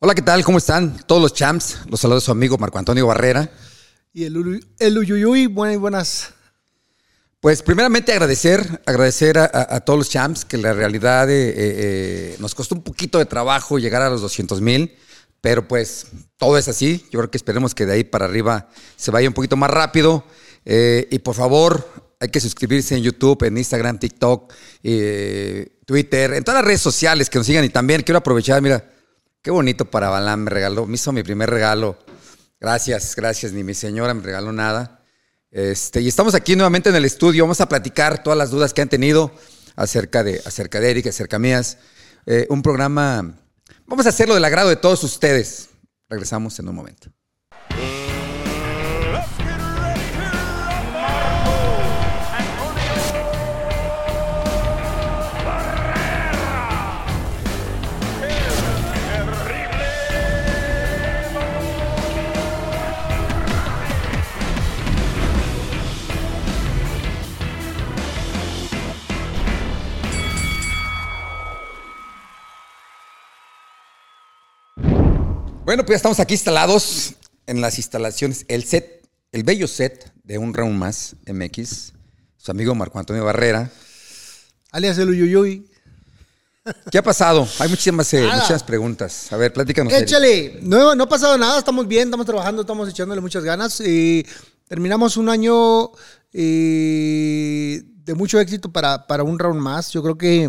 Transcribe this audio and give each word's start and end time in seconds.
Hola, 0.00 0.14
¿qué 0.14 0.22
tal? 0.22 0.44
¿Cómo 0.44 0.58
están? 0.58 0.96
Todos 1.06 1.20
los 1.20 1.34
champs. 1.34 1.78
Los 1.90 2.00
saludos 2.00 2.24
a 2.24 2.26
su 2.26 2.30
amigo 2.32 2.56
Marco 2.58 2.78
Antonio 2.78 3.06
Barrera. 3.06 3.50
Y 4.12 4.24
el, 4.24 4.60
el 4.78 4.98
Uyuyuy, 4.98 5.46
buenas, 5.46 5.78
buenas. 5.80 6.34
Pues 7.40 7.62
primeramente 7.62 8.12
agradecer, 8.12 8.82
agradecer 8.86 9.38
a, 9.38 9.44
a- 9.44 9.76
a 9.76 9.80
todos 9.80 9.98
los 9.98 10.10
champs 10.10 10.44
que 10.44 10.56
la 10.58 10.72
realidad 10.72 11.30
eh, 11.30 11.48
eh, 11.50 11.54
eh, 11.56 12.36
nos 12.40 12.54
costó 12.54 12.74
un 12.74 12.82
poquito 12.82 13.18
de 13.18 13.26
trabajo 13.26 13.78
llegar 13.78 14.02
a 14.02 14.10
los 14.10 14.20
200 14.22 14.60
mil, 14.60 14.96
pero 15.40 15.66
pues 15.68 16.06
todo 16.36 16.58
es 16.58 16.68
así. 16.68 17.04
Yo 17.10 17.18
creo 17.20 17.30
que 17.30 17.36
esperemos 17.38 17.74
que 17.74 17.86
de 17.86 17.92
ahí 17.94 18.04
para 18.04 18.24
arriba 18.24 18.68
se 18.96 19.10
vaya 19.10 19.28
un 19.28 19.34
poquito 19.34 19.56
más 19.56 19.70
rápido. 19.70 20.24
Eh, 20.64 21.06
y 21.10 21.18
por 21.20 21.34
favor, 21.34 21.88
hay 22.20 22.28
que 22.28 22.40
suscribirse 22.40 22.96
en 22.96 23.02
YouTube, 23.02 23.42
en 23.44 23.56
Instagram, 23.58 23.98
TikTok, 23.98 24.52
eh, 24.82 25.76
Twitter, 25.86 26.34
en 26.34 26.44
todas 26.44 26.60
las 26.60 26.66
redes 26.66 26.80
sociales 26.80 27.30
que 27.30 27.38
nos 27.38 27.46
sigan. 27.46 27.64
Y 27.64 27.68
también 27.68 28.02
quiero 28.02 28.18
aprovechar, 28.18 28.60
mira, 28.62 28.92
qué 29.42 29.50
bonito 29.50 29.90
para 29.90 30.08
Balán 30.08 30.44
me 30.44 30.50
regaló, 30.50 30.86
me 30.86 30.94
hizo 30.94 31.12
mi 31.12 31.22
primer 31.22 31.50
regalo. 31.50 31.98
Gracias, 32.60 33.14
gracias, 33.14 33.52
ni 33.52 33.62
mi 33.62 33.74
señora 33.74 34.14
me 34.14 34.22
regaló 34.22 34.52
nada. 34.52 35.02
Este, 35.50 36.00
y 36.00 36.08
estamos 36.08 36.34
aquí 36.34 36.56
nuevamente 36.56 36.90
en 36.90 36.96
el 36.96 37.04
estudio. 37.04 37.44
Vamos 37.44 37.60
a 37.60 37.68
platicar 37.68 38.22
todas 38.22 38.38
las 38.38 38.50
dudas 38.50 38.74
que 38.74 38.82
han 38.82 38.88
tenido 38.88 39.32
acerca 39.76 40.24
de, 40.24 40.42
acerca 40.44 40.80
de 40.80 40.90
Eric, 40.90 41.06
acerca 41.06 41.38
mías. 41.38 41.78
Eh, 42.26 42.46
un 42.50 42.62
programa. 42.62 43.34
Vamos 43.86 44.06
a 44.06 44.10
hacerlo 44.10 44.34
del 44.34 44.44
agrado 44.44 44.68
de 44.68 44.76
todos 44.76 45.02
ustedes. 45.04 45.70
Regresamos 46.08 46.58
en 46.58 46.68
un 46.68 46.74
momento. 46.74 47.10
Bueno, 75.68 75.84
pues 75.84 75.90
ya 75.90 75.96
estamos 75.96 76.18
aquí 76.18 76.32
instalados 76.32 77.12
en 77.46 77.60
las 77.60 77.76
instalaciones, 77.76 78.46
el 78.48 78.64
set, 78.64 79.06
el 79.32 79.42
bello 79.42 79.68
set 79.68 80.10
de 80.24 80.38
un 80.38 80.54
round 80.54 80.78
más 80.78 81.14
MX. 81.26 81.92
Su 82.38 82.50
amigo 82.50 82.74
Marco 82.74 82.98
Antonio 82.98 83.22
Barrera. 83.22 83.70
Alias 84.72 84.96
el 84.96 85.10
Uyuyuy. 85.10 85.68
¿Qué 86.90 86.96
ha 86.96 87.02
pasado? 87.02 87.46
Hay 87.58 87.68
muchísimas, 87.68 88.10
eh, 88.14 88.26
muchísimas 88.32 88.62
preguntas. 88.62 89.30
A 89.30 89.36
ver, 89.36 89.52
platícanos. 89.52 89.92
Échale. 89.92 90.58
No, 90.62 90.94
no 90.94 91.04
ha 91.04 91.08
pasado 91.10 91.36
nada, 91.36 91.58
estamos 91.58 91.86
bien, 91.86 92.04
estamos 92.04 92.24
trabajando, 92.24 92.62
estamos 92.62 92.88
echándole 92.88 93.20
muchas 93.20 93.44
ganas. 93.44 93.78
Eh, 93.84 94.24
terminamos 94.68 95.18
un 95.18 95.28
año 95.28 95.90
eh, 96.32 97.82
de 97.84 98.14
mucho 98.14 98.40
éxito 98.40 98.72
para, 98.72 99.06
para 99.06 99.22
un 99.22 99.38
round 99.38 99.60
más. 99.60 99.92
Yo 99.92 100.02
creo 100.02 100.16
que 100.16 100.44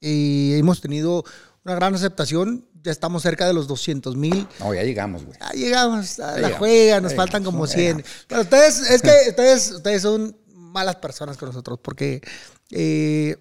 eh, 0.00 0.56
hemos 0.56 0.80
tenido 0.80 1.24
una 1.64 1.74
gran 1.74 1.92
aceptación. 1.92 2.66
Ya 2.82 2.92
estamos 2.92 3.22
cerca 3.22 3.46
de 3.46 3.52
los 3.52 3.68
200 3.68 4.16
mil. 4.16 4.46
No, 4.58 4.72
ya 4.72 4.82
llegamos, 4.82 5.24
güey. 5.24 5.38
Ya 5.38 5.50
llegamos 5.50 6.18
a 6.18 6.32
la 6.32 6.36
llegamos, 6.36 6.58
juega, 6.58 7.00
nos 7.00 7.14
faltan 7.14 7.42
llegamos, 7.42 7.54
como 7.54 7.66
ya 7.66 7.74
100. 7.74 7.96
llegamos. 7.96 8.26
Pero 8.28 8.40
ustedes, 8.42 8.90
es 8.90 9.02
que 9.02 9.12
ustedes, 9.28 9.70
ustedes 9.72 10.02
son 10.02 10.36
malas 10.54 10.96
personas 10.96 11.36
con 11.36 11.48
nosotros 11.48 11.78
porque 11.82 12.22
eh, 12.70 13.36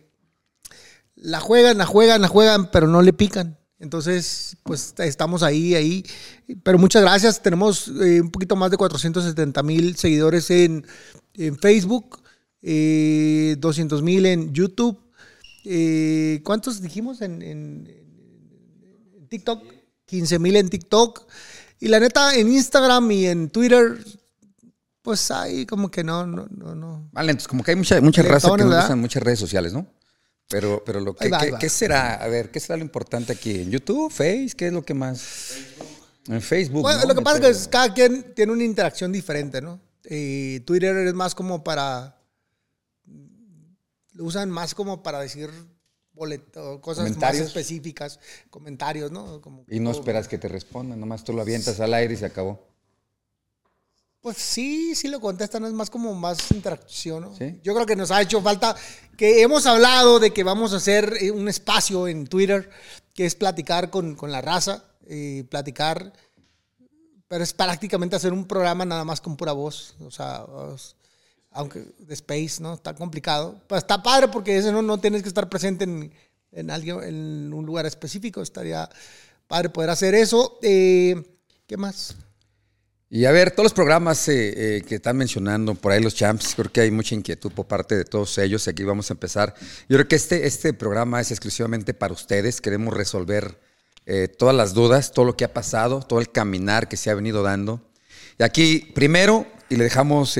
la 1.15 1.39
juegan, 1.39 1.77
la 1.77 1.85
juegan, 1.85 2.21
la 2.21 2.27
juegan, 2.27 2.71
pero 2.71 2.87
no 2.87 3.01
le 3.01 3.13
pican. 3.13 3.57
Entonces, 3.79 4.57
pues 4.63 4.93
estamos 4.97 5.41
ahí, 5.41 5.73
ahí. 5.73 6.05
Pero 6.63 6.77
muchas 6.77 7.01
gracias. 7.01 7.41
Tenemos 7.41 7.87
eh, 7.87 8.19
un 8.21 8.29
poquito 8.29 8.55
más 8.57 8.71
de 8.71 8.77
470 8.77 9.63
mil 9.63 9.95
seguidores 9.95 10.49
en, 10.51 10.85
en 11.35 11.57
Facebook, 11.57 12.21
eh, 12.61 13.55
200 13.57 14.01
mil 14.01 14.25
en 14.25 14.53
YouTube. 14.53 14.99
Eh, 15.63 16.41
¿Cuántos 16.43 16.81
dijimos 16.81 17.21
en 17.21 17.41
TikTok? 19.29 19.63
15 20.05 20.39
mil 20.39 20.55
en 20.55 20.69
TikTok. 20.69 21.25
Y 21.79 21.87
la 21.87 21.99
neta, 21.99 22.35
en 22.35 22.51
Instagram 22.51 23.09
y 23.11 23.27
en 23.27 23.49
Twitter, 23.49 24.03
pues 25.01 25.31
ahí 25.31 25.65
como 25.65 25.89
que 25.89 26.03
no, 26.03 26.25
no, 26.27 26.47
no, 26.49 26.75
no. 26.75 27.09
Vale, 27.11 27.31
entonces 27.31 27.47
como 27.47 27.63
que 27.63 27.71
hay 27.71 27.77
mucha, 27.77 28.01
mucha 28.01 28.21
raza 28.21 28.49
que 28.55 28.63
no 28.63 28.69
¿verdad? 28.69 28.85
usan 28.85 28.99
muchas 28.99 29.23
redes 29.23 29.39
sociales, 29.39 29.71
¿no? 29.71 29.87
Pero, 30.49 30.83
pero 30.83 30.99
lo 30.99 31.15
que, 31.15 31.29
va, 31.29 31.59
¿qué, 31.59 31.69
será? 31.69 32.15
A 32.15 32.27
ver, 32.27 32.49
¿qué 32.49 32.59
será 32.59 32.75
lo 32.75 32.83
importante 32.83 33.31
aquí? 33.31 33.61
¿En 33.61 33.69
YouTube? 33.69 34.11
¿Face? 34.11 34.51
¿Qué 34.57 34.67
es 34.67 34.73
lo 34.73 34.83
que 34.83 34.95
más? 34.95 35.53
En 36.27 36.41
Facebook. 36.41 36.81
Bueno, 36.81 37.01
¿no? 37.01 37.07
lo 37.07 37.15
que 37.15 37.21
pasa 37.21 37.47
es 37.47 37.65
que 37.65 37.69
cada 37.69 37.93
quien 37.93 38.33
tiene 38.33 38.51
una 38.51 38.63
interacción 38.63 39.11
diferente, 39.11 39.61
¿no? 39.61 39.79
Eh, 40.05 40.61
Twitter 40.65 40.95
es 40.97 41.13
más 41.13 41.35
como 41.35 41.63
para. 41.63 42.17
Lo 44.13 44.23
usan 44.25 44.49
más 44.49 44.73
como 44.73 45.03
para 45.03 45.19
decir 45.19 45.51
boleto, 46.19 46.79
cosas 46.81 47.17
más 47.17 47.35
específicas, 47.35 48.19
comentarios, 48.51 49.11
¿no? 49.11 49.41
Como, 49.41 49.63
Y 49.67 49.79
no 49.79 49.89
esperas 49.89 50.27
que 50.27 50.37
te 50.37 50.47
respondan, 50.47 50.99
nomás 50.99 51.23
tú 51.23 51.33
lo 51.33 51.41
avientas 51.41 51.79
al 51.79 51.93
aire 51.95 52.13
y 52.13 52.17
se 52.17 52.25
acabó. 52.25 52.59
Pues 54.21 54.37
sí, 54.37 54.95
sí 54.95 55.07
lo 55.07 55.21
contestan, 55.21 55.63
es 55.63 55.71
más 55.71 55.89
como 55.89 56.13
más 56.13 56.51
interacción, 56.51 57.23
¿no? 57.23 57.35
Sí. 57.35 57.59
Yo 57.63 57.73
creo 57.73 57.85
que 57.85 57.95
nos 57.95 58.11
ha 58.11 58.21
hecho 58.21 58.41
falta, 58.41 58.75
que 59.17 59.41
hemos 59.41 59.65
hablado 59.65 60.19
de 60.19 60.31
que 60.31 60.43
vamos 60.43 60.73
a 60.73 60.77
hacer 60.77 61.13
eh, 61.21 61.31
un 61.31 61.47
espacio 61.47 62.07
en 62.07 62.27
Twitter, 62.27 62.69
que 63.13 63.25
es 63.25 63.35
platicar 63.35 63.89
con, 63.89 64.15
con 64.15 64.29
la 64.29 64.41
raza, 64.41 64.83
eh, 65.07 65.45
platicar, 65.49 66.11
pero 67.29 67.43
es 67.45 67.53
prácticamente 67.53 68.17
hacer 68.17 68.33
un 68.33 68.45
programa 68.45 68.83
nada 68.83 69.05
más 69.05 69.21
con 69.21 69.37
pura 69.37 69.53
voz, 69.53 69.95
o 70.01 70.11
sea, 70.11 70.45
aunque 71.51 71.85
de 71.99 72.13
Space, 72.13 72.61
¿no? 72.61 72.73
Está 72.73 72.93
complicado. 72.95 73.59
Pues 73.67 73.83
está 73.83 74.01
padre 74.01 74.27
porque 74.27 74.57
ese 74.57 74.71
no, 74.71 74.81
no 74.81 74.99
tienes 74.99 75.23
que 75.23 75.29
estar 75.29 75.49
presente 75.49 75.83
en, 75.83 76.13
en, 76.51 76.71
alguien, 76.71 77.01
en 77.03 77.53
un 77.53 77.65
lugar 77.65 77.85
específico, 77.85 78.41
estaría 78.41 78.89
padre 79.47 79.69
poder 79.69 79.89
hacer 79.89 80.15
eso. 80.15 80.59
Eh, 80.61 81.21
¿Qué 81.67 81.77
más? 81.77 82.15
Y 83.09 83.25
a 83.25 83.31
ver, 83.31 83.51
todos 83.51 83.65
los 83.65 83.73
programas 83.73 84.27
eh, 84.27 84.77
eh, 84.77 84.81
que 84.83 84.95
están 84.95 85.17
mencionando, 85.17 85.73
por 85.73 85.91
ahí 85.91 86.01
los 86.01 86.13
champs, 86.13 86.53
creo 86.55 86.71
que 86.71 86.81
hay 86.81 86.91
mucha 86.91 87.15
inquietud 87.15 87.51
por 87.51 87.65
parte 87.65 87.95
de 87.95 88.05
todos 88.05 88.37
ellos. 88.37 88.67
Aquí 88.67 88.83
vamos 88.83 89.09
a 89.09 89.13
empezar. 89.15 89.55
Yo 89.89 89.97
creo 89.97 90.07
que 90.07 90.15
este, 90.15 90.45
este 90.45 90.73
programa 90.73 91.19
es 91.19 91.31
exclusivamente 91.31 91.95
para 91.95 92.13
ustedes. 92.13 92.61
Queremos 92.61 92.93
resolver 92.93 93.59
todas 94.39 94.55
las 94.55 94.73
dudas, 94.73 95.11
todo 95.11 95.25
lo 95.25 95.37
que 95.37 95.45
ha 95.45 95.53
pasado, 95.53 95.99
todo 95.99 96.19
el 96.19 96.31
caminar 96.31 96.87
que 96.87 96.97
se 96.97 97.11
ha 97.11 97.13
venido 97.13 97.43
dando. 97.43 97.79
Y 98.39 98.43
aquí, 98.43 98.91
primero, 98.95 99.45
y 99.69 99.75
le 99.75 99.83
dejamos, 99.83 100.35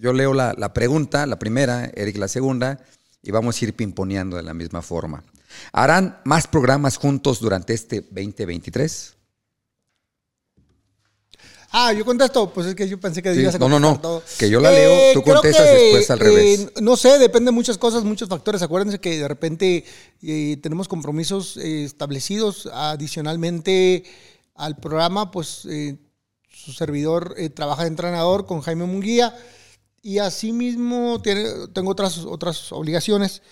yo 0.00 0.12
leo 0.12 0.32
la, 0.34 0.54
la 0.56 0.72
pregunta, 0.72 1.26
la 1.26 1.38
primera, 1.38 1.90
Eric 1.94 2.16
la 2.16 2.28
segunda, 2.28 2.80
y 3.22 3.30
vamos 3.30 3.60
a 3.60 3.64
ir 3.66 3.74
pimponeando 3.74 4.36
de 4.36 4.42
la 4.42 4.54
misma 4.54 4.82
forma. 4.82 5.22
¿Harán 5.72 6.18
más 6.24 6.46
programas 6.46 6.96
juntos 6.96 7.40
durante 7.40 7.74
este 7.74 8.00
2023? 8.00 9.16
Ah, 11.72 11.92
yo 11.92 12.04
contesto, 12.04 12.52
pues 12.52 12.66
es 12.66 12.74
que 12.74 12.88
yo 12.88 12.98
pensé 12.98 13.22
que 13.22 13.32
Sí, 13.32 13.42
ibas 13.42 13.54
a 13.54 13.58
no, 13.58 13.68
no, 13.68 13.78
no, 13.78 14.00
todo. 14.00 14.22
que 14.38 14.50
yo 14.50 14.58
la 14.58 14.72
leo, 14.72 15.12
tú 15.14 15.22
creo 15.22 15.36
contestas 15.36 15.66
después 15.70 16.10
al 16.10 16.18
revés. 16.18 16.72
no 16.80 16.96
sé, 16.96 17.16
depende 17.18 17.50
de 17.50 17.54
muchas 17.54 17.78
cosas, 17.78 18.02
muchos 18.02 18.28
factores. 18.28 18.60
Acuérdense 18.62 18.98
que 18.98 19.20
de 19.20 19.28
repente 19.28 19.84
eh, 20.22 20.56
tenemos 20.62 20.88
compromisos 20.88 21.56
eh, 21.58 21.84
establecidos. 21.84 22.68
Adicionalmente 22.72 24.02
al 24.56 24.78
programa, 24.78 25.30
pues 25.30 25.64
eh, 25.70 25.96
su 26.48 26.72
servidor 26.72 27.34
eh, 27.36 27.50
trabaja 27.50 27.82
de 27.82 27.88
entrenador 27.88 28.46
con 28.46 28.62
Jaime 28.62 28.86
Munguía 28.86 29.36
y 30.02 30.18
asimismo 30.18 31.20
tiene, 31.22 31.68
tengo 31.72 31.90
otras, 31.90 32.18
otras 32.18 32.72
obligaciones. 32.72 33.42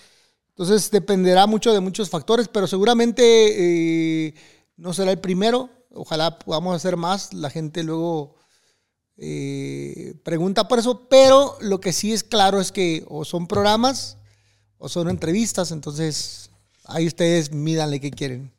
Entonces 0.49 0.91
dependerá 0.91 1.47
mucho 1.47 1.73
de 1.73 1.79
muchos 1.79 2.09
factores, 2.09 2.47
pero 2.47 2.67
seguramente 2.67 4.27
eh, 4.27 4.33
no 4.75 4.93
será 4.93 5.11
el 5.11 5.19
primero. 5.19 5.69
Ojalá 5.91 6.37
podamos 6.39 6.75
hacer 6.75 6.97
más. 6.97 7.33
La 7.33 7.49
gente 7.49 7.83
luego 7.83 8.35
eh, 9.17 10.15
pregunta 10.23 10.67
por 10.67 10.79
eso, 10.79 11.07
pero 11.09 11.57
lo 11.61 11.79
que 11.79 11.93
sí 11.93 12.13
es 12.13 12.23
claro 12.23 12.59
es 12.61 12.71
que 12.71 13.05
o 13.07 13.25
son 13.25 13.47
programas 13.47 14.17
o 14.77 14.87
son 14.87 15.09
entrevistas, 15.09 15.71
entonces 15.71 16.49
ahí 16.85 17.05
ustedes 17.05 17.51
mídanle 17.51 17.99
qué 17.99 18.11
quieren. 18.11 18.53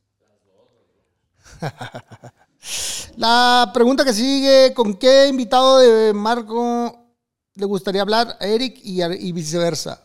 La 3.16 3.70
pregunta 3.72 4.04
que 4.04 4.12
sigue, 4.12 4.74
¿con 4.74 4.94
qué 4.94 5.28
invitado 5.28 5.78
de 5.78 6.12
Marco 6.12 6.99
le 7.54 7.66
gustaría 7.66 8.02
hablar 8.02 8.36
a 8.40 8.46
Eric 8.46 8.80
y, 8.82 9.32
viceversa? 9.32 10.02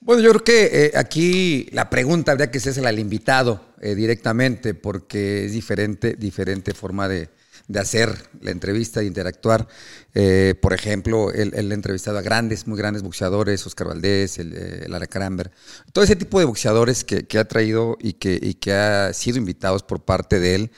Bueno, 0.00 0.22
yo 0.22 0.30
creo 0.30 0.44
que 0.44 0.86
eh, 0.86 0.92
aquí 0.96 1.68
la 1.72 1.90
pregunta 1.90 2.32
habría 2.32 2.50
que 2.50 2.58
hacerse 2.58 2.84
al 2.86 2.98
invitado 2.98 3.60
eh, 3.80 3.94
directamente, 3.94 4.74
porque 4.74 5.44
es 5.44 5.52
diferente, 5.52 6.14
diferente 6.14 6.72
forma 6.72 7.06
de, 7.06 7.28
de 7.68 7.80
hacer 7.80 8.30
la 8.40 8.50
entrevista, 8.50 9.00
de 9.00 9.06
interactuar. 9.06 9.68
Eh, 10.14 10.54
por 10.60 10.72
ejemplo, 10.72 11.30
él, 11.32 11.52
ha 11.54 11.74
entrevistado 11.74 12.18
a 12.18 12.22
grandes, 12.22 12.66
muy 12.66 12.78
grandes 12.78 13.02
boxeadores, 13.02 13.66
Oscar 13.66 13.88
Valdés, 13.88 14.38
el, 14.38 15.08
Cranber, 15.10 15.50
todo 15.92 16.02
ese 16.02 16.16
tipo 16.16 16.38
de 16.38 16.46
boxeadores 16.46 17.04
que, 17.04 17.26
que 17.26 17.38
ha 17.38 17.46
traído 17.46 17.98
y 18.00 18.14
que, 18.14 18.38
y 18.40 18.54
que 18.54 18.72
ha 18.72 19.12
sido 19.12 19.36
invitados 19.36 19.82
por 19.82 20.04
parte 20.04 20.40
de 20.40 20.54
él. 20.54 20.70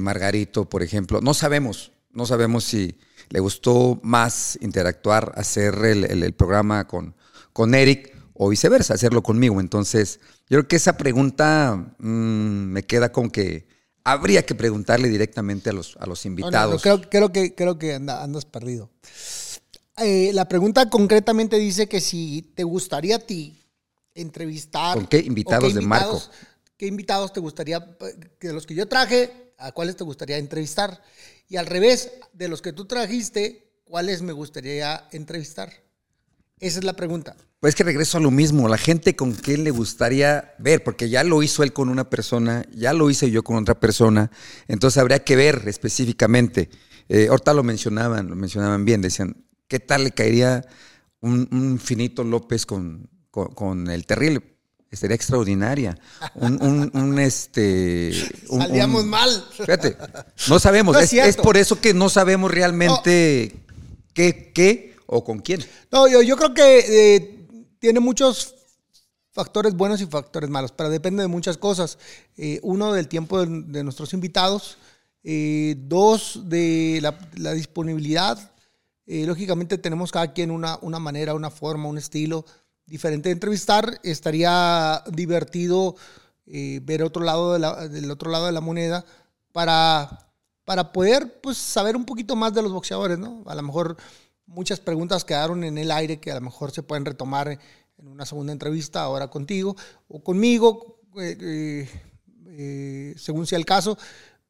Margarito, 0.00 0.68
por 0.68 0.82
ejemplo. 0.82 1.20
No 1.20 1.34
sabemos, 1.34 1.92
no 2.10 2.26
sabemos 2.26 2.64
si 2.64 2.98
le 3.32 3.40
gustó 3.40 3.98
más 4.02 4.58
interactuar, 4.60 5.32
hacer 5.36 5.74
el, 5.84 6.04
el- 6.04 6.22
el 6.22 6.34
programa 6.34 6.86
con, 6.86 7.14
con 7.52 7.74
Eric 7.74 8.14
o 8.34 8.48
viceversa, 8.48 8.94
hacerlo 8.94 9.22
conmigo. 9.22 9.60
Entonces, 9.60 10.20
yo 10.48 10.58
creo 10.58 10.68
que 10.68 10.76
esa 10.76 10.96
pregunta 10.96 11.94
mm, 11.98 12.72
me 12.74 12.82
queda 12.84 13.10
con 13.12 13.30
que 13.30 13.66
habría 14.04 14.44
que 14.44 14.54
preguntarle 14.54 15.08
directamente 15.08 15.70
a 15.70 15.72
los, 15.72 15.96
a 15.98 16.06
los 16.06 16.24
No, 16.26 16.50
no, 16.50 16.50
no, 16.50 16.78
invitados. 16.78 16.82
creo, 16.82 17.00
creo 17.08 17.32
que, 17.32 17.54
creo 17.54 17.78
que 17.78 17.94
anda- 17.94 18.22
andas 18.22 18.44
perdido. 18.44 18.90
Eh, 19.98 20.30
la 20.32 20.48
pregunta 20.48 20.88
concretamente 20.88 21.56
dice 21.58 21.88
que 21.88 22.00
si 22.00 22.52
te 22.54 22.64
gustaría 22.64 23.16
a 23.16 23.18
ti 23.18 23.58
entrevistar. 24.14 24.96
¿Con 24.98 25.06
qué 25.06 25.18
o 25.18 25.22
invitados 25.22 25.74
de 25.74 25.80
Marco? 25.82 26.22
¿Qué 26.76 26.86
invitados 26.86 27.32
te 27.32 27.40
gustaría, 27.40 27.76
eh, 28.00 28.30
de 28.40 28.52
los 28.52 28.66
que 28.66 28.74
yo 28.74 28.88
traje, 28.88 29.52
a 29.58 29.70
cuáles 29.72 29.96
te 29.96 30.04
gustaría 30.04 30.38
entrevistar? 30.38 31.00
Y 31.52 31.58
al 31.58 31.66
revés, 31.66 32.10
de 32.32 32.48
los 32.48 32.62
que 32.62 32.72
tú 32.72 32.86
trajiste, 32.86 33.74
¿cuáles 33.84 34.22
me 34.22 34.32
gustaría 34.32 35.06
entrevistar? 35.12 35.70
Esa 36.58 36.78
es 36.78 36.84
la 36.86 36.96
pregunta. 36.96 37.36
Pues 37.60 37.74
que 37.74 37.84
regreso 37.84 38.16
a 38.16 38.22
lo 38.22 38.30
mismo, 38.30 38.70
la 38.70 38.78
gente 38.78 39.14
con 39.14 39.32
quien 39.32 39.62
le 39.62 39.70
gustaría 39.70 40.54
ver, 40.58 40.82
porque 40.82 41.10
ya 41.10 41.22
lo 41.24 41.42
hizo 41.42 41.62
él 41.62 41.74
con 41.74 41.90
una 41.90 42.08
persona, 42.08 42.64
ya 42.72 42.94
lo 42.94 43.10
hice 43.10 43.30
yo 43.30 43.44
con 43.44 43.56
otra 43.56 43.78
persona, 43.78 44.30
entonces 44.66 44.96
habría 44.96 45.24
que 45.24 45.36
ver 45.36 45.64
específicamente. 45.66 46.70
Eh, 47.10 47.26
ahorita 47.28 47.52
lo 47.52 47.62
mencionaban, 47.62 48.30
lo 48.30 48.34
mencionaban 48.34 48.86
bien, 48.86 49.02
decían, 49.02 49.44
¿qué 49.68 49.78
tal 49.78 50.04
le 50.04 50.12
caería 50.12 50.64
un, 51.20 51.78
Finito 51.78 52.24
López 52.24 52.64
con, 52.64 53.10
con 53.30 53.90
el 53.90 54.06
terrible? 54.06 54.51
Sería 54.92 55.16
extraordinaria. 55.16 55.98
Un, 56.34 56.62
un, 56.62 56.90
un, 56.94 57.18
este. 57.18 58.12
un- 58.48 58.60
Salíamos 58.60 59.04
mal. 59.04 59.44
Fíjate, 59.52 59.96
no 60.48 60.58
sabemos. 60.58 60.92
No 60.94 60.98
es 61.00 61.06
es, 61.06 61.12
es 61.14 61.22
cierto. 61.24 61.42
por 61.42 61.56
eso 61.56 61.80
que 61.80 61.94
no 61.94 62.08
sabemos 62.08 62.50
realmente 62.50 63.54
qué, 64.12 64.52
qué 64.54 64.96
o 65.06 65.24
con 65.24 65.40
quién. 65.40 65.64
No, 65.90 66.08
yo, 66.08 66.20
yo 66.22 66.36
creo 66.36 66.52
que 66.54 67.14
eh, 67.16 67.48
tiene 67.78 68.00
muchos 68.00 68.54
factores 69.32 69.74
buenos 69.74 70.00
y 70.02 70.06
factores 70.06 70.50
malos, 70.50 70.72
pero 70.72 70.90
depende 70.90 71.22
de 71.22 71.28
muchas 71.28 71.56
cosas. 71.56 71.98
Eh, 72.36 72.60
uno, 72.62 72.92
del 72.92 73.08
tiempo 73.08 73.44
de, 73.44 73.62
de 73.66 73.82
nuestros 73.84 74.12
invitados. 74.12 74.76
Eh, 75.24 75.76
dos, 75.78 76.42
de 76.50 76.98
la, 77.00 77.18
la 77.36 77.52
disponibilidad. 77.52 78.52
Eh, 79.06 79.24
lógicamente 79.26 79.78
tenemos 79.78 80.12
cada 80.12 80.32
quien 80.32 80.50
una, 80.50 80.78
una 80.82 80.98
manera, 80.98 81.34
una 81.34 81.50
forma, 81.50 81.88
un 81.88 81.98
estilo 81.98 82.44
diferente 82.92 83.28
de 83.30 83.32
entrevistar. 83.32 83.98
Estaría 84.02 85.02
divertido 85.10 85.96
eh, 86.46 86.80
ver 86.82 87.02
otro 87.02 87.24
lado 87.24 87.52
de 87.54 87.58
la- 87.58 87.88
del 87.88 88.10
otro 88.10 88.30
lado 88.30 88.46
de 88.46 88.52
la 88.52 88.60
moneda 88.60 89.04
para, 89.52 90.28
para 90.64 90.92
poder 90.92 91.40
pues, 91.40 91.56
saber 91.56 91.96
un 91.96 92.04
poquito 92.04 92.36
más 92.36 92.52
de 92.52 92.62
los 92.62 92.72
boxeadores, 92.72 93.18
¿no? 93.18 93.42
A 93.46 93.54
lo 93.54 93.62
mejor 93.62 93.96
muchas 94.46 94.78
preguntas 94.80 95.24
quedaron 95.24 95.64
en 95.64 95.78
el 95.78 95.90
aire 95.90 96.20
que 96.20 96.30
a 96.30 96.34
lo 96.34 96.40
mejor 96.42 96.70
se 96.70 96.82
pueden 96.82 97.04
retomar 97.06 97.48
en 97.48 98.08
una 98.08 98.26
segunda 98.26 98.52
entrevista 98.52 99.00
ahora 99.02 99.28
contigo 99.28 99.74
o 100.08 100.22
conmigo, 100.22 101.00
eh, 101.18 101.88
eh, 102.46 103.14
según 103.16 103.46
sea 103.46 103.58
el 103.58 103.64
caso. 103.64 103.96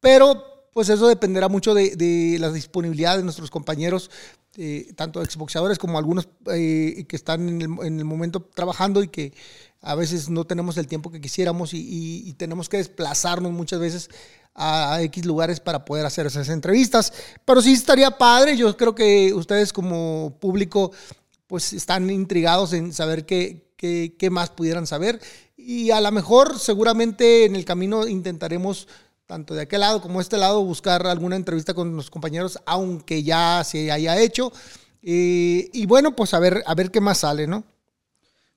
Pero 0.01 0.43
pues 0.73 0.89
eso 0.89 1.07
dependerá 1.07 1.49
mucho 1.49 1.75
de, 1.75 1.95
de 1.95 2.39
la 2.41 2.51
disponibilidad 2.51 3.17
de 3.17 3.23
nuestros 3.23 3.51
compañeros, 3.51 4.11
eh, 4.57 4.93
tanto 4.97 5.23
exboxeadores 5.23 5.79
como 5.79 5.99
algunos 5.99 6.29
eh, 6.53 7.07
que 7.09 7.17
están 7.17 7.49
en 7.49 7.63
el, 7.63 7.87
en 7.87 7.99
el 7.99 8.05
momento 8.05 8.43
trabajando 8.43 9.03
y 9.03 9.09
que 9.09 9.33
a 9.81 9.95
veces 9.95 10.29
no 10.29 10.45
tenemos 10.45 10.77
el 10.77 10.87
tiempo 10.87 11.11
que 11.11 11.21
quisiéramos 11.21 11.71
y, 11.73 12.35
tenemos 12.39 12.69
que 12.69 12.77
desplazarnos 12.77 13.51
muchas 13.51 13.81
veces 13.81 14.11
a, 14.55 15.01
X 15.03 15.25
lugares 15.25 15.59
para 15.59 15.85
poder 15.85 16.07
hacer 16.07 16.27
esas 16.27 16.49
entrevistas. 16.49 17.13
Pero 17.45 17.61
sí 17.63 17.73
estaría 17.73 18.11
padre, 18.17 18.57
yo 18.57 18.77
creo 18.77 18.95
que 18.95 19.33
ustedes 19.35 19.73
como 19.73 20.37
público 20.41 20.93
pues 21.47 21.73
están 21.73 22.09
intrigados 22.11 22.73
en 22.73 22.93
saber 22.93 23.27
qué, 23.27 23.73
qué 23.77 24.31
más 24.31 24.51
pudieran 24.51 24.87
saber 24.87 25.21
y 25.57 25.91
a 25.91 26.01
lo 26.01 26.11
mejor 26.13 26.59
seguramente 26.59 27.45
en 27.45 27.57
el 27.57 27.65
camino 27.65 28.07
intentaremos 28.07 28.89
tanto 29.33 29.55
de 29.55 29.63
aquel 29.63 29.81
lado 29.81 30.03
como 30.03 30.19
de 30.19 30.25
este 30.25 30.37
lado 30.37 30.63
buscar 30.63 31.07
alguna 31.07 31.37
entrevista 31.37 31.73
con 31.73 31.97
los 31.97 32.11
compañeros 32.11 32.59
aunque 32.67 33.23
ya 33.23 33.65
se 33.65 33.91
haya 33.91 34.21
hecho 34.21 34.53
Eh, 35.03 35.71
y 35.73 35.87
bueno 35.87 36.15
pues 36.15 36.35
a 36.35 36.39
ver 36.39 36.63
a 36.67 36.75
ver 36.75 36.91
qué 36.91 37.01
más 37.01 37.19
sale 37.19 37.47
no 37.47 37.65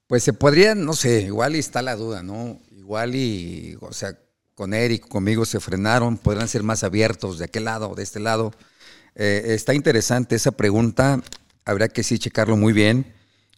Pues 0.05 0.21
se 0.23 0.33
podría, 0.33 0.75
no 0.75 0.93
sé, 0.93 1.21
igual 1.21 1.55
y 1.55 1.59
está 1.59 1.81
la 1.81 1.95
duda, 1.95 2.21
¿no? 2.23 2.59
Igual 2.71 3.15
y, 3.15 3.77
o 3.79 3.93
sea, 3.93 4.19
con 4.53 4.73
Eric, 4.73 5.07
conmigo 5.07 5.45
se 5.45 5.59
frenaron, 5.59 6.17
podrán 6.17 6.47
ser 6.47 6.61
más 6.61 6.83
abiertos 6.83 7.39
de 7.39 7.45
aquel 7.45 7.63
lado 7.63 7.95
de 7.95 8.03
este 8.03 8.19
lado. 8.19 8.51
Eh, 9.15 9.55
está 9.55 9.73
interesante 9.73 10.35
esa 10.35 10.51
pregunta, 10.51 11.23
habría 11.63 11.87
que 11.87 12.03
sí 12.03 12.19
checarlo 12.19 12.57
muy 12.57 12.73
bien. 12.73 13.13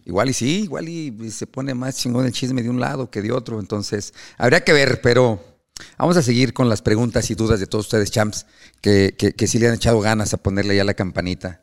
Igual 0.06 0.30
y 0.30 0.34
sí, 0.34 0.62
igual 0.62 0.88
y, 0.88 1.32
se 1.32 1.48
pone 1.48 1.74
más 1.74 1.98
chingón 1.98 2.26
el 2.26 2.32
chisme 2.32 2.64
de 2.64 2.70
un 2.70 2.80
lado 2.80 3.10
que 3.10 3.22
de 3.22 3.34
otro, 3.34 3.60
entonces 3.60 4.14
habría 4.38 4.64
que 4.64 4.72
ver, 4.72 5.02
pero 5.02 5.57
vamos 5.98 6.18
a 6.18 6.22
seguir 6.22 6.54
con 6.54 6.70
las 6.70 6.82
preguntas 6.82 7.30
y 7.30 7.36
dudas 7.36 7.60
de 7.60 7.68
todos 7.68 7.86
ustedes, 7.86 8.12
champs, 8.12 8.46
que, 8.82 9.16
que, 9.18 9.34
que 9.34 9.48
sí 9.48 9.60
le 9.60 9.68
han 9.68 9.76
echado 9.76 10.00
ganas 10.00 10.34
a 10.34 10.38
ponerle 10.38 10.76
ya 10.76 10.84
la 10.84 10.94
campanita. 10.94 11.62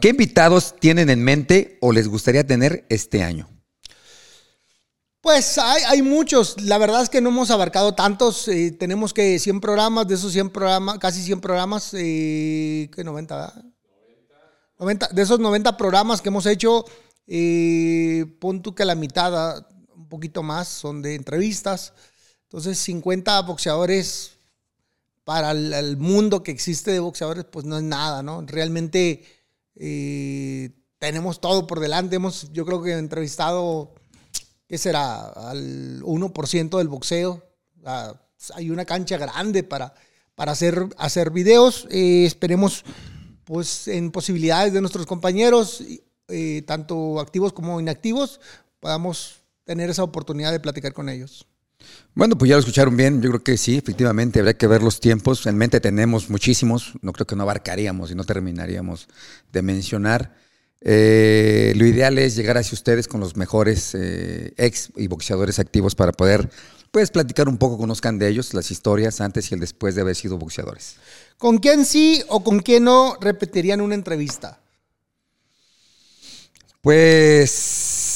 ¿Qué 0.00 0.10
invitados 0.10 0.74
tienen 0.78 1.10
en 1.10 1.22
mente 1.22 1.78
o 1.80 1.92
les 1.92 2.08
gustaría 2.08 2.46
tener 2.46 2.84
este 2.88 3.22
año? 3.22 3.48
Pues 5.20 5.56
hay, 5.58 5.82
hay 5.86 6.02
muchos. 6.02 6.60
La 6.60 6.78
verdad 6.78 7.02
es 7.02 7.08
que 7.08 7.20
no 7.20 7.30
hemos 7.30 7.50
abarcado 7.50 7.94
tantos. 7.94 8.48
eh, 8.48 8.72
tenemos 8.72 9.14
que 9.14 9.38
100 9.38 9.60
programas, 9.60 10.08
de 10.08 10.16
esos 10.16 10.32
100 10.32 10.50
programas, 10.50 10.98
casi 10.98 11.22
100 11.22 11.40
programas, 11.40 11.94
eh, 11.94 12.90
que 12.94 13.04
90, 13.04 13.36
¿verdad? 13.36 13.64
90, 14.78 15.08
de 15.12 15.22
esos 15.22 15.38
90 15.38 15.76
programas 15.76 16.20
que 16.20 16.28
hemos 16.28 16.44
hecho, 16.44 16.84
eh, 17.28 18.26
pon 18.40 18.62
tú 18.62 18.74
que 18.74 18.84
la 18.84 18.96
mitad, 18.96 19.64
un 19.94 20.08
poquito 20.08 20.42
más, 20.42 20.66
son 20.66 21.02
de 21.02 21.14
entrevistas. 21.14 21.92
Entonces, 22.52 22.78
50 22.80 23.40
boxeadores 23.40 24.32
para 25.24 25.52
el, 25.52 25.96
mundo 25.96 26.42
que 26.42 26.50
existe 26.50 26.90
de 26.90 26.98
boxeadores, 26.98 27.46
pues 27.46 27.64
no 27.64 27.78
es 27.78 27.82
nada, 27.82 28.22
¿no? 28.22 28.42
Realmente 28.42 29.24
eh, 29.74 30.68
tenemos 30.98 31.40
todo 31.40 31.66
por 31.66 31.80
delante. 31.80 32.16
Hemos, 32.16 32.52
yo 32.52 32.66
creo 32.66 32.82
que 32.82 32.92
entrevistado 32.92 33.94
¿qué 34.68 34.76
será? 34.76 35.28
Al 35.28 36.02
1% 36.02 36.76
del 36.76 36.88
boxeo. 36.88 37.42
Ah, 37.86 38.14
hay 38.54 38.70
una 38.70 38.84
cancha 38.84 39.16
grande 39.16 39.62
para, 39.62 39.94
para 40.34 40.52
hacer, 40.52 40.88
hacer 40.98 41.30
videos. 41.30 41.86
Eh, 41.90 42.24
esperemos, 42.26 42.84
pues, 43.44 43.88
en 43.88 44.10
posibilidades 44.10 44.74
de 44.74 44.82
nuestros 44.82 45.06
compañeros, 45.06 45.82
eh, 46.28 46.62
tanto 46.66 47.18
activos 47.18 47.54
como 47.54 47.80
inactivos, 47.80 48.40
podamos 48.78 49.42
tener 49.64 49.88
esa 49.88 50.04
oportunidad 50.04 50.52
de 50.52 50.60
platicar 50.60 50.92
con 50.92 51.08
ellos. 51.08 51.46
Bueno, 52.14 52.36
pues 52.36 52.48
ya 52.48 52.56
lo 52.56 52.60
escucharon 52.60 52.96
bien. 52.96 53.22
Yo 53.22 53.30
creo 53.30 53.42
que 53.42 53.56
sí, 53.56 53.76
efectivamente, 53.78 54.38
habría 54.38 54.54
que 54.54 54.66
ver 54.66 54.82
los 54.82 55.00
tiempos. 55.00 55.46
En 55.46 55.56
mente 55.56 55.80
tenemos 55.80 56.28
muchísimos. 56.28 56.92
No 57.00 57.12
creo 57.12 57.26
que 57.26 57.36
no 57.36 57.42
abarcaríamos 57.42 58.10
y 58.10 58.14
no 58.14 58.24
terminaríamos 58.24 59.08
de 59.52 59.62
mencionar. 59.62 60.34
Eh, 60.84 61.72
lo 61.76 61.86
ideal 61.86 62.18
es 62.18 62.34
llegar 62.34 62.58
hacia 62.58 62.74
ustedes 62.74 63.06
con 63.06 63.20
los 63.20 63.36
mejores 63.36 63.94
eh, 63.94 64.52
ex 64.56 64.90
y 64.96 65.06
boxeadores 65.06 65.58
activos 65.58 65.94
para 65.94 66.12
poder, 66.12 66.50
pues, 66.90 67.10
platicar 67.10 67.48
un 67.48 67.56
poco, 67.56 67.78
conozcan 67.78 68.18
de 68.18 68.28
ellos, 68.28 68.52
las 68.52 68.70
historias 68.70 69.20
antes 69.20 69.50
y 69.50 69.54
el 69.54 69.60
después 69.60 69.94
de 69.94 70.00
haber 70.00 70.16
sido 70.16 70.38
boxeadores. 70.38 70.96
¿Con 71.38 71.58
quién 71.58 71.84
sí 71.84 72.22
o 72.28 72.42
con 72.42 72.60
quién 72.60 72.84
no 72.84 73.16
repetirían 73.20 73.80
una 73.80 73.94
entrevista? 73.94 74.58
Pues 76.80 78.11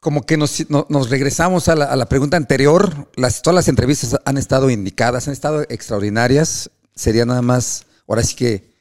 como 0.00 0.22
que 0.22 0.36
nos, 0.36 0.68
no- 0.70 0.86
nos 0.88 1.10
regresamos 1.10 1.68
a 1.68 1.74
la, 1.74 1.86
a 1.86 1.96
la 1.96 2.06
pregunta 2.08 2.36
anterior. 2.36 3.10
Las, 3.16 3.42
todas 3.42 3.54
las 3.54 3.68
entrevistas 3.68 4.20
han 4.24 4.38
estado 4.38 4.70
indicadas, 4.70 5.26
han 5.28 5.32
estado 5.32 5.62
extraordinarias. 5.68 6.70
Sería 6.94 7.24
nada 7.24 7.42
más, 7.42 7.86
ahora 8.06 8.22
sí 8.22 8.34
que 8.36 8.74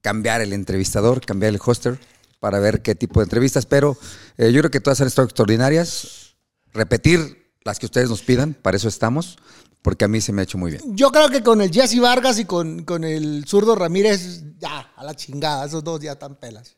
cambiar 0.00 0.40
el 0.40 0.52
entrevistador, 0.52 1.20
cambiar 1.24 1.52
el 1.52 1.60
hoster 1.64 1.98
para 2.40 2.58
ver 2.58 2.82
qué 2.82 2.94
tipo 2.94 3.20
de 3.20 3.24
entrevistas. 3.24 3.66
Pero 3.66 3.96
eh, 4.38 4.50
yo 4.52 4.60
creo 4.60 4.70
que 4.70 4.80
todas 4.80 5.00
han 5.00 5.06
estado 5.06 5.26
extraordinarias. 5.26 6.34
Repetir 6.72 7.52
las 7.64 7.78
que 7.78 7.86
ustedes 7.86 8.08
nos 8.08 8.22
pidan, 8.22 8.54
para 8.54 8.76
eso 8.76 8.88
estamos, 8.88 9.36
porque 9.82 10.04
a 10.04 10.08
mí 10.08 10.20
se 10.20 10.32
me 10.32 10.40
ha 10.40 10.44
hecho 10.44 10.56
muy 10.58 10.70
bien. 10.70 10.82
Yo 10.96 11.10
creo 11.12 11.28
que 11.28 11.42
con 11.42 11.60
el 11.60 11.70
Jesse 11.70 12.00
Vargas 12.00 12.38
y 12.38 12.44
con, 12.44 12.84
con 12.84 13.04
el 13.04 13.44
zurdo 13.46 13.74
Ramírez, 13.74 14.42
ya, 14.58 14.92
a 14.96 15.04
la 15.04 15.14
chingada, 15.14 15.66
esos 15.66 15.84
dos 15.84 16.00
ya 16.00 16.12
están 16.12 16.36
pelas. 16.36 16.76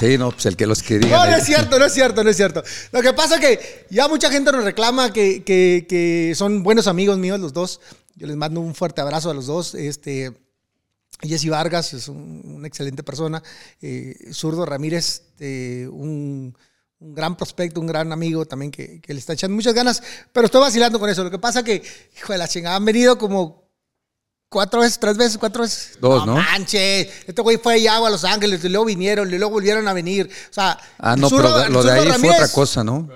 Sí, 0.00 0.18
no, 0.18 0.30
pues 0.30 0.46
el 0.46 0.56
que 0.56 0.66
los 0.66 0.82
que 0.82 0.98
digan. 0.98 1.10
No, 1.10 1.26
no 1.30 1.36
es 1.36 1.44
cierto, 1.44 1.78
no 1.78 1.84
es 1.84 1.92
cierto, 1.92 2.22
no 2.24 2.30
es 2.30 2.36
cierto. 2.36 2.62
Lo 2.92 3.02
que 3.02 3.12
pasa 3.12 3.36
es 3.36 3.40
que 3.40 3.86
ya 3.90 4.08
mucha 4.08 4.30
gente 4.30 4.52
nos 4.52 4.64
reclama 4.64 5.12
que, 5.12 5.42
que- 5.44 5.86
que 5.88 6.34
son 6.36 6.62
buenos 6.62 6.86
amigos 6.86 7.18
míos 7.18 7.40
los 7.40 7.52
dos. 7.52 7.80
Yo 8.14 8.26
les 8.26 8.36
mando 8.36 8.60
un 8.60 8.74
fuerte 8.74 9.00
abrazo 9.00 9.30
a 9.30 9.34
los 9.34 9.46
dos. 9.46 9.74
Este, 9.74 10.32
Jesse 11.22 11.48
Vargas 11.48 11.92
es 11.94 12.08
un- 12.08 12.42
una 12.44 12.68
excelente 12.68 13.02
persona. 13.02 13.42
Eh, 13.82 14.16
Zurdo 14.32 14.64
Ramírez, 14.66 15.22
eh, 15.38 15.88
un, 15.90 16.56
un 16.98 17.14
gran 17.14 17.36
prospecto, 17.36 17.80
un 17.80 17.86
gran 17.86 18.12
amigo 18.12 18.46
también 18.46 18.70
que, 18.70 19.00
que 19.00 19.12
le 19.12 19.20
está 19.20 19.32
echando 19.34 19.54
muchas 19.54 19.74
ganas. 19.74 20.02
Pero 20.32 20.46
estoy 20.46 20.60
vacilando 20.62 20.98
con 20.98 21.10
eso. 21.10 21.24
Lo 21.24 21.30
que 21.30 21.38
pasa 21.38 21.58
es 21.60 21.64
que, 21.64 21.82
hijo 22.16 22.32
de 22.32 22.38
la 22.38 22.48
chingada, 22.48 22.76
han 22.76 22.84
venido 22.84 23.18
como 23.18 23.65
Cuatro 24.48 24.80
veces, 24.80 24.98
tres 25.00 25.16
veces, 25.16 25.38
cuatro 25.38 25.62
veces. 25.62 25.98
Dos, 26.00 26.24
¿no? 26.24 26.36
manches. 26.36 27.08
Este 27.26 27.42
güey 27.42 27.56
fue 27.58 27.74
allá 27.74 27.96
a 27.96 28.10
Los 28.10 28.24
Ángeles 28.24 28.64
y 28.64 28.68
luego 28.68 28.84
vinieron 28.84 29.28
y 29.28 29.38
luego 29.38 29.50
volvieron 29.54 29.86
a 29.88 29.92
venir. 29.92 30.30
O 30.50 30.52
sea, 30.52 30.78
Ah, 30.98 31.16
no, 31.16 31.28
zurdo- 31.28 31.54
pero 31.62 31.68
lo 31.70 31.82
de 31.82 31.88
zurdo 31.88 31.92
ahí 31.92 32.06
fue 32.06 32.12
Ramírez- 32.30 32.34
otra 32.36 32.48
cosa, 32.52 32.84
¿no? 32.84 33.08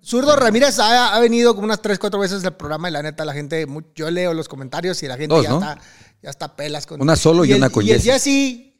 Zurdo 0.00 0.36
Ramírez 0.36 0.78
ha, 0.78 1.16
ha 1.16 1.20
venido 1.20 1.52
como 1.54 1.64
unas 1.64 1.82
tres, 1.82 1.98
cuatro 1.98 2.20
veces 2.20 2.44
al 2.44 2.56
programa 2.56 2.88
y 2.88 2.92
la 2.92 3.02
neta, 3.02 3.24
la 3.24 3.32
gente, 3.32 3.66
mu- 3.66 3.82
yo 3.96 4.08
leo 4.08 4.32
los 4.34 4.48
comentarios 4.48 5.02
y 5.02 5.08
la 5.08 5.16
gente 5.16 5.34
Dos, 5.34 5.42
ya, 5.42 5.50
¿no? 5.50 5.58
está, 5.58 5.80
ya 6.22 6.30
está 6.30 6.54
pelas 6.54 6.86
con 6.86 7.02
Una 7.02 7.16
solo 7.16 7.44
y 7.44 7.50
el- 7.50 7.56
una 7.58 7.70
con 7.70 7.84
Y 7.84 7.90
el 7.90 8.00
Jesse. 8.00 8.22
Jesse. 8.24 8.72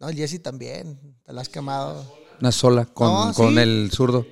No, 0.00 0.08
el 0.08 0.16
Jesse 0.16 0.42
también. 0.42 0.98
Te 1.24 1.32
la 1.32 1.42
has 1.42 1.48
quemado. 1.48 2.12
Una 2.40 2.50
sola 2.50 2.86
con, 2.86 3.06
No, 3.06 3.32
con 3.34 3.54
sí. 3.54 3.60
el 3.60 3.90
zurdo. 3.94 4.26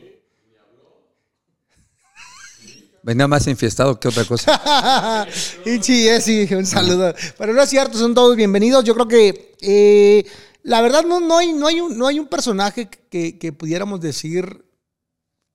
Venía 3.02 3.28
más 3.28 3.46
enfiestado 3.46 3.98
que 3.98 4.08
otra 4.08 4.24
cosa. 4.24 5.26
Ichi 5.64 6.02
Jesse, 6.04 6.50
un 6.52 6.66
saludo. 6.66 7.14
Pero 7.38 7.52
no 7.52 7.62
es 7.62 7.70
cierto, 7.70 7.98
son 7.98 8.14
todos 8.14 8.36
bienvenidos. 8.36 8.84
Yo 8.84 8.94
creo 8.94 9.08
que 9.08 9.56
eh, 9.60 10.24
la 10.62 10.80
verdad 10.82 11.04
no, 11.04 11.20
no, 11.20 11.38
hay, 11.38 11.52
no, 11.52 11.66
hay 11.66 11.80
un, 11.80 11.96
no 11.96 12.06
hay 12.06 12.18
un 12.18 12.26
personaje 12.26 12.88
que, 12.88 13.38
que 13.38 13.52
pudiéramos 13.52 14.00
decir, 14.00 14.64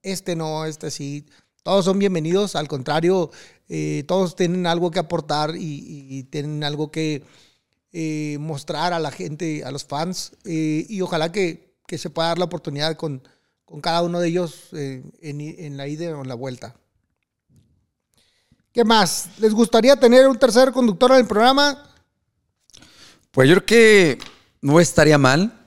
este 0.01 0.35
no, 0.35 0.65
este 0.65 0.89
sí. 0.91 1.25
Todos 1.63 1.85
son 1.85 1.97
bienvenidos, 1.99 2.55
al 2.55 2.67
contrario, 2.67 3.31
eh, 3.69 4.03
todos 4.07 4.35
tienen 4.35 4.67
algo 4.67 4.91
que 4.91 4.99
aportar 4.99 5.55
y, 5.55 6.07
y 6.09 6.23
tienen 6.23 6.63
algo 6.63 6.91
que 6.91 7.23
eh, 7.93 8.37
mostrar 8.39 8.91
a 8.91 8.99
la 8.99 9.11
gente, 9.11 9.63
a 9.63 9.71
los 9.71 9.85
fans. 9.85 10.33
eh, 10.45 10.85
y 10.89 10.99
ojalá 11.01 11.31
que, 11.31 11.75
que 11.87 11.97
se 11.97 12.09
pueda 12.09 12.29
dar 12.29 12.39
la 12.39 12.45
oportunidad 12.45 12.97
con, 12.97 13.21
con 13.65 13.79
cada 13.81 14.01
uno 14.01 14.19
de 14.19 14.27
ellos 14.29 14.69
en, 14.73 15.13
en 15.21 15.77
la 15.77 15.87
ida 15.87 16.17
o 16.17 16.21
en 16.21 16.27
la 16.27 16.35
vuelta. 16.35 16.75
¿Qué 18.73 18.83
más? 18.83 19.29
¿Les 19.37 19.53
gustaría 19.53 19.95
tener 19.95 20.27
un 20.27 20.39
tercer 20.39 20.71
conductor 20.71 21.11
en 21.11 21.17
el 21.17 21.27
programa? 21.27 21.91
Pues 23.29 23.47
yo 23.47 23.53
creo 23.57 23.65
que 23.67 24.17
no 24.61 24.79
estaría 24.79 25.19
mal. 25.19 25.59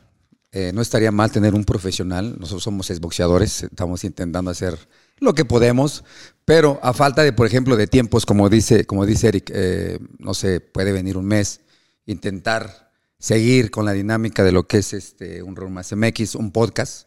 eh, 0.51 0.73
no 0.75 0.83
estaría 0.83 1.13
mal 1.13 1.31
tener 1.31 1.55
un 1.55 1.65
profesional. 1.65 2.35
Nosotros 2.37 2.65
somos 2.65 2.91
exboxeadores, 2.91 3.63
estamos 3.63 4.03
intentando 4.03 4.51
hacer 4.51 4.77
lo 5.19 5.35
que 5.35 5.45
podemos, 5.45 6.03
pero 6.45 6.81
a 6.83 6.93
falta 6.93 7.23
de, 7.23 7.33
por 7.33 7.47
ejemplo, 7.47 7.77
de 7.77 7.87
tiempos, 7.87 8.27
como 8.27 8.49
dice, 8.49 8.87
como 8.87 9.07
dice 9.07 9.29
Eric, 9.29 9.53
eh, 9.55 10.01
no 10.19 10.35
sé, 10.35 10.59
puede 10.59 10.91
venir 10.91 11.17
un 11.17 11.27
mes, 11.27 11.61
intentar 12.07 12.91
seguir 13.21 13.71
con 13.71 13.85
la 13.85 13.93
dinámica 13.93 14.43
de 14.43 14.51
lo 14.51 14.67
que 14.67 14.79
es 14.79 14.93
este 14.93 15.45
un 15.45 15.55
Room 15.55 15.75
Más 15.75 15.95
MX, 15.95 16.35
un 16.35 16.51
podcast, 16.51 17.07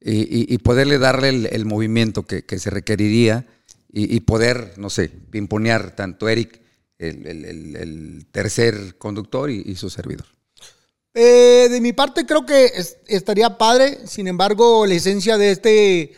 y, 0.00 0.56
poderle 0.58 0.98
darle 0.98 1.28
el, 1.28 1.64
movimiento 1.64 2.24
que 2.24 2.58
se 2.58 2.70
requeriría 2.70 3.46
y, 3.92 4.20
poder, 4.20 4.74
no 4.78 4.88
sé, 4.88 5.08
pimponear 5.08 5.94
tanto 5.94 6.28
Eric, 6.28 6.60
el, 6.98 7.26
el- 7.26 7.76
el- 7.76 8.26
tercer 8.32 8.96
conductor 8.96 9.50
y, 9.50 9.74
su 9.76 9.90
servidor. 9.90 10.26
Eh, 11.14 11.68
de 11.70 11.80
mi 11.80 11.92
parte 11.92 12.24
creo 12.24 12.46
que 12.46 12.64
es- 12.66 12.96
estaría 13.06 13.58
padre, 13.58 14.06
sin 14.06 14.28
embargo 14.28 14.86
la 14.86 14.94
esencia 14.94 15.36
de 15.36 15.50
este, 15.50 16.16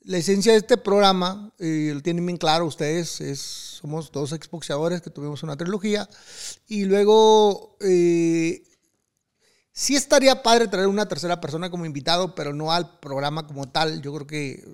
la 0.00 0.18
esencia 0.18 0.50
de 0.52 0.58
este 0.58 0.76
programa, 0.78 1.52
eh, 1.60 1.92
lo 1.94 2.00
tienen 2.02 2.26
bien 2.26 2.38
claro 2.38 2.66
ustedes, 2.66 3.20
es, 3.20 3.38
somos 3.40 4.10
dos 4.10 4.32
exboxeadores 4.32 5.00
que 5.00 5.10
tuvimos 5.10 5.42
una 5.44 5.56
trilogía 5.56 6.08
y 6.66 6.86
luego 6.86 7.76
eh, 7.80 8.64
sí 9.72 9.94
estaría 9.94 10.42
padre 10.42 10.66
traer 10.66 10.88
una 10.88 11.06
tercera 11.06 11.40
persona 11.40 11.70
como 11.70 11.86
invitado, 11.86 12.34
pero 12.34 12.52
no 12.52 12.72
al 12.72 12.98
programa 12.98 13.46
como 13.46 13.70
tal, 13.70 14.02
yo 14.02 14.12
creo 14.14 14.26
que 14.26 14.64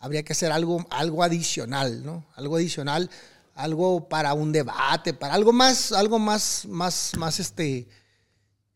habría 0.00 0.24
que 0.24 0.32
hacer 0.32 0.50
algo, 0.50 0.84
algo 0.90 1.22
adicional, 1.22 2.04
¿no? 2.04 2.26
Algo 2.34 2.56
adicional, 2.56 3.08
algo 3.54 4.08
para 4.08 4.34
un 4.34 4.50
debate, 4.50 5.14
para 5.14 5.34
algo 5.34 5.52
más, 5.52 5.92
algo 5.92 6.18
más, 6.18 6.66
más, 6.66 7.12
más 7.16 7.38
este, 7.38 7.86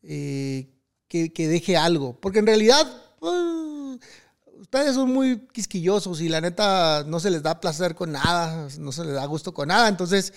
eh, 0.03 0.69
que, 1.09 1.33
que 1.33 1.49
deje 1.49 1.77
algo. 1.77 2.21
Porque 2.21 2.39
en 2.39 2.47
realidad, 2.47 2.87
pues, 3.19 3.35
ustedes 4.61 4.95
son 4.95 5.13
muy 5.13 5.47
quisquillosos 5.53 6.21
y 6.21 6.29
la 6.29 6.41
neta 6.41 7.05
no 7.07 7.19
se 7.19 7.31
les 7.31 7.43
da 7.43 7.61
placer 7.61 7.95
con 7.95 8.13
nada, 8.13 8.69
no 8.79 8.93
se 8.93 9.05
les 9.05 9.15
da 9.15 9.25
gusto 9.25 9.53
con 9.53 9.69
nada. 9.69 9.89
Entonces, 9.89 10.33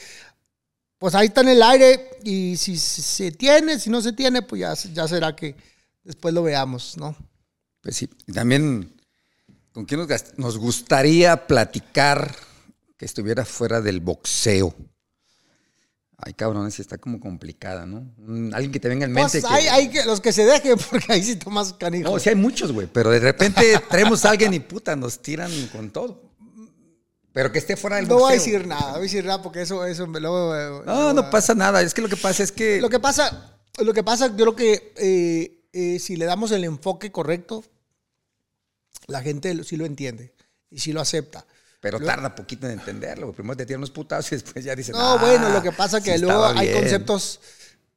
pues 0.98 1.16
ahí 1.16 1.28
está 1.28 1.42
en 1.42 1.50
el 1.50 1.62
aire 1.64 2.18
y 2.24 2.56
si 2.58 2.78
se 2.78 3.02
se 3.02 3.32
tiene, 3.32 3.80
si 3.80 3.90
no 3.90 4.02
se 4.02 4.14
tiene, 4.14 4.42
pues 4.42 4.62
ya, 4.62 4.74
ya 4.94 5.08
será 5.08 5.36
que 5.36 5.56
después 6.04 6.34
lo 6.34 6.44
veamos, 6.44 6.98
¿no? 6.98 7.16
Pues 7.82 7.98
sí, 7.98 8.08
también, 8.34 8.97
¿con 9.78 9.86
quién 9.86 10.08
nos, 10.38 10.58
gustaría 10.58 11.46
platicar 11.46 12.36
que 12.98 13.06
estuviera 13.06 13.46
fuera 13.46 13.80
del 13.80 14.00
boxeo? 14.00 14.74
Ay, 16.18 16.34
cabrón, 16.34 16.66
esa 16.68 16.82
está 16.82 16.98
como 16.98 17.20
complicada, 17.20 17.86
¿no? 17.86 18.12
Alguien 18.54 18.72
que 18.72 18.80
te 18.80 18.90
venga 18.90 19.06
en 19.06 19.12
mente. 19.12 19.40
Pues 19.40 19.46
que- 19.46 19.70
hay, 19.70 19.90
que, 19.90 20.04
los 20.04 20.20
que 20.20 20.34
se 20.34 20.46
dejen, 20.46 20.80
porque 20.90 21.14
ahí 21.14 21.22
sí 21.22 21.36
tomas 21.36 21.74
canijo. 21.74 22.10
No, 22.10 22.18
sí 22.18 22.30
hay 22.30 22.36
muchos, 22.36 22.72
güey, 22.72 22.88
pero 22.92 23.12
de 23.12 23.20
repente 23.20 23.80
traemos 23.90 24.26
a 24.26 24.32
alguien 24.32 24.52
y 24.56 24.60
puta, 24.60 24.96
nos 24.96 25.22
tiran 25.22 25.52
con 25.68 25.92
todo. 25.92 26.24
Pero 27.32 27.52
que 27.52 27.60
esté 27.60 27.78
fuera 27.78 27.98
del 27.98 28.08
no 28.08 28.16
boxeo. 28.16 28.26
voy 28.30 28.34
a 28.34 28.40
decir 28.40 28.68
nada, 28.68 28.82
no 28.82 28.92
voy 28.94 28.98
a 28.98 29.04
decir 29.04 29.26
nada 29.26 29.44
porque 29.44 29.62
eso, 29.62 29.86
eso 29.86 30.08
me 30.08 30.20
lo... 30.20 30.56
eh, 30.56 30.82
No, 30.88 31.14
no 31.14 31.30
pasa 31.30 31.54
nada. 31.54 31.84
Es 31.84 31.94
que 31.94 32.02
lo 32.02 32.10
que 32.10 32.18
pasa 32.18 32.42
es 32.42 32.52
que. 32.52 32.82
Lo 32.82 32.90
que 32.90 33.00
pasa, 33.00 33.60
lo 33.78 33.94
que 33.94 34.02
pasa, 34.02 34.30
yo 34.30 34.38
creo 34.38 34.56
que 34.56 34.94
eh, 34.98 35.68
eh, 35.72 36.00
si 36.00 36.16
le 36.16 36.26
damos 36.26 36.52
el 36.52 36.64
enfoque 36.64 37.12
correcto, 37.12 37.64
la 39.08 39.22
gente 39.22 39.64
sí 39.64 39.78
lo 39.78 39.86
entiende 39.86 40.34
y 40.70 40.80
sí 40.80 40.92
lo 40.94 41.02
acepta. 41.02 41.46
Pero 41.80 42.00
Luego- 42.00 42.14
tarda 42.14 42.36
poquito 42.36 42.66
en 42.68 42.74
entenderlo. 42.74 43.32
Primero 43.34 43.56
te 43.56 43.66
tiran 43.66 43.80
unos 43.80 43.92
putazos 43.92 44.32
y 44.32 44.36
después 44.36 44.66
ya 44.66 44.76
dicen. 44.76 44.94
No, 44.94 45.00
"Ah, 45.00 45.18
bueno, 45.20 45.50
lo 45.50 45.62
que 45.62 45.72
pasa 45.72 46.02
que 46.02 46.16
sí 46.16 46.22
luego 46.22 46.44
hay 46.46 46.68
bien". 46.68 46.82
conceptos 46.82 47.40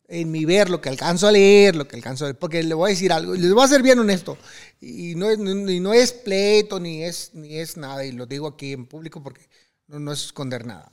en 0.06 0.30
mi 0.30 0.44
ver, 0.44 0.68
lo 0.70 0.80
que 0.80 0.88
alcanzo 0.88 1.28
a 1.28 1.32
leer, 1.32 1.76
lo 1.76 1.86
que 1.88 1.96
alcanzo 1.96 2.24
a 2.24 2.28
leer, 2.28 2.38
porque 2.38 2.62
le 2.62 2.74
voy 2.74 2.90
a 2.90 2.94
decir 2.94 3.12
algo, 3.12 3.34
les 3.34 3.52
voy 3.52 3.64
a 3.64 3.68
ser 3.68 3.80
bien 3.82 3.98
honesto, 3.98 4.36
y 4.80 5.14
no 5.14 5.30
es, 5.30 5.38
y 5.38 5.80
no 5.80 5.92
es 5.94 6.12
pleito, 6.12 6.80
ni 6.80 7.04
es, 7.04 7.30
ni 7.34 7.56
es 7.58 7.76
nada, 7.76 8.04
y 8.04 8.10
lo 8.12 8.26
digo 8.26 8.48
aquí 8.48 8.72
en 8.72 8.86
público 8.86 9.22
porque 9.22 9.48
no, 9.86 10.00
no 10.00 10.12
es 10.12 10.24
esconder 10.26 10.66
nada. 10.66 10.92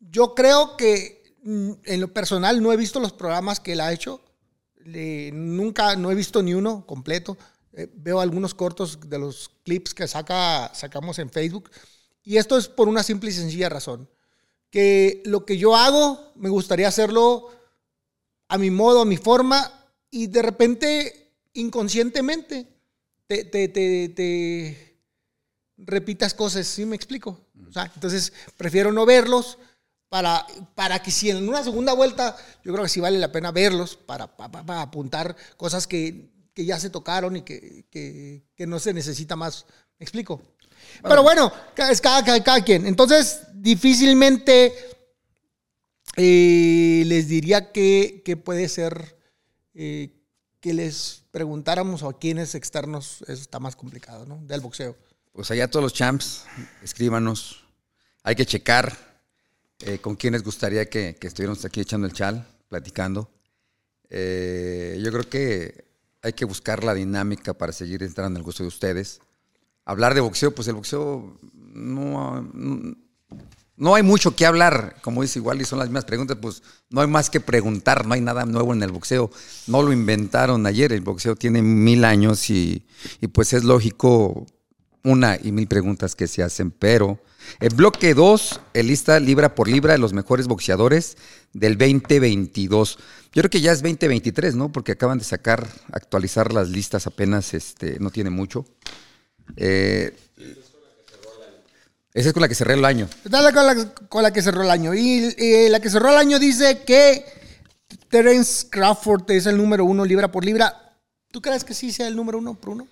Yo 0.00 0.34
creo 0.34 0.76
que 0.78 1.34
mm, 1.42 1.72
en 1.84 2.00
lo 2.00 2.08
personal 2.12 2.62
no 2.62 2.72
he 2.72 2.76
visto 2.78 3.00
los 3.00 3.12
programas 3.12 3.60
que 3.60 3.72
él 3.72 3.80
ha 3.80 3.92
hecho, 3.92 4.22
Le- 4.84 5.30
nunca, 5.32 5.94
no 5.96 6.10
he 6.10 6.14
visto 6.14 6.42
ni 6.42 6.54
uno 6.54 6.86
completo, 6.86 7.36
Eh, 7.78 7.88
veo 7.94 8.20
algunos 8.20 8.54
cortos 8.54 8.98
de 9.08 9.20
los 9.20 9.52
clips 9.64 9.94
que 9.94 10.08
saca, 10.08 10.74
sacamos 10.74 11.20
en 11.20 11.30
Facebook, 11.30 11.70
y 12.24 12.36
esto 12.36 12.58
es 12.58 12.66
por 12.66 12.88
una 12.88 13.04
simple 13.04 13.30
y 13.30 13.32
sencilla 13.32 13.68
razón 13.68 14.08
que 14.68 15.22
lo 15.24 15.46
que 15.46 15.58
yo 15.58 15.76
hago 15.76 16.32
me 16.34 16.48
gustaría 16.48 16.88
hacerlo 16.88 17.50
a 18.48 18.58
mi 18.58 18.72
modo, 18.72 19.02
a 19.02 19.04
mi 19.04 19.16
forma, 19.16 19.72
y 20.10 20.26
de 20.26 20.42
repente, 20.42 21.34
inconscientemente, 21.52 22.66
te, 23.28 23.44
te, 23.44 23.68
te, 23.68 24.98
repitas 25.76 26.34
cosas, 26.34 26.66
¿sí 26.66 26.84
me 26.84 26.96
explico? 26.96 27.38
Entonces 27.94 28.32
prefiero 28.56 28.90
no 28.90 29.06
verlos 29.06 29.56
para, 30.08 30.44
para 30.74 31.00
que 31.00 31.12
si 31.12 31.30
en 31.30 31.48
una 31.48 31.62
segunda 31.62 31.92
vuelta, 31.92 32.36
yo 32.64 32.72
creo 32.72 32.82
que 32.82 32.90
sí 32.90 32.98
vale 32.98 33.18
la 33.20 33.30
pena 33.30 33.52
verlos 33.52 33.94
para, 33.94 34.36
para 34.36 34.82
apuntar 34.82 35.36
cosas 35.56 35.86
que, 35.86 36.28
que 36.58 36.64
ya 36.64 36.80
se 36.80 36.90
tocaron 36.90 37.36
y 37.36 37.42
que, 37.42 37.84
que, 37.88 38.42
que 38.56 38.66
no 38.66 38.80
se 38.80 38.92
necesita 38.92 39.36
más. 39.36 39.64
¿Me 39.96 40.02
explico? 40.02 40.42
Pero 41.04 41.22
bueno, 41.22 41.52
es 41.76 42.00
cada, 42.00 42.24
cada, 42.24 42.42
cada 42.42 42.64
quien. 42.64 42.84
Entonces, 42.84 43.42
difícilmente 43.54 44.74
eh, 46.16 47.04
les 47.06 47.28
diría 47.28 47.70
que, 47.70 48.22
que 48.24 48.36
puede 48.36 48.68
ser 48.68 49.16
eh, 49.72 50.10
que 50.58 50.74
les 50.74 51.22
preguntáramos 51.30 52.02
a 52.02 52.12
quienes 52.14 52.56
externos, 52.56 53.22
eso 53.28 53.40
está 53.40 53.60
más 53.60 53.76
complicado, 53.76 54.26
¿no? 54.26 54.44
Del 54.44 54.60
boxeo. 54.60 54.96
Pues 55.30 55.52
allá 55.52 55.70
todos 55.70 55.84
los 55.84 55.94
champs, 55.94 56.42
escríbanos. 56.82 57.62
Hay 58.24 58.34
que 58.34 58.44
checar 58.44 59.22
eh, 59.78 60.00
con 60.00 60.16
quiénes 60.16 60.42
gustaría 60.42 60.90
que, 60.90 61.14
que 61.20 61.28
estuviéramos 61.28 61.64
aquí 61.64 61.82
echando 61.82 62.08
el 62.08 62.14
chal, 62.14 62.44
platicando. 62.68 63.30
Yo 64.10 65.12
creo 65.12 65.28
que 65.28 65.87
hay 66.22 66.32
que 66.32 66.44
buscar 66.44 66.84
la 66.84 66.94
dinámica 66.94 67.54
para 67.54 67.72
seguir 67.72 68.02
entrando 68.02 68.36
en 68.36 68.36
el 68.38 68.42
gusto 68.42 68.62
de 68.62 68.68
ustedes. 68.68 69.20
Hablar 69.84 70.14
de 70.14 70.20
boxeo, 70.20 70.54
pues 70.54 70.68
el 70.68 70.74
boxeo 70.74 71.38
no, 71.52 72.42
no, 72.42 72.96
no 73.76 73.94
hay 73.94 74.02
mucho 74.02 74.34
que 74.34 74.44
hablar. 74.44 74.96
Como 75.02 75.22
dice 75.22 75.38
igual 75.38 75.60
y 75.60 75.64
son 75.64 75.78
las 75.78 75.88
mismas 75.88 76.04
preguntas, 76.04 76.36
pues 76.40 76.62
no 76.90 77.00
hay 77.00 77.06
más 77.06 77.30
que 77.30 77.40
preguntar, 77.40 78.06
no 78.06 78.14
hay 78.14 78.20
nada 78.20 78.44
nuevo 78.44 78.72
en 78.72 78.82
el 78.82 78.90
boxeo. 78.90 79.30
No 79.66 79.82
lo 79.82 79.92
inventaron 79.92 80.66
ayer, 80.66 80.92
el 80.92 81.00
boxeo 81.00 81.36
tiene 81.36 81.62
mil 81.62 82.04
años 82.04 82.50
y, 82.50 82.84
y 83.20 83.28
pues 83.28 83.52
es 83.52 83.64
lógico 83.64 84.46
una 85.04 85.38
y 85.42 85.52
mil 85.52 85.68
preguntas 85.68 86.14
que 86.14 86.26
se 86.26 86.42
hacen, 86.42 86.70
pero 86.70 87.18
el 87.60 87.74
bloque 87.74 88.14
2, 88.14 88.60
el 88.74 88.86
lista 88.86 89.18
libra 89.20 89.54
por 89.54 89.68
libra 89.68 89.92
de 89.92 89.98
los 89.98 90.12
mejores 90.12 90.46
boxeadores 90.46 91.16
del 91.52 91.76
2022. 91.76 92.98
Yo 93.32 93.42
creo 93.42 93.50
que 93.50 93.60
ya 93.60 93.72
es 93.72 93.82
2023, 93.82 94.54
¿no? 94.54 94.70
Porque 94.72 94.92
acaban 94.92 95.18
de 95.18 95.24
sacar, 95.24 95.66
actualizar 95.92 96.52
las 96.52 96.68
listas 96.70 97.06
apenas, 97.06 97.54
este, 97.54 97.98
no 98.00 98.10
tiene 98.10 98.30
mucho. 98.30 98.64
Eh, 99.56 100.16
Esa 102.14 102.28
es 102.28 102.32
con 102.32 102.42
la 102.42 102.48
que 102.48 102.54
cerré 102.54 102.74
el 102.74 102.84
año. 102.84 103.08
Esta 103.24 103.48
es 103.48 103.54
con, 103.54 103.66
la, 103.66 103.94
con 104.08 104.22
la 104.22 104.32
que 104.32 104.42
cerró 104.42 104.62
el 104.62 104.70
año. 104.70 104.94
Y 104.94 105.34
eh, 105.38 105.68
la 105.70 105.80
que 105.80 105.90
cerró 105.90 106.10
el 106.10 106.16
año 106.16 106.38
dice 106.38 106.82
que 106.84 107.24
Terence 108.08 108.66
Crawford 108.70 109.30
es 109.30 109.46
el 109.46 109.56
número 109.56 109.84
uno 109.84 110.04
libra 110.04 110.30
por 110.30 110.44
libra. 110.44 110.96
¿Tú 111.30 111.42
crees 111.42 111.64
que 111.64 111.74
sí 111.74 111.92
sea 111.92 112.08
el 112.08 112.16
número 112.16 112.38
uno 112.38 112.54
por 112.54 112.70
uno? 112.70 112.88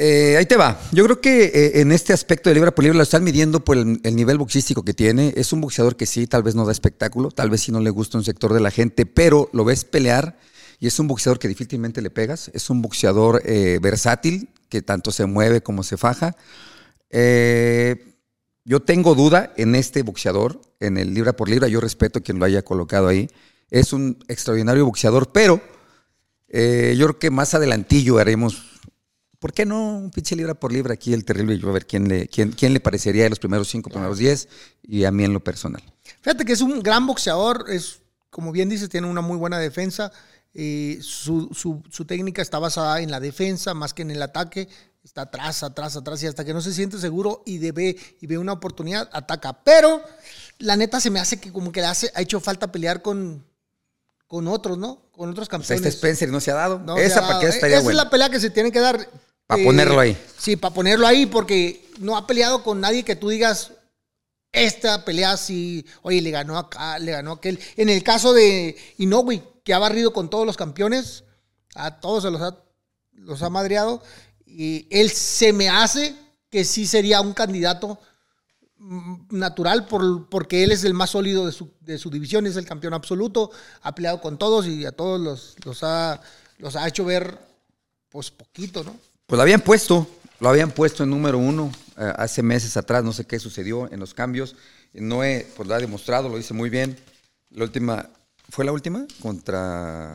Eh, 0.00 0.36
ahí 0.36 0.46
te 0.46 0.56
va. 0.56 0.80
Yo 0.92 1.02
creo 1.04 1.20
que 1.20 1.46
eh, 1.46 1.80
en 1.80 1.90
este 1.90 2.12
aspecto 2.12 2.48
de 2.48 2.54
libra 2.54 2.72
por 2.72 2.84
libra 2.84 2.96
lo 2.96 3.02
están 3.02 3.24
midiendo 3.24 3.64
por 3.64 3.76
el, 3.76 4.00
el 4.04 4.14
nivel 4.14 4.38
boxístico 4.38 4.84
que 4.84 4.94
tiene. 4.94 5.32
Es 5.36 5.52
un 5.52 5.60
boxeador 5.60 5.96
que 5.96 6.06
sí, 6.06 6.28
tal 6.28 6.44
vez 6.44 6.54
no 6.54 6.64
da 6.64 6.70
espectáculo, 6.70 7.32
tal 7.32 7.50
vez 7.50 7.62
sí 7.62 7.72
no 7.72 7.80
le 7.80 7.90
gusta 7.90 8.16
un 8.16 8.22
sector 8.22 8.54
de 8.54 8.60
la 8.60 8.70
gente, 8.70 9.06
pero 9.06 9.50
lo 9.52 9.64
ves 9.64 9.84
pelear 9.84 10.38
y 10.78 10.86
es 10.86 10.96
un 11.00 11.08
boxeador 11.08 11.40
que 11.40 11.48
difícilmente 11.48 12.00
le 12.00 12.10
pegas. 12.10 12.48
Es 12.54 12.70
un 12.70 12.80
boxeador 12.80 13.42
eh, 13.44 13.80
versátil 13.82 14.50
que 14.68 14.82
tanto 14.82 15.10
se 15.10 15.26
mueve 15.26 15.62
como 15.62 15.82
se 15.82 15.96
faja. 15.96 16.36
Yo 18.64 18.80
tengo 18.80 19.16
duda 19.16 19.52
en 19.56 19.74
este 19.74 20.02
boxeador, 20.02 20.60
en 20.78 20.96
el 20.96 21.12
libra 21.12 21.32
por 21.32 21.48
libra. 21.48 21.66
Yo 21.66 21.80
respeto 21.80 22.22
quien 22.22 22.38
lo 22.38 22.44
haya 22.44 22.62
colocado 22.62 23.08
ahí. 23.08 23.28
Es 23.70 23.92
un 23.92 24.22
extraordinario 24.28 24.84
boxeador, 24.84 25.32
pero 25.32 25.60
yo 26.52 27.06
creo 27.06 27.18
que 27.18 27.30
más 27.30 27.54
adelantillo 27.54 28.18
haremos. 28.18 28.67
¿Por 29.38 29.52
qué 29.52 29.64
no 29.64 29.96
un 29.98 30.10
pinche 30.10 30.34
libra 30.34 30.54
por 30.54 30.72
libra 30.72 30.94
aquí 30.94 31.12
el 31.14 31.24
terrible? 31.24 31.58
Yo 31.58 31.68
a 31.68 31.72
ver 31.72 31.86
quién 31.86 32.08
le, 32.08 32.26
quién, 32.28 32.50
quién 32.52 32.72
le 32.72 32.80
parecería 32.80 33.22
de 33.24 33.30
los 33.30 33.38
primeros 33.38 33.68
cinco, 33.68 33.88
primeros 33.90 34.18
diez 34.18 34.48
y 34.82 35.04
a 35.04 35.12
mí 35.12 35.24
en 35.24 35.32
lo 35.32 35.40
personal. 35.40 35.82
Fíjate 36.22 36.44
que 36.44 36.52
es 36.54 36.60
un 36.60 36.82
gran 36.82 37.06
boxeador, 37.06 37.66
es, 37.68 38.00
como 38.30 38.50
bien 38.50 38.68
dices, 38.68 38.88
tiene 38.88 39.06
una 39.06 39.20
muy 39.20 39.36
buena 39.36 39.58
defensa. 39.58 40.10
eh, 40.54 40.98
su, 41.02 41.50
su- 41.54 41.82
su 41.90 42.04
técnica 42.04 42.42
está 42.42 42.58
basada 42.58 43.00
en 43.00 43.10
la 43.12 43.20
defensa 43.20 43.74
más 43.74 43.94
que 43.94 44.02
en 44.02 44.10
el 44.10 44.22
ataque. 44.22 44.68
Está 45.04 45.22
atrás, 45.22 45.62
atrás, 45.62 45.96
atrás 45.96 46.20
y 46.22 46.26
hasta 46.26 46.44
que 46.44 46.52
no 46.52 46.60
se 46.60 46.72
siente 46.74 46.98
seguro 46.98 47.42
y, 47.46 47.58
debe, 47.58 47.96
y 48.20 48.26
ve 48.26 48.36
una 48.38 48.52
oportunidad, 48.54 49.08
ataca. 49.12 49.62
Pero 49.62 50.02
la 50.58 50.74
neta 50.76 51.00
se 51.00 51.10
me 51.10 51.20
hace 51.20 51.38
que 51.38 51.52
como 51.52 51.70
que 51.70 51.80
le 51.80 51.86
hace, 51.86 52.10
ha 52.14 52.20
hecho 52.22 52.40
falta 52.40 52.72
pelear 52.72 53.00
con, 53.02 53.44
con 54.26 54.48
otros, 54.48 54.76
¿no? 54.76 55.02
Con 55.12 55.30
otros 55.30 55.46
sea, 55.46 55.52
campeones. 55.52 55.76
este 55.86 55.88
Spencer 55.96 56.28
no 56.30 56.40
se 56.40 56.50
ha 56.50 56.54
dado. 56.54 56.80
No, 56.80 56.98
Esa 56.98 57.20
para 57.20 57.38
qué 57.38 57.46
estaría 57.46 57.76
Esa 57.76 57.84
buena. 57.84 58.00
es 58.00 58.04
la 58.04 58.10
pelea 58.10 58.28
que 58.30 58.40
se 58.40 58.50
tiene 58.50 58.72
que 58.72 58.80
dar. 58.80 59.08
Eh, 59.48 59.56
Pa' 59.56 59.56
ponerlo 59.64 59.98
ahí. 59.98 60.16
Sí, 60.36 60.56
para 60.56 60.74
ponerlo 60.74 61.06
ahí, 61.06 61.24
porque 61.26 61.90
no 62.00 62.16
ha 62.16 62.26
peleado 62.26 62.62
con 62.62 62.80
nadie 62.80 63.02
que 63.02 63.16
tú 63.16 63.30
digas, 63.30 63.72
esta 64.52 65.04
pelea 65.04 65.36
sí, 65.36 65.86
oye, 66.02 66.20
le 66.20 66.30
ganó 66.30 66.58
acá, 66.58 66.98
le 66.98 67.12
ganó 67.12 67.32
aquel. 67.32 67.58
En 67.76 67.88
el 67.88 68.02
caso 68.02 68.32
de 68.32 68.76
Inoue, 68.98 69.42
que 69.64 69.74
ha 69.74 69.78
barrido 69.78 70.12
con 70.12 70.28
todos 70.28 70.46
los 70.46 70.56
campeones, 70.56 71.24
a 71.74 71.98
todos 72.00 72.24
se 72.24 72.30
los 72.30 72.42
ha, 72.42 72.56
los 73.12 73.42
ha 73.42 73.50
madreado, 73.50 74.02
y 74.46 74.86
él 74.90 75.10
se 75.10 75.52
me 75.52 75.68
hace 75.68 76.14
que 76.50 76.64
sí 76.64 76.86
sería 76.86 77.20
un 77.20 77.34
candidato 77.34 77.98
mm, 78.78 79.14
natural 79.30 79.86
por, 79.86 80.28
porque 80.28 80.64
él 80.64 80.72
es 80.72 80.84
el 80.84 80.94
más 80.94 81.10
sólido 81.10 81.46
de 81.46 81.52
su, 81.52 81.70
de 81.80 81.98
su 81.98 82.10
división, 82.10 82.46
es 82.46 82.56
el 82.56 82.66
campeón 82.66 82.94
absoluto, 82.94 83.50
ha 83.82 83.94
peleado 83.94 84.20
con 84.20 84.38
todos 84.38 84.66
y 84.66 84.84
a 84.84 84.92
todos 84.92 85.20
los, 85.20 85.56
los, 85.64 85.82
ha, 85.82 86.20
los 86.58 86.76
ha 86.76 86.88
hecho 86.88 87.04
ver 87.04 87.38
pues 88.08 88.30
poquito, 88.30 88.84
¿no? 88.84 88.96
Pues 89.28 89.36
lo 89.36 89.42
habían 89.42 89.60
puesto, 89.60 90.06
lo 90.40 90.48
habían 90.48 90.70
puesto 90.70 91.02
en 91.04 91.10
número 91.10 91.36
uno 91.36 91.70
eh, 91.98 92.12
hace 92.16 92.42
meses 92.42 92.78
atrás, 92.78 93.04
no 93.04 93.12
sé 93.12 93.26
qué 93.26 93.38
sucedió 93.38 93.92
en 93.92 94.00
los 94.00 94.14
cambios. 94.14 94.56
Noé, 94.94 95.46
pues 95.54 95.68
lo 95.68 95.74
ha 95.74 95.78
demostrado, 95.78 96.30
lo 96.30 96.38
dice 96.38 96.54
muy 96.54 96.70
bien. 96.70 96.98
La 97.50 97.64
última, 97.64 98.08
¿fue 98.48 98.64
la 98.64 98.72
última? 98.72 99.06
Contra... 99.20 100.14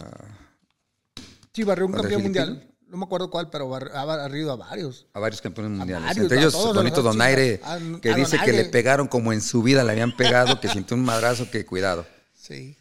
Sí, 1.53 1.63
barrió 1.63 1.85
un 1.85 1.91
¿Contra 1.91 2.09
campeón 2.09 2.23
mundial. 2.23 2.69
No 2.87 2.97
me 2.97 3.05
acuerdo 3.05 3.29
cuál, 3.29 3.51
pero 3.51 3.69
bar- 3.69 3.91
ha 3.93 4.03
barrido 4.03 4.51
a 4.51 4.55
varios. 4.55 5.05
A 5.13 5.19
varios 5.19 5.41
campeones 5.41 5.77
mundiales. 5.77 6.07
varios, 6.07 6.23
Entre 6.23 6.39
ellos, 6.39 6.53
Donito 6.73 7.03
Donaire, 7.03 7.61
a- 7.63 7.77
que 8.01 8.09
a 8.09 8.15
dice 8.15 8.39
que 8.43 8.51
le 8.51 8.65
pegaron 8.65 9.07
como 9.07 9.31
en 9.31 9.41
su 9.41 9.61
vida 9.61 9.83
le 9.83 9.91
habían 9.91 10.15
pegado, 10.17 10.59
que 10.59 10.69
sintió 10.69 10.97
un 10.97 11.03
madrazo, 11.03 11.51
que 11.51 11.67
cuidado. 11.67 12.07
Sí. 12.33 12.75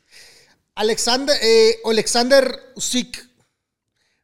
Alexander, 0.77 1.37
eh, 1.43 1.77
Alexander 1.85 2.59
Usyk 2.75 3.29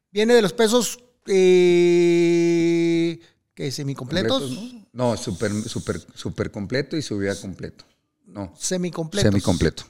viene 0.09 0.33
de 0.33 0.41
los 0.41 0.53
pesos 0.53 0.97
eh, 1.31 3.19
que 3.53 3.71
semicompletos, 3.71 4.41
¿Completos, 4.41 4.87
No, 4.93 5.15
super, 5.17 5.51
super, 5.63 6.01
super 6.15 6.51
completo 6.51 6.97
y 6.97 7.01
subía 7.01 7.39
completo. 7.39 7.85
No, 8.25 8.53
semicompletos. 8.57 9.31
semicompleto. 9.31 9.83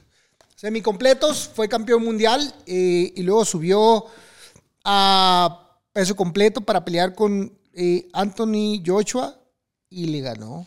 Semicompletos, 0.56 1.48
fue 1.54 1.68
campeón 1.68 2.04
mundial 2.04 2.54
eh, 2.66 3.12
y 3.16 3.22
luego 3.22 3.44
subió 3.46 4.04
a 4.84 5.78
peso 5.92 6.14
completo 6.14 6.60
para 6.60 6.84
pelear 6.84 7.14
con 7.14 7.52
eh, 7.72 8.08
Anthony 8.12 8.82
Joshua 8.84 9.40
y 9.88 10.06
le 10.06 10.20
ganó. 10.20 10.66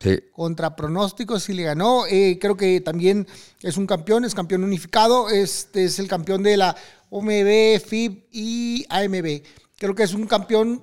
Sí. 0.00 0.18
contra 0.32 0.74
pronósticos 0.74 1.48
y 1.48 1.54
le 1.54 1.62
ganó. 1.62 2.06
Eh, 2.08 2.38
creo 2.40 2.56
que 2.56 2.80
también 2.80 3.26
es 3.60 3.76
un 3.76 3.86
campeón, 3.86 4.24
es 4.24 4.34
campeón 4.34 4.64
unificado. 4.64 5.30
Este 5.30 5.84
es 5.84 6.00
el 6.00 6.08
campeón 6.08 6.42
de 6.42 6.56
la 6.56 6.76
OMB, 7.10 7.80
FIB 7.80 8.24
y 8.32 8.84
AMB. 8.88 9.42
Creo 9.82 9.96
que 9.96 10.04
es 10.04 10.14
un 10.14 10.28
campeón 10.28 10.80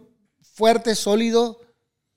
fuerte, 0.55 0.93
sólido, 0.93 1.61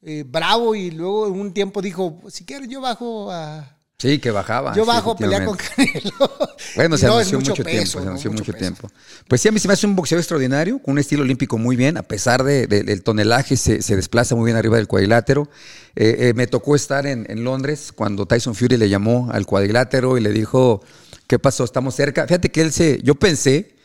eh, 0.02 0.24
bravo. 0.26 0.74
Y 0.74 0.90
luego 0.90 1.28
en 1.28 1.34
un 1.40 1.52
tiempo 1.54 1.80
dijo: 1.80 2.20
Si 2.28 2.44
quieres, 2.44 2.68
yo 2.68 2.80
bajo 2.80 3.30
a. 3.30 3.78
Sí, 3.98 4.18
que 4.18 4.32
bajaba. 4.32 4.74
Yo 4.74 4.84
bajo 4.84 5.12
a 5.12 5.16
pelear 5.16 5.44
con. 5.44 5.56
Canelo. 5.56 6.10
Bueno, 6.74 6.96
se 6.96 7.06
no, 7.06 7.14
anunció 7.14 7.38
mucho, 7.38 7.54
peso, 7.54 7.68
tiempo, 7.70 7.86
se 7.86 7.98
anunció 7.98 8.32
mucho, 8.32 8.52
tiempo. 8.52 8.88
Pues 9.28 9.40
sí, 9.40 9.48
a 9.48 9.52
mí 9.52 9.60
se 9.60 9.68
me 9.68 9.74
hace 9.74 9.86
un 9.86 9.94
boxeo 9.94 10.18
extraordinario, 10.18 10.80
con 10.80 10.92
un 10.92 10.98
estilo 10.98 11.22
olímpico 11.22 11.56
muy 11.58 11.76
bien, 11.76 11.96
a 11.98 12.02
pesar 12.02 12.42
de- 12.42 12.66
de- 12.66 12.82
del 12.82 13.02
tonelaje, 13.04 13.56
se, 13.56 13.80
se 13.82 13.94
desplaza 13.94 14.34
muy 14.34 14.46
bien 14.46 14.56
arriba 14.56 14.76
del 14.78 14.88
cuadrilátero. 14.88 15.48
Eh, 15.94 16.16
eh, 16.18 16.34
me 16.34 16.46
tocó 16.48 16.74
estar 16.74 17.06
en, 17.06 17.26
en 17.30 17.44
Londres 17.44 17.92
cuando 17.94 18.26
Tyson 18.26 18.54
Fury 18.56 18.76
le 18.76 18.88
llamó 18.88 19.28
al 19.32 19.46
cuadrilátero 19.46 20.16
y 20.18 20.20
le 20.22 20.30
dijo, 20.30 20.82
¿qué 21.28 21.38
pasó? 21.38 21.62
Estamos 21.62 21.94
cerca. 21.94 22.26
Fíjate 22.26 22.50
que 22.50 22.62
él 22.62 22.72
se, 22.72 23.00
yo 23.02 23.14
pensé, 23.16 23.76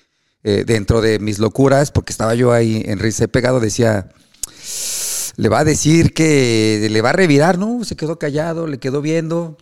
eh, 0.43 0.63
dentro 0.65 1.01
de 1.01 1.19
mis 1.19 1.39
locuras, 1.39 1.91
porque 1.91 2.11
estaba 2.11 2.35
yo 2.35 2.51
ahí 2.51 2.83
en 2.85 2.99
risa 2.99 3.27
pegado, 3.27 3.59
decía, 3.59 4.09
le 5.35 5.49
va 5.49 5.59
a 5.59 5.63
decir 5.63 6.13
que 6.13 6.87
le 6.89 7.01
va 7.01 7.09
a 7.09 7.13
revirar, 7.13 7.57
¿no? 7.57 7.83
Se 7.83 7.95
quedó 7.95 8.17
callado, 8.17 8.67
le 8.67 8.79
quedó 8.79 9.01
viendo. 9.01 9.57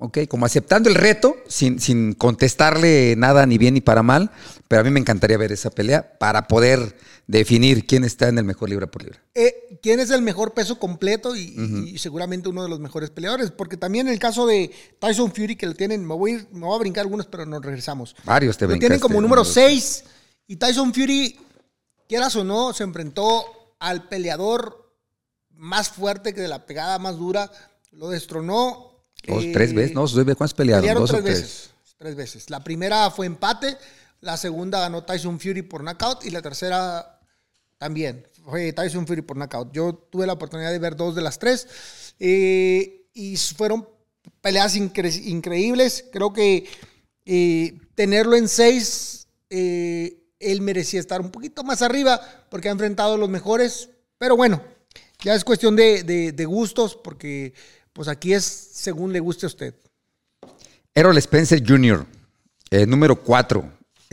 Ok, 0.00 0.18
como 0.28 0.46
aceptando 0.46 0.88
el 0.88 0.94
reto, 0.94 1.36
sin, 1.48 1.80
sin 1.80 2.12
contestarle 2.12 3.16
nada 3.16 3.46
ni 3.46 3.58
bien 3.58 3.74
ni 3.74 3.80
para 3.80 4.04
mal, 4.04 4.30
pero 4.68 4.80
a 4.80 4.84
mí 4.84 4.90
me 4.90 5.00
encantaría 5.00 5.36
ver 5.36 5.50
esa 5.50 5.70
pelea 5.70 6.18
para 6.18 6.46
poder 6.46 6.96
definir 7.26 7.84
quién 7.84 8.04
está 8.04 8.28
en 8.28 8.38
el 8.38 8.44
mejor 8.44 8.70
libra 8.70 8.86
por 8.86 9.02
libra. 9.02 9.20
Eh, 9.34 9.78
¿Quién 9.82 9.98
es 9.98 10.10
el 10.10 10.22
mejor 10.22 10.54
peso 10.54 10.78
completo 10.78 11.34
y, 11.34 11.92
y 11.92 11.98
seguramente 11.98 12.48
uno 12.48 12.62
de 12.62 12.68
los 12.68 12.78
mejores 12.78 13.10
peleadores? 13.10 13.50
Porque 13.50 13.76
también 13.76 14.06
en 14.06 14.12
el 14.12 14.20
caso 14.20 14.46
de 14.46 14.70
Tyson 15.00 15.32
Fury, 15.32 15.56
que 15.56 15.66
lo 15.66 15.74
tienen, 15.74 16.04
me 16.04 16.14
voy, 16.14 16.46
me 16.52 16.66
voy 16.66 16.76
a 16.76 16.78
brincar 16.78 17.02
algunos, 17.02 17.26
pero 17.26 17.44
nos 17.44 17.64
regresamos. 17.64 18.14
Varios 18.24 18.56
te 18.56 18.68
Lo 18.68 18.78
tienen 18.78 19.00
como 19.00 19.20
número 19.20 19.42
número 19.42 19.44
6. 19.44 20.04
Y 20.46 20.56
Tyson 20.56 20.94
Fury, 20.94 21.38
quieras 22.08 22.36
o 22.36 22.44
no, 22.44 22.72
se 22.72 22.84
enfrentó 22.84 23.74
al 23.80 24.08
peleador 24.08 24.94
más 25.50 25.90
fuerte 25.90 26.32
que 26.32 26.40
de 26.40 26.48
la 26.48 26.66
pegada 26.66 26.98
más 26.98 27.16
dura. 27.16 27.50
Lo 27.90 28.08
destronó. 28.10 28.87
Dos, 29.26 29.44
eh, 29.44 29.50
tres 29.52 29.74
veces, 29.74 29.94
¿no? 29.94 30.06
¿Cuántos 30.36 30.54
pelearon? 30.54 30.82
Pelearon 30.82 31.02
Dos 31.02 31.10
tres 31.10 31.20
o 31.20 31.24
tres. 31.24 31.40
veces. 31.42 31.70
Tres 31.98 32.14
veces. 32.16 32.50
La 32.50 32.62
primera 32.62 33.10
fue 33.10 33.26
empate, 33.26 33.76
la 34.20 34.36
segunda 34.36 34.78
ganó 34.80 35.04
Tyson 35.04 35.40
Fury 35.40 35.62
por 35.62 35.82
knockout 35.82 36.24
y 36.24 36.30
la 36.30 36.40
tercera 36.42 37.20
también 37.76 38.26
fue 38.44 38.72
Tyson 38.72 39.06
Fury 39.06 39.22
por 39.22 39.36
knockout. 39.36 39.72
Yo 39.72 39.94
tuve 39.94 40.26
la 40.26 40.32
oportunidad 40.34 40.70
de 40.70 40.78
ver 40.78 40.96
dos 40.96 41.14
de 41.16 41.22
las 41.22 41.38
tres 41.38 41.66
eh, 42.20 43.06
y 43.14 43.36
fueron 43.36 43.88
peleas 44.40 44.76
incre- 44.76 45.24
increíbles. 45.26 46.04
Creo 46.12 46.32
que 46.32 46.66
eh, 47.26 47.78
tenerlo 47.96 48.36
en 48.36 48.48
seis, 48.48 49.26
eh, 49.50 50.22
él 50.38 50.60
merecía 50.60 51.00
estar 51.00 51.20
un 51.20 51.30
poquito 51.30 51.64
más 51.64 51.82
arriba 51.82 52.20
porque 52.50 52.68
ha 52.68 52.72
enfrentado 52.72 53.14
a 53.14 53.18
los 53.18 53.28
mejores. 53.28 53.90
Pero 54.18 54.36
bueno, 54.36 54.62
ya 55.24 55.34
es 55.34 55.44
cuestión 55.44 55.74
de, 55.74 56.04
de- 56.04 56.30
de 56.32 56.44
gustos 56.44 56.96
porque 56.96 57.54
pues 57.98 58.06
aquí 58.06 58.32
es 58.32 58.44
según 58.44 59.12
le 59.12 59.18
guste 59.18 59.44
a 59.44 59.48
usted. 59.48 59.74
Errol 60.94 61.18
Spencer 61.18 61.60
Jr., 61.66 62.06
eh, 62.70 62.86
número 62.86 63.16
4. 63.16 63.72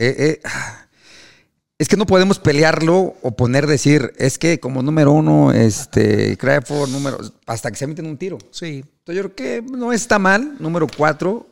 es 1.78 1.88
que 1.88 1.96
no 1.96 2.04
podemos 2.04 2.40
pelearlo 2.40 3.14
o 3.22 3.36
poner 3.36 3.68
decir, 3.68 4.12
es 4.16 4.38
que 4.38 4.58
como 4.58 4.82
número 4.82 5.12
uno, 5.12 5.52
este, 5.52 6.36
Crawford, 6.36 6.90
número, 6.90 7.18
hasta 7.46 7.70
que 7.70 7.76
se 7.76 7.86
meten 7.86 8.06
un 8.06 8.16
tiro. 8.18 8.38
Sí. 8.50 8.82
Entonces 8.84 9.22
yo 9.22 9.30
creo 9.30 9.34
que 9.36 9.62
no 9.62 9.92
está 9.92 10.18
mal, 10.18 10.56
número 10.58 10.88
4, 10.88 11.46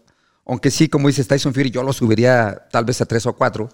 aunque 0.47 0.73
sí, 0.73 0.88
como 0.88 1.07
dice 1.07 1.23
Tyson 1.23 1.55
Fury, 1.55 1.70
yo 1.70 1.85
lo 1.85 1.92
subiría 1.92 2.66
tal 2.73 2.85
vez 2.85 3.01
a 3.01 3.07
3 3.07 3.27
o 3.27 3.35
4, 3.35 3.68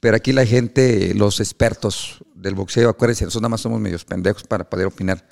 pero 0.00 0.16
aquí 0.16 0.32
la 0.32 0.46
gente, 0.46 1.12
los 1.12 1.38
expertos 1.38 2.24
del 2.34 2.54
boxeo, 2.54 2.88
acuérdense, 2.88 3.26
nosotros 3.26 3.42
nada 3.42 3.50
más 3.50 3.60
somos 3.60 3.78
medios 3.78 4.06
pendejos 4.06 4.44
para 4.44 4.64
poder 4.64 4.86
opinar. 4.86 5.22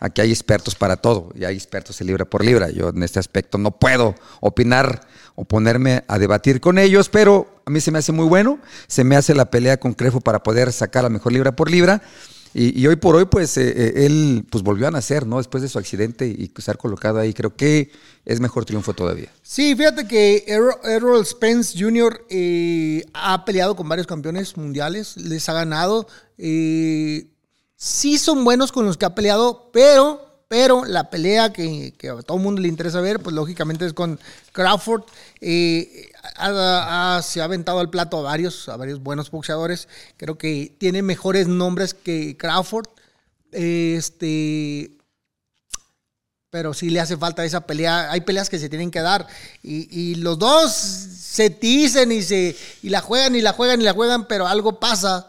Aquí 0.00 0.20
hay 0.20 0.30
expertos 0.30 0.74
para 0.74 0.96
todo 0.96 1.30
y 1.34 1.44
hay 1.44 1.56
expertos 1.56 2.00
en 2.00 2.06
libra 2.06 2.24
por 2.24 2.44
libra. 2.44 2.70
Yo 2.70 2.90
en 2.90 3.02
este 3.02 3.18
aspecto 3.18 3.58
no 3.58 3.72
puedo 3.72 4.14
opinar 4.40 5.06
o 5.34 5.44
ponerme 5.44 6.04
a 6.06 6.18
debatir 6.18 6.60
con 6.60 6.78
ellos, 6.78 7.08
pero 7.08 7.60
a 7.64 7.70
mí 7.70 7.80
se 7.80 7.90
me 7.90 7.98
hace 7.98 8.12
muy 8.12 8.26
bueno. 8.26 8.60
Se 8.86 9.02
me 9.02 9.16
hace 9.16 9.34
la 9.34 9.50
pelea 9.50 9.78
con 9.78 9.94
Crefo 9.94 10.20
para 10.20 10.42
poder 10.42 10.72
sacar 10.72 11.02
la 11.02 11.10
mejor 11.10 11.32
libra 11.32 11.56
por 11.56 11.70
libra. 11.70 12.02
Y, 12.54 12.86
hoy 12.86 12.96
por 12.96 13.14
hoy, 13.14 13.26
pues, 13.26 13.56
eh, 13.56 13.68
eh, 13.76 14.06
él 14.06 14.46
pues 14.50 14.64
volvió 14.64 14.88
a 14.88 14.90
nacer, 14.90 15.26
¿no? 15.26 15.36
Después 15.36 15.62
de 15.62 15.68
su 15.68 15.78
accidente 15.78 16.26
y 16.26 16.50
estar 16.56 16.78
colocado 16.78 17.18
ahí. 17.18 17.34
Creo 17.34 17.54
que 17.54 17.90
es 18.24 18.40
mejor 18.40 18.64
triunfo 18.64 18.94
todavía. 18.94 19.30
Sí, 19.42 19.76
fíjate 19.76 20.08
que 20.08 20.44
Errol, 20.46 21.26
Spence 21.26 21.78
Jr. 21.78 22.24
eh, 22.30 23.04
ha 23.12 23.44
peleado 23.44 23.76
con 23.76 23.88
varios 23.88 24.06
campeones 24.06 24.56
mundiales, 24.56 25.16
les 25.16 25.48
ha 25.48 25.52
ganado. 25.52 26.08
Sí 27.78 28.18
son 28.18 28.44
buenos 28.44 28.72
con 28.72 28.84
los 28.84 28.98
que 28.98 29.06
ha 29.06 29.14
peleado, 29.14 29.70
pero, 29.72 30.42
pero 30.48 30.84
la 30.84 31.08
pelea 31.10 31.52
que, 31.52 31.94
a 32.10 32.22
todo 32.22 32.36
el 32.36 32.42
mundo 32.42 32.60
le 32.60 32.68
interesa 32.68 33.00
ver, 33.00 33.20
pues 33.20 33.34
lógicamente 33.34 33.86
es 33.86 33.94
con 33.94 34.18
Crawford. 34.52 35.04
Eh, 35.40 36.10
ha- 36.36 37.20
se 37.22 37.40
ha 37.40 37.44
aventado 37.44 37.78
al 37.78 37.90
plato 37.90 38.18
a 38.18 38.22
varios, 38.22 38.68
a 38.68 38.76
varios 38.76 39.00
buenos 39.02 39.30
boxeadores. 39.30 39.88
Creo 40.16 40.36
que 40.36 40.74
tiene 40.78 41.02
mejores 41.02 41.46
nombres 41.48 41.94
que 41.94 42.36
Crawford. 42.36 42.86
Este, 43.52 44.98
pero 46.50 46.72
sí 46.74 46.90
le 46.90 47.00
hace 47.00 47.16
falta 47.16 47.44
esa 47.44 47.66
pelea. 47.66 48.10
Hay 48.10 48.22
peleas 48.22 48.48
que 48.50 48.58
se 48.58 48.68
tienen 48.68 48.90
que 48.90 49.00
dar. 49.00 49.26
Y, 49.62 49.88
y 49.90 50.14
los 50.16 50.38
dos 50.38 50.72
se 50.72 51.50
dicen 51.50 52.10
y, 52.10 52.22
se, 52.22 52.56
y 52.82 52.88
la 52.88 53.00
juegan 53.00 53.36
y 53.36 53.40
la 53.42 53.52
juegan 53.52 53.80
y 53.80 53.84
la 53.84 53.92
juegan, 53.92 54.26
pero 54.26 54.46
algo 54.46 54.80
pasa. 54.80 55.27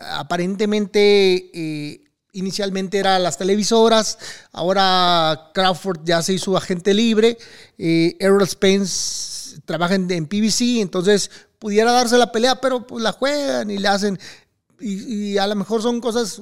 Aparentemente, 0.00 1.50
eh, 1.52 2.04
inicialmente 2.32 2.98
eran 2.98 3.22
las 3.22 3.38
televisoras, 3.38 4.18
ahora 4.52 5.50
Crawford 5.54 6.00
ya 6.04 6.22
se 6.22 6.32
hizo 6.34 6.56
agente 6.56 6.94
libre, 6.94 7.36
eh, 7.78 8.16
Errol 8.18 8.48
Spence 8.48 9.60
trabaja 9.64 9.94
en, 9.94 10.10
en 10.10 10.26
PBC, 10.26 10.80
entonces 10.80 11.30
pudiera 11.58 11.92
darse 11.92 12.16
la 12.16 12.32
pelea, 12.32 12.60
pero 12.60 12.86
pues 12.86 13.02
la 13.02 13.12
juegan 13.12 13.70
y 13.70 13.78
le 13.78 13.88
hacen. 13.88 14.18
Y, 14.80 15.32
y 15.32 15.38
a 15.38 15.46
lo 15.46 15.54
mejor 15.54 15.82
son 15.82 16.00
cosas 16.00 16.40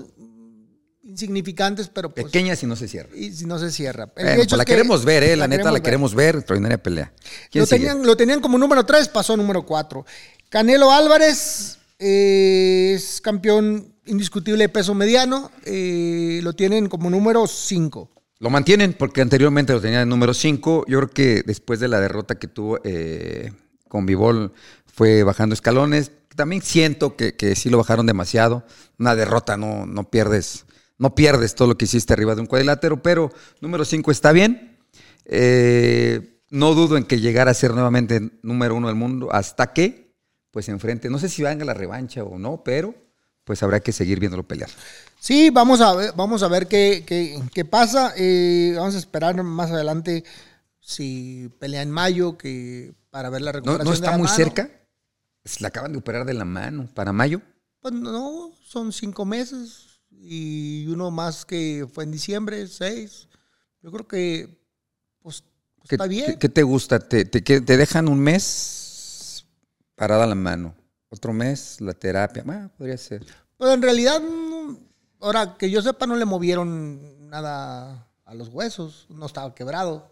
insignificantes, 1.11 1.89
pero 1.89 2.11
pues 2.11 2.27
Pequeñas 2.27 2.63
y 2.63 2.67
no 2.67 2.77
se 2.77 2.89
cierra. 2.89 3.11
y 3.15 3.33
si 3.33 3.45
no 3.45 3.59
se 3.59 3.71
cierra. 3.71 4.07
Bueno, 4.15 4.37
pues 4.37 4.53
la 4.53 4.65
que 4.65 4.73
queremos 4.73 5.05
ver, 5.05 5.23
¿eh? 5.25 5.37
La, 5.37 5.49
neta, 5.49 5.71
la 5.71 5.81
queremos 5.81 6.15
ver. 6.15 6.37
Extraordinaria 6.37 6.83
pelea. 6.83 7.13
¿Quién 7.51 7.63
Lo 7.63 7.67
tenían, 7.67 8.07
lo 8.07 8.17
tenían 8.17 8.41
como 8.41 8.59
número 8.59 8.87
3, 8.87 9.09
pasó 9.09 9.35
a 9.35 9.37
número 9.37 9.67
4. 9.67 10.07
Canelo 10.49 10.91
Álvarez 10.91 11.80
es 12.01 13.21
campeón 13.21 13.95
indiscutible 14.07 14.65
de 14.65 14.69
peso 14.69 14.95
mediano. 14.95 15.51
eh, 15.65 16.41
lo 16.43 16.55
tienen 16.55 16.89
como 16.89 17.11
número 17.11 17.47
5. 17.47 18.11
Lo 18.39 18.49
mantienen 18.49 18.95
porque 18.95 19.21
anteriormente 19.21 19.75
lo 19.75 19.81
tenían 19.83 20.03
en 20.03 20.09
número 20.09 20.33
5. 20.33 20.87
Yo 20.89 20.99
creo 20.99 21.11
que 21.11 21.43
después 21.45 21.79
de 21.79 21.89
la 21.89 22.01
derrota 22.01 22.39
que 22.39 22.49
tuvo 22.49 22.81
eh, 22.85 23.53
con 23.87 24.07
Vivol 24.07 24.53
fue 24.87 25.23
bajando 25.23 25.53
escalones. 25.53 26.11
También 26.35 26.63
siento 26.63 27.17
que, 27.17 27.37
que 27.37 27.55
sí 27.55 27.69
lo 27.69 27.77
bajaron 27.77 28.07
demasiado. 28.07 28.65
Una 28.99 29.15
derrota, 29.15 29.59
no, 29.59 29.85
no 29.85 30.11
pierdes. 30.11 30.65
No 30.97 31.15
pierdes 31.15 31.55
todo 31.55 31.69
lo 31.69 31.77
que 31.79 31.85
hiciste 31.85 32.15
arriba 32.15 32.35
de 32.35 32.41
un 32.41 32.47
cuadrilátero, 32.47 33.03
pero 33.03 33.31
número 33.61 33.85
5 33.85 34.11
está 34.11 34.33
bien. 34.33 34.79
Eh, 35.27 36.41
no 36.51 36.75
dudo 36.75 36.97
en 36.97 37.05
que 37.05 37.21
llegara 37.21 37.51
a 37.51 37.55
ser 37.55 37.73
nuevamente 37.73 38.31
número 38.43 38.75
uno 38.75 38.89
del 38.89 38.97
mundo 38.97 39.29
hasta 39.33 39.73
que 39.73 40.10
pues 40.51 40.69
enfrente. 40.69 41.09
No 41.11 41.19
sé 41.19 41.29
si 41.29 41.43
venga 41.43 41.65
la 41.65 41.75
revancha 41.75 42.23
o 42.25 42.39
no, 42.39 42.63
pero 42.65 42.95
pues 43.45 43.63
habrá 43.63 43.81
que 43.81 43.93
seguir 43.93 44.21
viéndolo 44.21 44.43
pelear. 44.47 44.71
Sí, 45.19 45.51
vamos 45.51 45.81
a 45.81 45.95
ver, 45.95 46.13
vamos 46.17 46.43
a 46.43 46.49
ver 46.49 46.67
qué, 46.69 47.05
qué- 47.07 47.41
qué 47.53 47.65
pasa. 47.65 48.13
Eh, 48.17 48.75
vamos 48.77 48.95
a 48.95 48.99
esperar 48.99 49.43
más 49.43 49.71
adelante 49.71 50.25
si 50.81 51.51
pelea 51.59 51.83
en 51.83 51.91
mayo 51.91 52.37
que 52.39 52.95
para 53.11 53.31
ver 53.31 53.43
la 53.43 53.53
¿No, 53.53 53.57
recuperación. 53.59 53.85
no 53.85 53.91
de 53.91 53.95
está 53.97 54.11
la 54.13 54.19
muy 54.19 54.25
mano. 54.27 54.37
cerca? 54.37 54.71
La 55.59 55.69
acaban 55.69 55.93
de 55.93 55.99
operar 55.99 56.25
de 56.27 56.35
la 56.35 56.45
mano. 56.45 56.89
¿Para 56.95 57.13
mayo? 57.13 57.41
Pues 57.81 57.95
no, 57.95 58.53
son 58.63 58.93
cinco 58.93 59.25
meses 59.25 60.01
y 60.11 60.87
uno 60.89 61.11
más 61.11 61.45
que 61.45 61.87
fue 61.93 62.05
en 62.05 62.11
diciembre, 62.13 62.67
seis. 62.67 63.29
Yo 63.83 63.91
creo 63.91 64.07
que 64.07 64.61
pues, 65.23 65.43
pues, 65.77 65.89
¿Qué, 65.89 65.95
está 65.97 66.07
bien. 66.07 66.39
qué- 66.39 66.49
te 66.49 66.63
gusta? 66.63 66.99
¿Te, 66.99 67.25
te, 67.25 67.41
te 67.41 67.77
dejan 67.77 68.07
un 68.09 68.21
mes 68.21 68.77
parada 70.01 70.27
la 70.27 70.35
mano? 70.35 70.75
Otro 71.11 71.33
mes 71.33 71.81
la 71.81 71.93
terapia. 71.93 72.43
Bueno, 72.45 72.71
podría 72.77 72.97
ser. 72.97 73.25
Pero 73.59 73.73
en 73.73 73.83
realidad, 73.83 74.21
ahora 75.21 75.57
que 75.59 75.71
yo 75.71 75.83
sepa, 75.83 76.07
no 76.07 76.17
le 76.17 76.25
movieron 76.25 77.29
nada 77.29 78.09
a 78.25 78.35
los 78.35 78.49
huesos, 78.49 79.07
no 79.11 79.27
estaba 79.27 79.55
quebrado. 79.55 80.11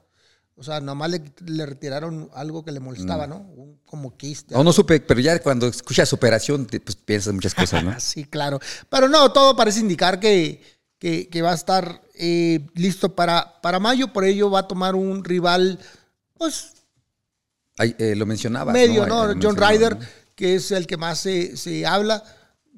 O 0.57 0.63
sea, 0.65 0.81
nomás 0.81 1.11
le, 1.11 1.23
le 1.47 1.65
retiraron 1.67 2.29
algo 2.35 2.65
que 2.65 2.73
le 2.73 2.81
molestaba, 2.81 3.27
¿no? 3.29 3.37
Un, 3.39 3.79
como 3.87 4.17
quiste. 4.17 4.55
No, 4.55 4.65
no 4.65 4.73
supe, 4.73 4.99
pero 5.01 5.21
ya 5.21 5.41
cuando 5.41 5.69
escuchas 5.69 6.13
operación, 6.13 6.67
te- 6.67 6.81
pues 6.81 6.97
piensas 6.97 7.33
muchas 7.33 7.55
cosas, 7.63 7.83
¿no? 7.85 7.99
Sí, 8.01 8.25
claro. 8.25 8.59
Pero 8.91 9.09
no, 9.09 9.33
todo 9.33 9.55
parece 9.57 9.79
indicar 9.81 10.19
que, 10.19 10.61
que- 10.99 11.29
que 11.29 11.43
va 11.43 11.53
a 11.53 11.55
estar 11.55 12.03
eh, 12.15 12.67
listo 12.75 13.15
para, 13.15 13.61
para 13.63 13.79
mayo. 13.79 14.13
Por 14.13 14.25
ello 14.25 14.51
va 14.51 14.61
a 14.61 14.69
tomar 14.69 14.97
un 14.97 15.23
rival, 15.23 15.79
pues, 16.35 16.73
Ay, 17.79 17.95
eh, 17.99 18.15
lo 18.15 18.27
mencionaba. 18.27 18.73
medio, 18.73 19.07
¿no? 19.07 19.27
Lo 19.27 19.41
John 19.41 19.57
Ryder, 19.57 19.99
¿no? 19.99 20.07
que 20.35 20.57
es 20.57 20.71
el 20.71 20.87
que 20.87 20.97
más 20.97 21.21
se, 21.21 21.57
se 21.57 21.87
habla. 21.87 22.23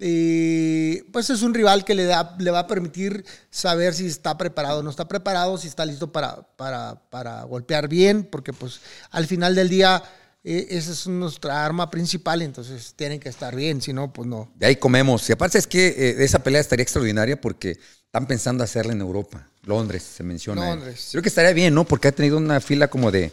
Eh, 0.02 1.04
pues 1.12 1.28
es 1.28 1.42
un 1.42 1.52
rival 1.52 1.84
que 1.84 1.94
le, 1.94 2.04
da, 2.04 2.34
le 2.38 2.50
va 2.50 2.60
a 2.60 2.66
permitir 2.66 3.22
saber 3.50 3.92
si 3.92 4.06
está 4.06 4.38
preparado 4.38 4.80
o 4.80 4.82
no 4.82 4.88
está 4.88 5.06
preparado, 5.06 5.58
si 5.58 5.68
está 5.68 5.84
listo 5.84 6.10
para, 6.10 6.40
para, 6.56 7.02
para 7.10 7.42
golpear 7.42 7.86
bien, 7.86 8.24
porque 8.24 8.54
pues 8.54 8.80
al 9.10 9.26
final 9.26 9.54
del 9.54 9.68
día 9.68 10.02
eh, 10.42 10.68
esa 10.70 10.92
es 10.92 11.06
nuestra 11.06 11.66
arma 11.66 11.90
principal, 11.90 12.40
entonces 12.40 12.94
tienen 12.96 13.20
que 13.20 13.28
estar 13.28 13.54
bien, 13.54 13.82
si 13.82 13.92
no, 13.92 14.10
pues 14.10 14.26
no. 14.26 14.50
De 14.54 14.66
ahí 14.66 14.76
comemos. 14.76 15.28
Y 15.28 15.32
aparte 15.32 15.58
es 15.58 15.66
que 15.66 15.88
eh, 15.88 16.24
esa 16.24 16.38
pelea 16.38 16.62
estaría 16.62 16.82
extraordinaria 16.82 17.38
porque 17.38 17.78
están 18.06 18.26
pensando 18.26 18.64
hacerla 18.64 18.92
en 18.92 19.02
Europa. 19.02 19.50
Londres 19.64 20.02
se 20.02 20.22
menciona. 20.22 20.70
Londres. 20.70 21.08
Creo 21.10 21.22
que 21.22 21.28
estaría 21.28 21.52
bien, 21.52 21.74
¿no? 21.74 21.84
Porque 21.84 22.08
ha 22.08 22.12
tenido 22.12 22.38
una 22.38 22.60
fila 22.60 22.88
como 22.88 23.10
de 23.10 23.30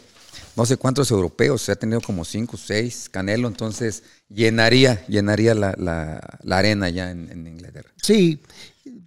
no 0.57 0.65
sé 0.65 0.75
cuántos 0.75 1.09
europeos. 1.11 1.61
Se 1.61 1.71
ha 1.71 1.75
tenido 1.75 2.01
como 2.01 2.25
cinco, 2.25 2.57
seis. 2.57 3.07
Canelo, 3.09 3.47
entonces 3.47 4.03
llenaría, 4.27 5.05
llenaría 5.07 5.53
la, 5.53 5.73
la- 5.77 6.39
la 6.43 6.57
arena 6.57 6.89
ya 6.89 7.11
en, 7.11 7.31
en 7.31 7.47
Inglaterra. 7.47 7.89
Sí, 8.01 8.41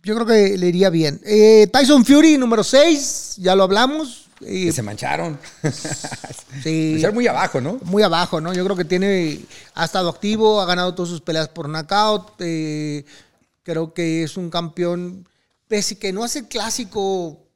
yo 0.02 0.14
creo 0.14 0.26
que 0.26 0.56
le 0.56 0.68
iría 0.68 0.88
bien. 0.88 1.20
Eh, 1.24 1.66
Tyson 1.72 2.04
Fury, 2.04 2.38
número 2.38 2.64
6, 2.64 3.34
ya 3.38 3.54
lo 3.54 3.64
hablamos. 3.64 4.26
Eh, 4.42 4.54
Y 4.68 4.72
se 4.72 4.82
mancharon. 4.82 5.38
sí. 6.62 6.90
Mancharon 6.92 7.14
muy 7.14 7.26
abajo, 7.26 7.60
¿no? 7.60 7.78
muy 7.84 8.02
abajo, 8.02 8.40
¿no? 8.40 8.52
Yo 8.54 8.64
creo 8.64 8.76
que 8.76 8.84
tiene, 8.84 9.40
ha 9.74 9.84
estado 9.84 10.08
activo, 10.08 10.60
ha 10.60 10.66
ganado 10.66 10.94
todas 10.94 11.10
sus 11.10 11.20
peleas 11.20 11.48
por 11.48 11.68
knockout. 11.68 12.32
eh, 12.40 13.04
creo 13.62 13.92
que 13.92 14.22
es 14.22 14.36
un 14.36 14.48
campeón, 14.50 15.28
pese 15.68 15.98
que 15.98 16.12
no 16.12 16.24
hace 16.24 16.40
el 16.40 16.48
clásico 16.48 17.46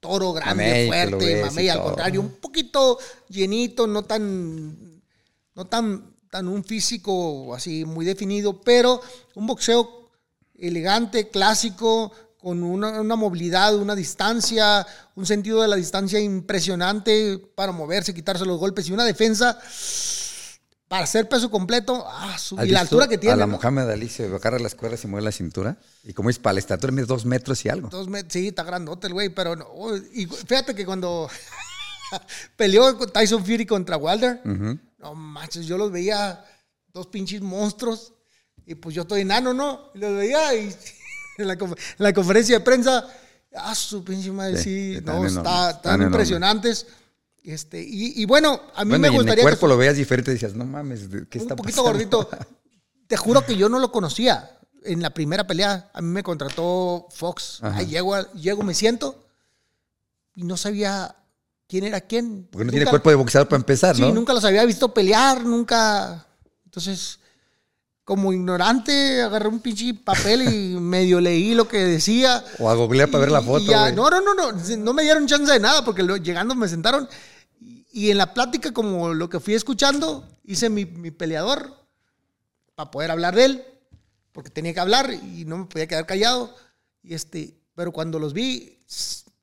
toro 0.00 0.32
grande, 0.32 0.64
Mamey, 0.64 0.86
fuerte, 0.88 1.42
mamey, 1.44 1.68
al 1.68 1.78
todo. 1.78 1.86
contrario, 1.88 2.20
un 2.20 2.30
poquito 2.40 2.98
llenito, 3.28 3.86
no 3.86 4.02
tan, 4.04 5.02
no 5.54 5.66
tan, 5.66 6.16
tan 6.30 6.48
un 6.48 6.64
físico 6.64 7.54
así 7.54 7.84
muy 7.84 8.04
definido, 8.06 8.60
pero 8.62 9.00
un 9.34 9.46
boxeo 9.46 10.10
elegante, 10.58 11.28
clásico, 11.28 12.12
con 12.38 12.62
una, 12.62 13.00
una 13.00 13.16
movilidad, 13.16 13.76
una 13.76 13.94
distancia, 13.94 14.86
un 15.14 15.26
sentido 15.26 15.60
de 15.60 15.68
la 15.68 15.76
distancia 15.76 16.18
impresionante 16.18 17.38
para 17.54 17.72
moverse, 17.72 18.14
quitarse 18.14 18.46
los 18.46 18.58
golpes 18.58 18.88
y 18.88 18.92
una 18.92 19.04
defensa 19.04 19.60
para 20.90 21.04
hacer 21.04 21.28
peso 21.28 21.48
completo. 21.52 22.04
Ah, 22.04 22.36
su- 22.36 22.58
¿Has 22.58 22.66
y 22.66 22.70
la 22.70 22.80
altura 22.80 23.06
que 23.06 23.16
tiene. 23.16 23.34
A 23.34 23.36
la 23.36 23.46
¿no? 23.46 23.52
Mohamed 23.58 23.88
Ali 23.90 24.08
se 24.08 24.24
agarra 24.26 24.58
las 24.58 24.74
cuerdas 24.74 25.04
y 25.04 25.06
mueve 25.06 25.24
la 25.24 25.30
cintura. 25.30 25.76
Y 26.02 26.12
como 26.14 26.30
es 26.30 26.40
para 26.40 26.54
la 26.54 26.58
estatura, 26.58 26.92
mide 26.92 27.06
dos 27.06 27.24
metros 27.24 27.64
y 27.64 27.68
algo. 27.68 27.88
Dos 27.90 28.08
met- 28.08 28.26
sí, 28.28 28.48
está 28.48 28.64
grandote 28.64 29.06
el 29.06 29.12
güey, 29.12 29.28
pero 29.28 29.54
no. 29.54 29.66
oh, 29.72 29.96
Y 29.96 30.26
fíjate 30.26 30.74
que 30.74 30.84
cuando 30.84 31.30
peleó 32.56 32.96
Tyson 33.06 33.44
Fury 33.44 33.66
contra 33.66 33.96
Wilder, 33.96 34.40
no 34.98 35.14
manches, 35.14 35.66
yo 35.66 35.78
los 35.78 35.92
veía 35.92 36.44
dos 36.92 37.06
pinches 37.06 37.40
monstruos. 37.40 38.12
Y 38.66 38.74
pues 38.74 38.94
yo 38.94 39.02
estoy 39.02 39.20
enano, 39.22 39.54
¿no? 39.54 39.90
Y 39.94 39.98
los 39.98 40.12
veía 40.16 40.54
y 40.56 40.74
en 41.38 41.46
la, 41.46 41.56
conf- 41.56 41.76
en 41.78 42.04
la 42.04 42.12
conferencia 42.12 42.58
de 42.58 42.64
prensa, 42.64 43.06
ah, 43.54 43.74
su 43.76 44.02
pinche 44.04 44.30
madre, 44.32 44.56
Sí, 44.62 44.98
no, 45.04 45.24
está, 45.24 45.70
están 45.70 45.82
tan 45.82 46.02
enormes. 46.02 46.86
Este, 47.42 47.80
y, 47.82 48.20
y 48.22 48.26
bueno, 48.26 48.60
a 48.74 48.84
mí 48.84 48.90
Bueno, 48.90 49.02
me 49.02 49.08
y 49.08 49.10
en 49.10 49.14
el 49.14 49.20
gustaría 49.22 49.42
cuerpo 49.44 49.66
que 49.66 49.68
lo 49.68 49.76
veas 49.78 49.96
diferente 49.96 50.30
y 50.30 50.34
decías, 50.34 50.54
no 50.54 50.64
mames, 50.64 51.10
¿de 51.10 51.26
¿qué 51.26 51.38
un 51.38 51.42
está 51.42 51.56
poquito 51.56 51.82
pasando? 51.84 52.18
gordito. 52.18 52.28
Te 53.06 53.16
juro 53.16 53.44
que 53.44 53.56
yo 53.56 53.68
no 53.68 53.78
lo 53.78 53.90
conocía. 53.90 54.56
En 54.84 55.02
la 55.02 55.10
primera 55.10 55.46
pelea, 55.46 55.90
a 55.92 56.00
mí 56.00 56.08
me 56.08 56.22
contrató 56.22 57.06
Fox. 57.10 57.58
Ajá. 57.62 57.78
Ahí 57.78 57.86
llego, 57.86 58.16
llego, 58.32 58.62
me 58.62 58.72
siento 58.74 59.26
y 60.34 60.44
no 60.44 60.56
sabía 60.56 61.14
quién 61.68 61.84
era 61.84 62.00
quién. 62.00 62.46
Porque 62.50 62.64
no 62.64 62.70
tiene 62.70 62.84
Nunca- 62.84 62.90
cuerpo 62.92 63.10
de 63.10 63.16
boxeador 63.16 63.48
para 63.48 63.58
empezar, 63.60 63.96
Sí, 63.96 64.02
¿no? 64.02 64.12
nunca 64.12 64.32
los 64.32 64.44
había 64.44 64.64
visto 64.64 64.94
pelear, 64.94 65.44
nunca. 65.44 66.26
Entonces, 66.64 67.18
como 68.04 68.32
ignorante, 68.32 69.20
agarré 69.22 69.48
un 69.48 69.60
pinche 69.60 69.92
papel 69.94 70.42
y 70.42 70.76
medio 70.80 71.20
leí 71.20 71.54
lo 71.54 71.68
que 71.68 71.78
decía. 71.78 72.42
O 72.58 72.70
a 72.70 72.74
googlear 72.74 73.10
para 73.10 73.20
ver 73.22 73.32
la 73.32 73.42
foto, 73.42 73.64
ya- 73.66 73.92
no, 73.92 74.08
no, 74.08 74.20
no, 74.20 74.34
no, 74.34 74.52
no 74.52 74.92
me 74.94 75.02
dieron 75.02 75.26
chance 75.26 75.52
de 75.52 75.60
nada 75.60 75.84
porque 75.84 76.02
lo- 76.02 76.16
llegando 76.16 76.54
me 76.54 76.68
sentaron 76.68 77.08
y, 77.92 78.10
en 78.10 78.18
la 78.18 78.34
plática, 78.34 78.72
como 78.72 79.12
lo 79.14 79.28
que 79.28 79.40
fui 79.40 79.54
escuchando, 79.54 80.26
hice 80.44 80.68
mi, 80.68 80.84
mi 80.84 81.10
peleador 81.10 81.74
para 82.74 82.90
poder 82.90 83.10
hablar 83.10 83.34
de 83.34 83.44
él, 83.44 83.64
porque 84.32 84.50
tenía 84.50 84.72
que 84.72 84.80
hablar 84.80 85.12
y 85.12 85.44
no 85.44 85.58
me 85.58 85.64
podía 85.66 85.86
quedar 85.86 86.06
callado. 86.06 86.54
Y 87.02 87.14
este, 87.14 87.60
pero 87.74 87.92
cuando 87.92 88.18
los 88.18 88.32
vi, 88.32 88.78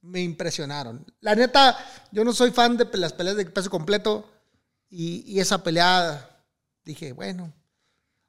me 0.02 0.22
impresionaron. 0.22 1.06
La 1.22 1.36
neta, 1.36 1.78
yo 2.12 2.24
no 2.24 2.34
soy 2.34 2.52
fan 2.52 2.78
de 2.78 2.88
las 2.94 3.14
peleas 3.14 3.36
de 3.36 3.46
peso 3.46 3.70
completo. 3.70 4.30
Y, 4.90 5.24
y 5.28 5.40
esa 5.40 5.64
pelea, 5.64 6.42
dije, 6.86 7.12
bueno, 7.12 7.54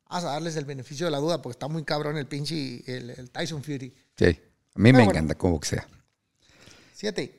vamos 0.08 0.24
a 0.24 0.32
darles 0.32 0.56
el 0.56 0.64
beneficio 0.64 1.06
de 1.06 1.12
la 1.12 1.18
duda, 1.18 1.40
porque 1.40 1.54
está 1.54 1.68
muy 1.68 1.84
cabrón 1.84 2.16
el 2.16 2.26
pinche, 2.26 2.82
el, 2.86 3.10
el 3.10 3.30
Tyson 3.30 3.62
Fury. 3.62 3.94
Sí, 4.16 4.26
a 4.26 4.78
mí 4.78 4.92
me 4.92 4.98
bueno. 4.98 5.10
encanta 5.10 5.36
como 5.36 5.54
boxea. 5.54 5.86
Siete. 6.94 7.37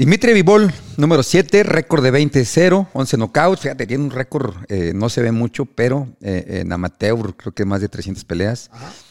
Dimitri 0.00 0.32
Vivol, 0.32 0.72
número 0.96 1.22
7, 1.22 1.62
récord 1.62 2.02
de 2.02 2.10
20-0, 2.10 2.88
11 2.90 3.16
knockouts. 3.18 3.60
Fíjate, 3.60 3.86
tiene 3.86 4.04
un 4.04 4.10
récord, 4.10 4.54
eh, 4.68 4.92
no 4.94 5.10
se 5.10 5.20
ve 5.20 5.30
mucho, 5.30 5.66
pero 5.66 6.08
eh, 6.22 6.62
en 6.62 6.72
amateur 6.72 7.36
creo 7.36 7.52
que 7.52 7.66
más 7.66 7.82
de 7.82 7.90
300 7.90 8.24
peleas. 8.24 8.70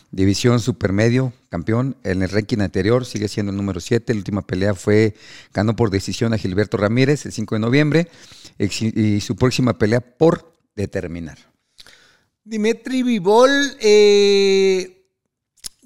División 0.09 0.59
supermedio, 0.59 1.31
campeón. 1.49 1.95
En 2.03 2.23
el 2.23 2.29
ranking 2.29 2.57
anterior 2.61 3.05
sigue 3.05 3.27
siendo 3.27 3.51
el 3.51 3.57
número 3.57 3.79
7. 3.79 4.11
La 4.11 4.17
última 4.17 4.41
pelea 4.41 4.73
fue, 4.73 5.13
ganó 5.53 5.75
por 5.75 5.91
decisión 5.91 6.33
a 6.33 6.39
Gilberto 6.39 6.75
Ramírez 6.75 7.23
el 7.27 7.33
5 7.33 7.53
de 7.53 7.59
noviembre. 7.59 8.07
Y 8.57 9.21
su 9.21 9.35
próxima 9.35 9.77
pelea 9.77 10.01
por 10.01 10.55
determinar. 10.75 11.37
Dimitri 12.43 13.03
Vivol, 13.03 13.77
eh, 13.79 15.05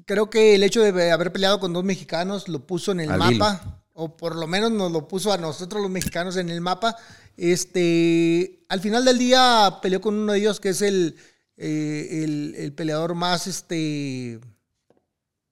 creo 0.06 0.30
que 0.30 0.56
el 0.56 0.64
hecho 0.64 0.82
de 0.82 1.12
haber 1.12 1.34
peleado 1.34 1.60
con 1.60 1.74
dos 1.74 1.84
mexicanos 1.84 2.48
lo 2.48 2.66
puso 2.66 2.94
en 2.94 3.02
el 3.02 3.12
Al 3.12 3.20
mapa, 3.20 3.83
o 3.94 4.18
por 4.18 4.36
lo 4.36 4.48
menos 4.48 4.72
nos 4.72 4.92
lo 4.92 5.08
puso 5.08 5.32
a 5.32 5.38
nosotros 5.38 5.82
los 5.82 5.92
mexicanos 5.92 6.36
en 6.38 6.50
el 6.50 6.62
mapa. 6.62 6.96
Este, 7.38 8.66
al 8.70 8.80
final 8.80 9.06
del 9.06 9.18
día 9.18 9.80
peleó 9.82 10.02
con 10.02 10.16
uno 10.16 10.34
de 10.34 10.40
ellos 10.40 10.60
que 10.60 10.70
es 10.70 10.82
el, 10.82 11.16
eh, 11.58 12.24
el, 12.24 12.56
el 12.58 12.74
peleador 12.74 13.14
más, 13.16 13.48
este, 13.48 14.40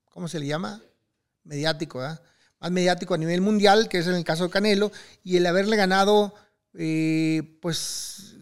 ¿cómo 0.09 0.27
se 0.27 0.39
le 0.39 0.47
llama? 0.47 0.81
Mediático, 1.43 1.99
¿verdad? 1.99 2.21
Más 2.59 2.71
mediático 2.71 3.13
a 3.13 3.17
nivel 3.17 3.41
mundial, 3.41 3.89
que 3.89 3.99
es 3.99 4.07
en 4.07 4.15
el 4.15 4.23
caso 4.23 4.43
de 4.43 4.49
Canelo, 4.51 4.91
y 5.23 5.37
el 5.37 5.45
haberle 5.45 5.75
ganado, 5.75 6.35
eh, 6.75 7.57
pues 7.59 8.35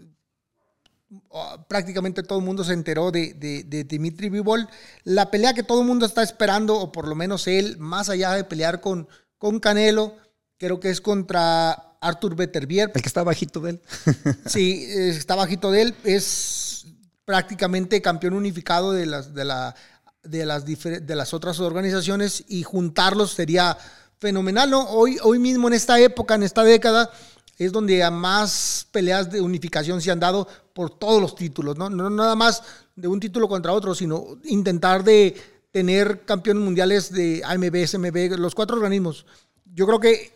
oh, 1.30 1.66
prácticamente 1.70 2.24
todo 2.24 2.40
el 2.40 2.46
mundo 2.46 2.66
se 2.66 2.74
enteró 2.74 3.12
de, 3.12 3.34
de, 3.34 3.64
de 3.64 3.84
Dimitri 3.86 4.30
Vivol. 4.30 4.68
La 5.04 5.32
pelea 5.32 5.54
que 5.54 5.64
todo 5.64 5.82
el 5.82 5.88
mundo 5.88 6.06
está 6.06 6.22
esperando, 6.22 6.78
o 6.78 6.92
por 6.92 7.08
lo 7.08 7.16
menos 7.16 7.48
él, 7.48 7.78
más 7.78 8.10
allá 8.10 8.34
de 8.34 8.44
pelear 8.44 8.82
con, 8.82 9.08
con 9.40 9.60
Canelo, 9.60 10.16
creo 10.58 10.80
que 10.80 10.92
es 10.92 11.02
contra 11.02 11.72
Arthur 12.02 12.36
Beterbiev. 12.36 12.92
El 12.94 13.02
que 13.02 13.08
está 13.08 13.24
bajito 13.24 13.62
de 13.62 13.72
él. 13.72 13.82
Sí, 14.46 14.86
está 14.88 15.36
bajito 15.36 15.72
de 15.72 15.82
él. 15.82 15.96
Es 16.04 16.86
prácticamente 17.26 18.02
campeón 18.02 18.34
unificado 18.34 18.92
de 18.92 19.06
las, 19.06 19.34
de 19.34 19.46
la, 19.46 19.76
de 20.24 20.46
las, 20.46 20.66
de 20.66 21.16
las 21.16 21.34
otras 21.34 21.60
organizaciones 21.60 22.44
y 22.48 22.64
juntarlos 22.64 23.32
sería 23.32 23.78
fenomenal. 24.20 24.70
¿no? 24.70 24.88
Hoy, 24.90 25.18
hoy 25.24 25.40
mismo, 25.40 25.68
en 25.68 25.74
esta 25.74 26.00
época, 26.00 26.36
en 26.36 26.44
esta 26.44 26.64
década, 26.64 27.10
es 27.58 27.72
donde 27.72 28.04
a 28.04 28.12
más 28.12 28.88
peleas 28.92 29.32
de 29.32 29.42
unificación 29.42 30.02
se 30.02 30.12
han 30.12 30.20
dado 30.20 30.48
por 30.74 30.98
todos 30.98 31.22
los 31.22 31.36
títulos. 31.36 31.78
No, 31.78 31.90
no 31.90 32.10
nada 32.10 32.36
más 32.36 32.64
de 32.96 33.08
un 33.08 33.20
título 33.20 33.48
contra 33.48 33.74
otro, 33.74 33.96
sino 33.96 34.38
intentar 34.46 35.04
de 35.04 35.36
tener 35.72 36.22
campeones 36.26 36.64
mundiales 36.64 37.12
de 37.12 37.42
AMB, 37.46 37.76
SMB, 37.86 38.38
los 38.40 38.56
cuatro 38.56 38.76
organismos. 38.78 39.26
Yo 39.74 39.86
creo 39.86 40.00
que 40.00 40.32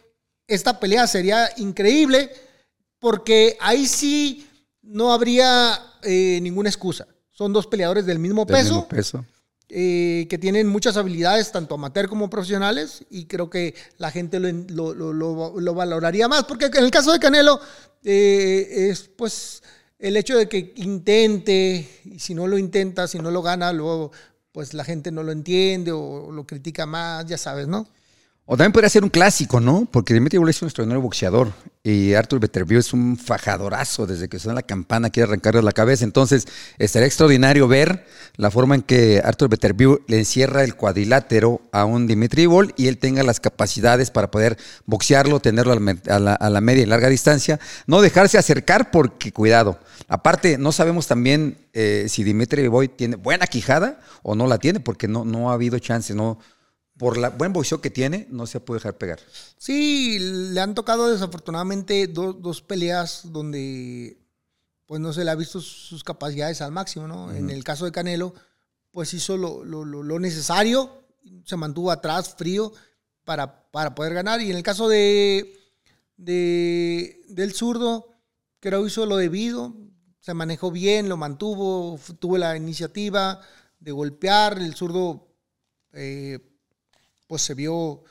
esta 0.48 0.80
pelea 0.80 1.08
sería 1.08 1.50
increíble 1.58 2.30
porque 3.00 3.58
ahí 3.60 3.88
sí 3.88 4.48
no 4.82 5.12
habría 5.14 5.80
eh, 6.04 6.40
ninguna 6.42 6.70
excusa. 6.70 7.08
Son 7.32 7.52
dos 7.52 7.68
peleadores 7.68 8.06
del 8.06 8.20
mismo 8.20 8.46
del 8.46 8.56
peso, 8.58 8.74
mismo 8.76 8.88
peso. 8.88 9.26
eh, 9.70 10.28
que 10.30 10.38
tienen 10.38 10.68
muchas 10.68 10.98
habilidades, 10.98 11.52
tanto 11.52 11.76
amateur 11.76 12.08
como 12.08 12.30
profesionales, 12.30 13.04
y 13.10 13.26
creo 13.26 13.50
que 13.50 13.74
la 13.98 14.12
gente 14.12 14.40
lo, 14.40 14.52
lo- 14.52 14.94
lo- 14.94 15.14
lo- 15.14 15.60
lo 15.60 15.74
valoraría 15.74 16.28
más, 16.28 16.44
porque 16.44 16.66
en 16.66 16.84
el 16.84 16.92
caso 16.92 17.12
de 17.12 17.20
Canelo, 17.20 17.60
eh, 18.04 18.90
es 18.92 19.10
pues 19.16 19.64
el 19.98 20.16
hecho 20.18 20.38
de 20.38 20.48
que 20.48 20.74
intente, 20.76 21.90
y 22.06 22.20
si 22.20 22.36
no 22.36 22.46
lo 22.46 22.58
intenta, 22.58 23.08
si 23.08 23.18
no 23.20 23.32
lo 23.32 23.42
gana, 23.42 23.72
luego 23.74 24.12
pues 24.54 24.74
la 24.74 24.86
gente 24.86 25.12
no 25.12 25.24
lo 25.24 25.34
entiende 25.34 25.92
o 25.92 26.32
lo 26.32 26.46
critica 26.46 26.86
más, 26.86 27.26
ya 27.26 27.38
sabes, 27.38 27.68
¿no? 27.68 27.88
O 28.46 28.58
también 28.58 28.74
podría 28.74 28.90
ser 28.90 29.06
un 29.06 29.10
clásico, 29.10 29.62
¿no? 29.62 29.88
Porque 29.90 30.14
Dimitri 30.14 30.38
Vivol 30.38 30.50
es 30.50 30.62
un 30.62 30.68
extraordinario 30.68 31.02
boxeador 31.02 31.54
y 31.82 32.14
Arthur 32.14 32.42
Beterbiev 32.42 32.80
es 32.80 32.92
un 32.92 33.18
fajadorazo 33.18 34.06
desde 34.06 34.28
que 34.28 34.38
suena 34.38 34.56
la 34.56 34.64
campana, 34.64 35.10
quiere 35.10 35.30
arrancarle 35.30 35.62
la 35.62 35.72
cabeza. 35.72 36.04
Entonces, 36.04 36.46
estaría 36.78 37.08
extraordinario 37.08 37.70
ver 37.70 38.06
la 38.36 38.52
forma 38.52 38.76
en 38.76 38.82
que 38.82 39.22
Arthur 39.24 39.48
Beterbiev 39.48 40.02
le 40.08 40.20
encierra 40.20 40.66
el 40.66 40.76
cuadrilátero 40.76 41.62
a 41.72 41.86
un 41.86 42.06
Dimitri 42.06 42.42
Vivol 42.42 42.74
y 42.76 42.88
él 42.88 42.98
tenga 42.98 43.24
las 43.24 43.40
capacidades 43.40 44.12
para 44.12 44.30
poder 44.30 44.58
boxearlo, 44.86 45.40
tenerlo 45.40 45.72
a 45.72 46.20
la, 46.20 46.62
media 46.62 46.84
y 46.84 46.86
larga 46.86 47.08
distancia. 47.08 47.62
No 47.88 48.02
dejarse 48.02 48.38
acercar 48.38 48.92
porque, 48.92 49.32
cuidado. 49.32 49.80
Aparte, 50.10 50.58
no 50.58 50.74
sabemos 50.74 51.08
también 51.08 51.58
eh, 51.72 52.08
si 52.10 52.26
Dimitri 52.26 52.62
Vivol 52.62 52.90
tiene 52.90 53.16
buena 53.16 53.48
quijada 53.48 54.02
o 54.22 54.36
no 54.36 54.48
la 54.48 54.58
tiene 54.58 54.82
porque 54.82 55.08
no, 55.08 55.24
no 55.24 55.50
ha 55.50 55.54
habido 55.54 55.80
chance, 55.80 56.14
no 56.14 56.40
por 56.98 57.18
la 57.18 57.30
buen 57.30 57.54
boxeo 57.54 57.82
que 57.82 57.90
tiene, 57.90 58.28
no 58.30 58.46
se 58.46 58.60
puede 58.60 58.80
dejar 58.80 58.98
pegar. 58.98 59.20
Sí, 59.58 60.20
le 60.20 60.60
han 60.62 60.76
tocado 60.76 61.10
desafortunadamente 61.12 62.08
do- 62.08 62.34
dos 62.34 62.62
peleas 62.62 63.22
donde 63.32 64.18
pues 64.86 65.02
no 65.02 65.12
se 65.14 65.24
le 65.26 65.32
ha 65.32 65.36
visto 65.36 65.60
sus 65.60 66.04
capacidades 66.04 66.62
al 66.62 66.72
máximo, 66.72 67.08
¿no? 67.08 67.32
En 67.32 67.50
el 67.50 67.64
caso 67.64 67.86
de 67.86 67.92
Canelo, 67.92 68.34
pues 68.92 69.14
hizo 69.16 69.38
lo, 69.38 69.64
lo- 69.64 69.86
lo- 69.86 70.20
necesario, 70.20 71.04
se 71.46 71.56
mantuvo 71.56 71.90
atrás, 71.90 72.36
frío, 72.38 72.72
para, 73.24 73.70
para 73.72 73.96
poder 73.96 74.14
ganar. 74.14 74.40
Y 74.42 74.52
en 74.52 74.58
el 74.58 74.62
caso 74.62 74.88
de, 74.88 75.58
de- 76.18 77.22
del 77.30 77.54
zurdo, 77.54 78.08
creo 78.60 78.86
hizo 78.86 79.06
lo 79.06 79.18
debido, 79.18 79.74
se 80.20 80.34
manejó 80.34 80.70
bien, 80.72 81.10
lo 81.10 81.18
mantuvo, 81.18 82.00
tuvo 82.20 82.38
la 82.38 82.56
iniciativa 82.56 83.42
de 83.80 83.92
golpear, 83.92 84.60
el 84.60 84.76
zurdo 84.76 85.28
eh, 85.94 86.40
pues 87.34 87.42
se 87.42 87.56
vio, 87.56 88.04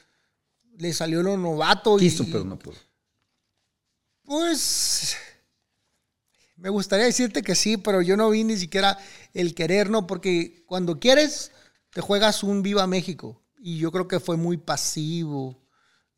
le 0.79 0.93
salió 0.93 1.23
lo 1.23 1.37
novato. 1.37 1.97
Quiso, 1.97 2.25
y, 2.25 2.27
pero 2.27 2.43
no 2.43 2.59
pudo. 2.59 2.75
Pues 4.25 5.17
me 6.57 6.71
gustaría 6.71 7.07
decirte 7.07 7.43
que 7.43 7.55
sí, 7.55 7.77
pero 7.77 8.03
yo 8.03 8.17
no 8.17 8.31
vi 8.31 8.43
ni 8.43 8.57
siquiera 8.57 8.99
el 9.33 9.55
querer, 9.55 9.91
¿no? 9.91 10.09
Porque 10.09 10.65
cuando 10.67 10.99
quieres, 10.99 11.53
te 11.91 12.01
juegas 12.01 12.43
un 12.43 12.63
Viva 12.65 12.85
México. 12.89 13.41
Y 13.61 13.79
yo 13.79 13.93
creo 13.93 14.09
que 14.09 14.19
fue 14.19 14.37
muy 14.37 14.57
pasivo, 14.57 15.63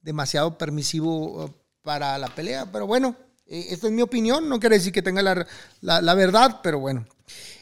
demasiado 0.00 0.56
permisivo 0.56 1.44
eh, 1.44 1.52
para 1.82 2.16
la 2.16 2.28
pelea. 2.34 2.64
Pero 2.72 2.86
bueno, 2.86 3.14
eh, 3.44 3.66
esta 3.68 3.88
es 3.88 3.92
mi 3.92 4.00
opinión, 4.00 4.48
no 4.48 4.58
quiere 4.58 4.76
decir 4.78 4.94
que 4.94 5.02
tenga 5.02 5.20
la, 5.20 5.46
la- 5.82 6.00
la 6.00 6.14
verdad, 6.14 6.60
pero 6.62 6.78
bueno. 6.78 7.06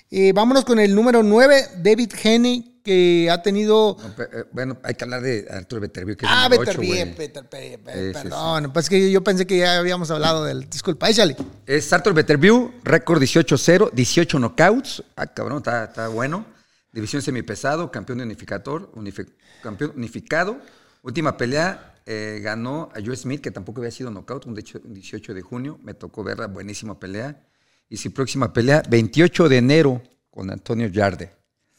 Eh, 0.08 0.32
vámonos 0.32 0.64
con 0.64 0.78
el 0.78 0.94
número 0.94 1.24
9, 1.24 1.68
David 1.78 2.12
Henney, 2.22 2.71
que 2.82 3.28
ha 3.30 3.42
tenido... 3.42 3.96
No, 4.00 4.24
eh, 4.24 4.44
bueno, 4.52 4.76
hay 4.82 4.94
que 4.94 5.04
hablar 5.04 5.22
de 5.22 5.46
Arturo 5.50 5.80
Beterbiev, 5.80 6.16
que 6.16 6.26
Ah, 6.28 6.48
Beterbiev. 6.48 7.16
Beterbiev, 7.16 7.80
perdón. 8.12 8.72
Pues 8.72 8.88
que 8.88 9.10
yo 9.10 9.22
pensé 9.22 9.46
que 9.46 9.58
ya 9.58 9.78
habíamos 9.78 10.10
hablado 10.10 10.44
del... 10.44 10.68
Disculpa, 10.68 11.08
échale. 11.08 11.36
Es 11.66 11.92
Arthur 11.92 12.14
Beterbiev, 12.14 12.70
récord 12.84 13.22
18-0, 13.22 13.90
18 13.92 14.38
knockouts. 14.38 15.02
Ah, 15.16 15.26
cabrón, 15.26 15.58
está, 15.58 15.84
está 15.84 16.08
bueno. 16.08 16.44
División 16.92 17.22
semipesado, 17.22 17.90
campeón 17.90 18.18
de 18.18 18.24
unificador, 18.24 18.92
unifi- 18.94 19.32
campeón 19.62 19.92
unificado. 19.96 20.58
Última 21.02 21.36
pelea, 21.36 21.94
eh, 22.04 22.40
ganó 22.42 22.90
a 22.94 23.00
Joe 23.04 23.16
Smith, 23.16 23.40
que 23.40 23.50
tampoco 23.50 23.80
había 23.80 23.90
sido 23.90 24.10
knockout, 24.10 24.46
un 24.46 24.54
18 24.54 25.34
de 25.34 25.40
junio. 25.42 25.78
Me 25.82 25.94
tocó 25.94 26.22
verla, 26.22 26.48
buenísima 26.48 26.98
pelea. 27.00 27.46
Y 27.88 27.96
su 27.96 28.12
próxima 28.12 28.52
pelea, 28.52 28.82
28 28.88 29.48
de 29.48 29.56
enero, 29.56 30.02
con 30.30 30.50
Antonio 30.50 30.88
Yarde. 30.88 31.32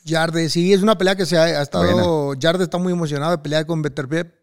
Yarde, 0.04 0.50
sí, 0.50 0.74
es 0.74 0.82
una 0.82 0.98
pelea 0.98 1.16
que 1.16 1.26
se 1.26 1.38
ha, 1.38 1.44
ha 1.44 1.62
estado. 1.62 2.34
Yarde 2.36 2.64
está 2.66 2.78
muy 2.78 2.94
emocionado 2.94 3.32
de 3.32 3.38
pelear 3.40 3.66
con 3.66 3.82
Beterbiev. 3.82 4.34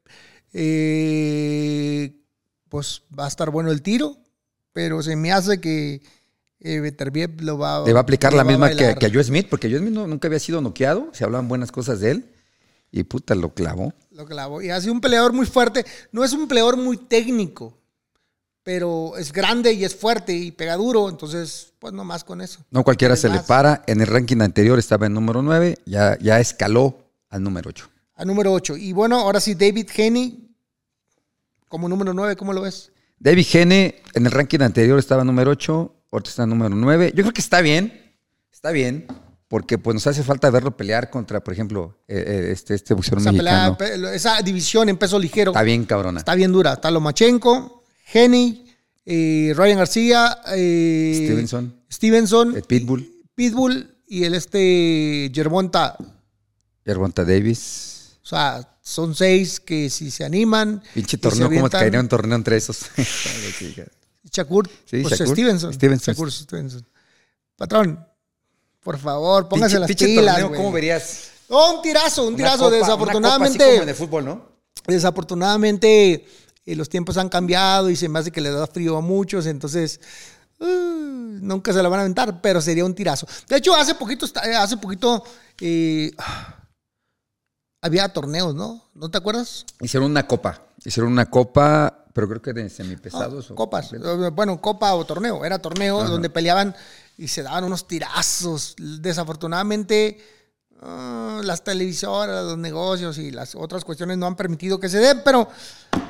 Eh, 0.53 2.17
pues 2.69 3.03
va 3.17 3.25
a 3.25 3.29
estar 3.29 3.51
bueno 3.51 3.71
el 3.71 3.83
tiro, 3.83 4.17
pero 4.73 5.03
se 5.03 5.17
me 5.17 5.33
hace 5.33 5.61
que 5.61 6.03
eh, 6.61 6.81
Beterbiev 6.81 7.41
lo 7.43 7.59
va, 7.59 7.85
Le 7.87 7.93
va 7.93 8.01
a 8.01 8.03
aplicar 8.03 8.33
la 8.33 8.43
a 8.43 8.45
misma 8.45 8.71
que, 8.71 8.95
que 8.97 9.07
a 9.07 9.11
Joe 9.13 9.25
Smith, 9.25 9.47
porque 9.51 9.69
Joe 9.69 9.79
Smith 9.79 9.93
no- 9.93 10.07
nunca 10.07 10.29
había 10.29 10.39
sido 10.39 10.61
noqueado, 10.61 11.09
se 11.13 11.25
hablaban 11.25 11.49
buenas 11.49 11.73
cosas 11.73 12.01
de 12.01 12.13
él. 12.13 12.25
Y 12.93 13.05
puta, 13.05 13.35
lo 13.35 13.55
clavó. 13.55 13.95
Lo 14.11 14.27
clavó. 14.27 14.61
Y 14.63 14.71
ha 14.71 14.81
sido 14.81 14.93
un 14.93 15.01
peleador 15.01 15.33
muy 15.33 15.47
fuerte. 15.47 15.85
No 16.11 16.25
es 16.25 16.33
un 16.33 16.49
peleador 16.49 16.77
muy 16.77 16.97
técnico, 16.97 17.79
pero 18.73 19.17
es 19.17 19.33
grande 19.33 19.73
y 19.73 19.85
es 19.85 19.97
fuerte 19.97 20.33
y 20.33 20.53
pega 20.53 20.77
duro. 20.77 21.09
Entonces, 21.09 21.73
pues 21.81 21.93
nomás 21.93 22.23
con 22.23 22.41
eso. 22.41 22.61
No 22.71 22.85
cualquiera 22.85 23.17
se 23.17 23.29
le 23.29 23.35
Más. 23.39 23.45
para. 23.47 23.83
En 23.89 24.01
el 24.01 24.07
ranking 24.07 24.41
anterior 24.43 24.79
estaba 24.79 25.07
en 25.07 25.15
número 25.15 25.43
9, 25.43 25.79
ya, 25.87 26.17
ya 26.21 26.39
escaló 26.39 26.97
al 27.31 27.43
número 27.43 27.71
8. 27.71 27.91
A 28.15 28.25
número 28.25 28.53
8. 28.53 28.77
Y 28.77 28.93
bueno, 28.93 29.19
ahora 29.19 29.41
sí, 29.41 29.57
David 29.57 29.89
Henney, 29.93 30.55
como 31.69 31.89
número 31.89 32.15
9, 32.15 32.37
¿cómo 32.37 32.53
lo 32.53 32.61
ves? 32.63 32.93
David 33.19 33.45
Gene 33.49 34.03
en 34.15 34.27
el 34.27 34.31
ranking 34.31 34.61
anterior 34.61 35.01
estaba 35.01 35.25
número 35.25 35.51
8, 35.51 35.95
ahorita 36.13 36.31
está 36.31 36.47
número 36.47 36.73
9. 36.77 37.13
Yo 37.17 37.25
creo 37.25 37.33
que 37.35 37.41
está 37.41 37.61
bien, 37.63 38.15
está 38.53 38.71
bien. 38.71 39.09
porque 39.49 39.79
pues 39.79 39.95
nos 39.95 40.07
hace 40.07 40.23
falta 40.23 40.49
verlo 40.49 40.77
pelear 40.77 41.11
contra, 41.11 41.43
por 41.43 41.53
ejemplo, 41.53 41.99
eh, 42.07 42.23
eh, 42.25 42.49
este, 42.53 42.75
este 42.77 42.95
boxeador 42.95 43.21
Esa, 43.23 43.33
mexicano. 43.33 43.77
pelea, 43.77 44.11
pe- 44.11 44.15
esa 44.15 44.41
división 44.43 44.89
en 44.91 44.97
peso 44.97 45.19
ligero 45.19 45.51
Está 45.51 45.65
bien 45.65 45.85
cabrona. 45.87 46.21
está 46.21 46.37
bien 46.37 46.53
dura. 46.53 46.75
Está 46.75 46.89
Lomachenko, 46.93 47.80
Henny, 48.13 48.65
eh, 49.07 49.53
Ryan 49.57 49.79
García, 49.79 50.39
eh, 50.55 51.23
Stevenson. 51.27 51.75
Stevenson, 51.91 52.57
Eh, 52.57 52.63
Pitbull, 52.67 53.11
Pitbull 53.35 53.97
y 54.07 54.25
el 54.25 54.35
este 54.35 55.31
Gervonta. 55.35 55.97
Gervonta 56.85 57.25
Davis. 57.25 58.17
O 58.23 58.27
sea, 58.27 58.77
son 58.83 59.15
seis 59.15 59.61
que 59.61 59.91
si 59.91 60.11
se 60.11 60.25
animan. 60.25 60.83
Pinche 60.95 61.19
torneo, 61.19 61.49
¿cómo 61.49 61.61
avientan- 61.67 61.81
caería 61.81 62.01
un 62.01 62.09
torneo 62.09 62.37
entre 62.37 62.57
esos? 62.57 62.81
Shakur, 64.31 64.69
Sí, 64.85 65.03
pues 65.03 65.19
Shakur. 65.19 65.35
Stevenson. 65.35 65.73
Stevenson. 65.75 66.15
Shakur 66.15 66.31
Stevenson. 66.33 66.87
Patrón, 67.57 68.05
por 68.81 68.99
favor, 68.99 69.49
póngase 69.49 69.77
Pinche- 69.77 69.81
las 69.81 69.89
pinche 69.89 70.07
pilas, 70.07 70.41
torneo. 70.41 70.57
¿cómo 70.57 70.73
verías? 70.73 71.31
Oh, 71.49 71.75
un 71.77 71.83
tirazo, 71.83 72.23
un 72.23 72.29
Una 72.35 72.37
tirazo. 72.37 72.59
copa- 72.59 72.69
una 72.69 72.79
copa 72.79 72.87
desafortunadamente, 72.87 73.65
así 73.65 73.71
como 73.73 73.83
en 73.83 73.89
el 73.89 73.95
fútbol, 73.95 74.25
¿no? 74.25 74.51
desafortunadamente 74.87 76.27
eh, 76.67 76.77
los 76.77 76.89
tiempos 76.89 77.17
han 77.17 77.29
cambiado 77.29 77.91
y 77.91 77.97
se 77.97 78.09
me 78.09 78.19
hace 78.19 78.31
que 78.31 78.41
le 78.41 78.51
da 78.51 78.67
frío 78.67 78.97
a 78.97 79.01
muchos, 79.01 79.47
entonces 79.47 80.01
uh, 80.61 80.65
nunca 80.67 81.73
se 81.73 81.83
la 81.83 81.89
van 81.89 82.01
a 82.01 82.03
aventar, 82.03 82.41
pero 82.41 82.61
sería 82.61 82.85
un 82.85 82.95
tirazo. 82.95 83.27
De 83.49 83.57
hecho, 83.57 83.75
hace 83.75 83.95
poquito, 83.95 84.27
eh, 84.45 84.55
hace 84.55 84.77
poquito 84.77 85.25
eh, 85.61 86.11
había 87.83 88.09
torneos, 88.11 88.55
¿no? 88.55 88.85
¿No 88.95 89.11
te 89.11 89.19
acuerdas? 89.19 89.65
Hicieron 89.81 90.11
una 90.11 90.27
copa. 90.27 90.63
Hicieron 90.85 91.13
una 91.13 91.27
copa, 91.27 92.05
pero 92.13 92.29
creo 92.29 92.43
que 92.43 92.53
de 92.53 92.69
semipesados. 92.71 93.51
o- 93.51 93.55
Copas. 93.55 93.93
Eh, 93.93 93.99
Bueno, 94.33 94.61
copa 94.61 94.95
o 94.95 95.05
torneo. 95.05 95.45
Era 95.45 95.59
torneo 95.59 96.05
donde 96.05 96.31
peleaban 96.31 96.75
y 97.17 97.29
se 97.29 97.43
daban 97.43 97.65
unos 97.65 97.87
tirazos. 97.87 98.75
Desafortunadamente, 98.79 100.19
ah, 100.81 101.41
las 101.45 101.63
televisoras, 101.65 102.45
los 102.45 102.59
negocios 102.59 103.19
y 103.19 103.31
las 103.31 103.55
otras 103.55 103.85
cuestiones 103.85 104.19
no 104.19 104.27
han 104.27 104.37
permitido 104.37 104.79
que 104.81 104.89
se 104.89 104.99
den, 104.99 105.23
pero 105.25 105.49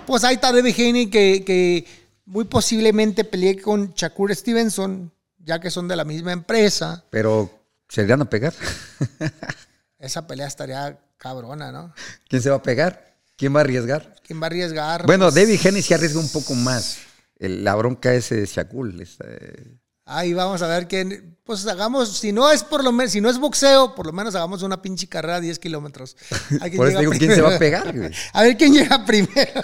pues 0.07 0.25
ahí 0.25 0.35
está 0.37 0.53
David 0.53 0.75
Haney 0.79 1.07
que, 1.11 1.45
que 1.45 1.87
muy 2.27 2.45
posiblemente 2.45 3.25
pelee 3.25 3.61
con 3.61 3.93
Shakur 3.95 4.35
Stevenson, 4.35 5.13
ya 5.39 5.59
que 5.61 5.71
son 5.71 5.89
de 5.89 5.97
la 5.97 6.05
misma 6.05 6.33
empresa. 6.33 7.05
Pero 7.11 7.51
se 7.89 8.03
irían 8.03 8.23
a 8.23 8.31
pegar. 8.31 8.55
Esa 9.99 10.27
pelea 10.27 10.47
estaría 10.47 10.99
cabrona, 11.19 11.71
¿no? 11.73 11.93
¿Quién 12.29 12.41
se 12.43 12.51
va 12.51 12.57
a 12.57 12.63
pegar? 12.63 13.15
¿Quién 13.37 13.55
va 13.55 13.59
a 13.61 13.63
arriesgar? 13.63 14.17
¿Quién 14.27 14.41
va 14.41 14.45
a 14.45 14.47
arriesgar? 14.47 15.07
Bueno, 15.07 15.27
Pues, 15.27 15.35
David 15.35 15.61
Henry 15.63 15.83
sí 15.83 15.93
arriesga 15.95 16.21
un 16.21 16.29
poco 16.31 16.55
más. 16.55 16.99
El- 17.39 17.65
la 17.65 17.75
bronca 17.75 18.15
ese 18.15 18.37
de 18.37 18.47
Shakur. 18.47 18.95
está, 19.01 19.25
eh, 19.29 19.77
Ahí 20.13 20.35
vamos 20.35 20.61
a 20.61 20.67
ver 20.67 20.89
quién. 20.89 21.39
Pues 21.45 21.65
hagamos, 21.69 22.19
si 22.19 22.33
no 22.33 22.51
es 22.51 22.65
por 22.65 22.83
lo 22.83 22.91
menos, 22.91 23.13
si 23.13 23.21
no 23.21 23.31
es 23.31 23.39
boxeo, 23.39 23.95
por 23.95 24.07
lo 24.07 24.13
menos 24.13 24.35
hagamos 24.35 24.63
una 24.63 24.83
pinche 24.83 25.07
carrera 25.07 25.37
a 25.37 25.41
10 25.41 25.59
kilómetros. 25.61 26.17
Por 26.77 26.89
eso 26.89 26.99
digo, 26.99 27.13
¿quién 27.13 27.35
se 27.35 27.41
va 27.41 27.55
a 27.55 27.59
pegar? 27.59 27.97
güey? 27.97 28.11
A 28.33 28.43
ver 28.43 28.57
quién 28.57 28.73
llega 28.73 29.05
primero. 29.05 29.37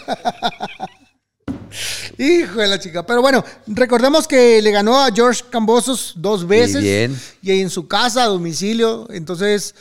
Hijo 2.19 2.61
de 2.61 2.67
la 2.69 2.79
chica. 2.79 3.05
Pero 3.05 3.23
bueno, 3.23 3.45
recordemos 3.67 4.29
que 4.29 4.63
le 4.63 4.71
ganó 4.71 5.01
a 5.01 5.11
George 5.13 5.43
Cambosos 5.51 6.15
dos 6.17 6.47
veces. 6.47 6.83
bien. 6.83 7.19
Y 7.43 7.61
en 7.61 7.71
su 7.71 7.89
casa, 7.89 8.25
a 8.25 8.27
domicilio. 8.27 9.09
Entonces, 9.11 9.75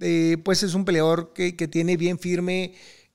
eh, 0.00 0.36
pues 0.44 0.62
es 0.62 0.74
un 0.74 0.84
peleador 0.84 1.32
que, 1.32 1.56
que 1.56 1.66
tiene 1.66 1.96
bien 1.96 2.18
firme 2.18 2.74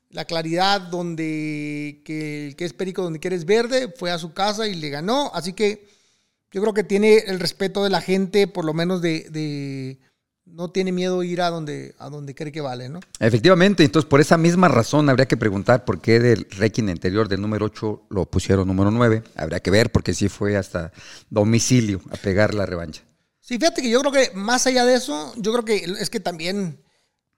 la 0.10 0.26
claridad 0.26 0.82
donde 0.82 2.02
que 2.06 2.56
que 2.58 2.66
es 2.66 2.74
perico 2.74 3.04
donde 3.04 3.20
quieres 3.20 3.46
verde. 3.46 3.94
Fue 3.96 4.12
a 4.12 4.18
su 4.18 4.34
casa 4.34 4.68
y 4.68 4.76
le 4.76 4.90
ganó. 4.90 5.32
Así 5.34 5.54
que 5.54 5.95
yo 6.56 6.62
creo 6.62 6.74
que 6.74 6.86
tiene 6.86 7.18
el 7.28 7.42
respeto 7.42 7.84
de 7.84 7.90
la 7.90 8.00
gente, 8.00 8.48
por 8.48 8.64
lo 8.64 8.74
menos 8.74 9.02
de. 9.02 9.28
de- 9.30 10.00
no 10.46 10.72
tiene 10.72 10.94
miedo 10.94 11.22
ir 11.24 11.42
a 11.42 11.50
donde, 11.50 11.96
a 11.98 12.08
donde 12.10 12.34
cree 12.34 12.52
que 12.54 12.62
vale, 12.62 12.88
¿no? 12.88 13.02
Efectivamente, 13.20 13.84
entonces 13.84 14.08
por 14.08 14.22
esa 14.22 14.38
misma 14.38 14.70
razón 14.70 15.10
habría 15.10 15.28
que 15.28 15.36
preguntar 15.36 15.84
por 15.84 16.00
qué 16.00 16.20
del 16.22 16.48
ranking 16.52 16.88
anterior 16.88 17.28
del 17.28 17.42
número 17.42 17.66
8 17.66 18.04
lo 18.10 18.26
pusieron 18.28 18.68
número 18.68 18.90
9. 18.90 19.24
Habría 19.36 19.60
que 19.60 19.70
ver 19.70 19.92
porque 19.92 20.14
sí 20.14 20.30
fue 20.30 20.56
hasta 20.56 20.94
domicilio 21.30 22.00
a 22.10 22.16
pegar 22.16 22.54
la 22.54 22.66
revancha. 22.66 23.02
Sí, 23.42 23.58
fíjate 23.58 23.82
que 23.82 23.90
yo 23.90 24.00
creo 24.00 24.12
que 24.14 24.32
más 24.34 24.66
allá 24.66 24.86
de 24.86 24.94
eso, 24.96 25.34
yo 25.36 25.52
creo 25.52 25.66
que 25.66 25.76
es 26.00 26.10
que 26.10 26.22
también, 26.22 26.80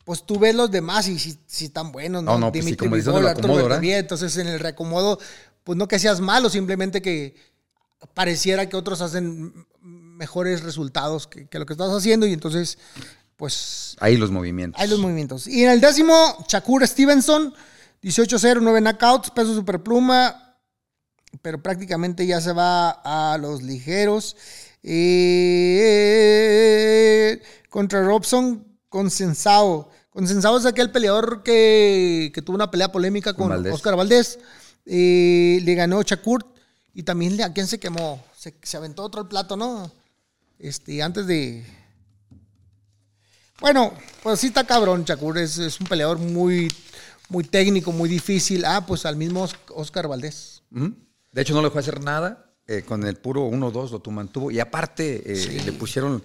pues 0.06 0.24
tú 0.24 0.38
ves 0.38 0.54
los 0.54 0.70
demás 0.70 1.08
y 1.08 1.18
si, 1.18 1.40
si 1.48 1.66
están 1.66 1.92
buenos, 1.92 2.22
¿no? 2.22 2.34
No, 2.34 2.40
no, 2.40 2.52
pues 2.52 2.66
sí, 2.66 2.76
como 2.76 2.96
lo 3.20 3.30
Arturo. 3.30 3.56
Beterbiev, 3.56 3.98
entonces 4.00 4.38
en 4.38 4.48
el 4.48 4.60
reacomodo, 4.60 5.18
pues 5.64 5.76
no 5.76 5.88
que 5.88 5.98
seas 5.98 6.20
malo, 6.20 6.50
simplemente 6.52 7.02
que 7.02 7.36
pareciera 8.14 8.68
que 8.70 8.76
otros 8.78 9.02
hacen 9.02 9.54
mejores 9.82 10.64
resultados 10.64 11.28
que, 11.28 11.48
que 11.48 11.60
lo 11.60 11.66
que 11.66 11.74
estás 11.74 11.92
haciendo 11.92 12.26
y 12.26 12.34
entonces, 12.34 12.78
pues 13.36 13.96
Ahí 14.00 14.18
los 14.18 14.32
movimientos. 14.32 14.82
hay 14.82 14.88
los 14.90 15.00
movimientos. 15.00 15.48
Y 15.48 15.64
en 15.64 15.70
el 15.72 15.82
décimo, 15.82 16.14
Shakur 16.48 16.86
Stevenson, 16.88 17.54
18-0, 18.02 18.60
9 18.62 18.82
knockouts, 18.82 19.32
peso 19.32 19.54
superpluma, 19.56 20.58
pero 21.42 21.62
prácticamente 21.62 22.26
ya 22.26 22.42
se 22.42 22.54
va 22.54 22.90
a 23.04 23.38
los 23.38 23.62
ligeros. 23.64 24.36
Eh, 26.10 27.42
contra 27.70 28.04
Robson, 28.04 28.66
Consensao. 28.90 29.90
Consensao 30.10 30.58
es 30.58 30.66
aquel 30.66 30.92
peleador 30.92 31.44
que, 31.44 32.32
que 32.34 32.42
tuvo 32.42 32.56
una 32.56 32.72
pelea 32.72 32.92
polémica 32.92 33.34
con 33.34 33.44
Con 33.44 33.50
Valdés. 33.50 33.74
Oscar 33.74 33.96
Valdés. 33.96 34.40
Eh, 34.86 35.60
le 35.64 35.76
ganó 35.76 36.02
Shakur 36.02 36.46
y 36.98 37.04
también 37.04 37.40
a 37.44 37.54
quién 37.54 37.68
se 37.68 37.80
quemó. 37.80 38.24
Se, 38.36 38.56
se 38.64 38.76
aventó 38.76 39.04
otro 39.04 39.22
el 39.22 39.28
plato, 39.28 39.56
¿no? 39.56 39.92
Este, 40.58 41.04
antes 41.04 41.28
de, 41.28 41.64
bueno, 43.60 43.94
pues 44.24 44.40
sí 44.40 44.48
está 44.48 44.66
cabrón, 44.66 45.04
Shakur. 45.04 45.38
Es, 45.38 45.58
es 45.58 45.80
un 45.80 45.88
peleador 45.88 46.18
muy, 46.20 46.68
muy 47.30 47.44
técnico, 47.44 47.92
muy 47.92 48.08
difícil. 48.10 48.66
Ah, 48.66 48.86
pues 48.86 49.06
al 49.06 49.16
mismo 49.16 49.44
Os- 49.44 49.56
Oscar 49.74 50.08
Valdés. 50.08 50.62
De 51.32 51.42
hecho, 51.42 51.54
no 51.54 51.62
le 51.62 51.68
dejó 51.68 51.80
hacer 51.80 52.02
nada. 52.02 52.44
eh, 52.70 52.84
con 52.86 53.06
el 53.06 53.16
puro 53.16 53.48
1-2 53.48 53.92
lo 53.92 54.00
tu- 54.00 54.12
mantuvo. 54.12 54.52
Y 54.52 54.60
aparte, 54.60 55.24
eh, 55.26 55.62
le 55.66 55.72
pusieron. 55.74 56.22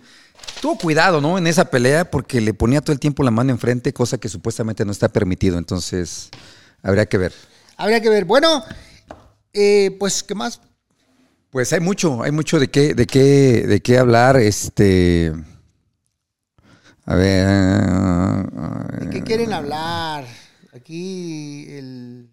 Tuvo 0.61 0.77
cuidado, 0.77 1.21
¿no? 1.21 1.39
En 1.39 1.47
esa 1.47 1.67
pelea, 1.67 2.11
porque 2.11 2.41
le 2.41 2.53
ponía 2.53 2.81
todo 2.81 2.93
el 2.93 2.99
tiempo 2.99 3.23
la 3.23 3.31
mano 3.31 3.51
enfrente, 3.53 3.93
cosa 3.93 4.19
que 4.19 4.29
supuestamente 4.29 4.85
no 4.85 4.91
está 4.91 5.09
permitido. 5.09 5.57
Entonces, 5.59 6.31
habría 6.83 7.07
que 7.07 7.17
ver. 7.19 7.33
Habría 7.77 8.01
que 8.01 8.09
ver. 8.09 8.25
Bueno, 8.25 8.65
eh, 9.53 9.97
pues, 9.99 10.23
¿qué 10.23 10.35
más? 10.35 10.61
Pues 11.51 11.73
hay 11.75 11.81
mucho, 11.81 12.23
hay 12.23 12.33
mucho 12.33 12.59
de 12.59 12.69
qué, 12.69 12.95
de 12.95 13.07
qué, 13.07 13.67
de 13.67 13.81
qué 13.81 13.99
hablar. 13.99 14.39
Este. 14.39 15.33
A 17.05 17.15
ver. 17.15 17.47
¿De 19.01 19.11
qué 19.11 19.23
quieren 19.23 19.53
hablar? 19.53 20.25
Aquí 20.73 21.67
el. 21.69 22.31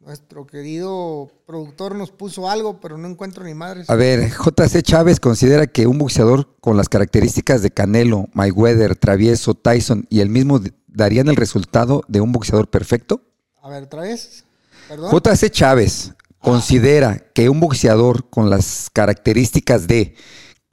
Nuestro 0.00 0.44
querido 0.46 1.30
productor 1.46 1.94
nos 1.94 2.10
puso 2.10 2.50
algo, 2.50 2.80
pero 2.80 2.98
no 2.98 3.08
encuentro 3.08 3.44
ni 3.44 3.54
madres. 3.54 3.88
A 3.88 3.94
ver, 3.94 4.28
JC 4.28 4.82
Chávez 4.82 5.20
considera 5.20 5.66
que 5.68 5.86
un 5.86 5.98
boxeador 5.98 6.56
con 6.60 6.76
las 6.76 6.88
características 6.88 7.62
de 7.62 7.70
Canelo, 7.70 8.26
Mayweather, 8.34 8.96
Travieso, 8.96 9.54
Tyson 9.54 10.06
y 10.10 10.20
el 10.20 10.28
mismo 10.28 10.60
darían 10.88 11.28
el 11.28 11.36
resultado 11.36 12.02
de 12.08 12.20
un 12.20 12.32
boxeador 12.32 12.68
perfecto. 12.68 13.22
A 13.64 13.68
ver, 13.70 13.84
otra 13.84 14.02
vez. 14.02 14.44
Perdón. 14.88 15.10
JC 15.10 15.50
Chávez 15.50 16.12
considera 16.38 17.18
que 17.32 17.48
un 17.48 17.60
boxeador 17.60 18.28
con 18.28 18.50
las 18.50 18.90
características 18.92 19.86
de 19.86 20.14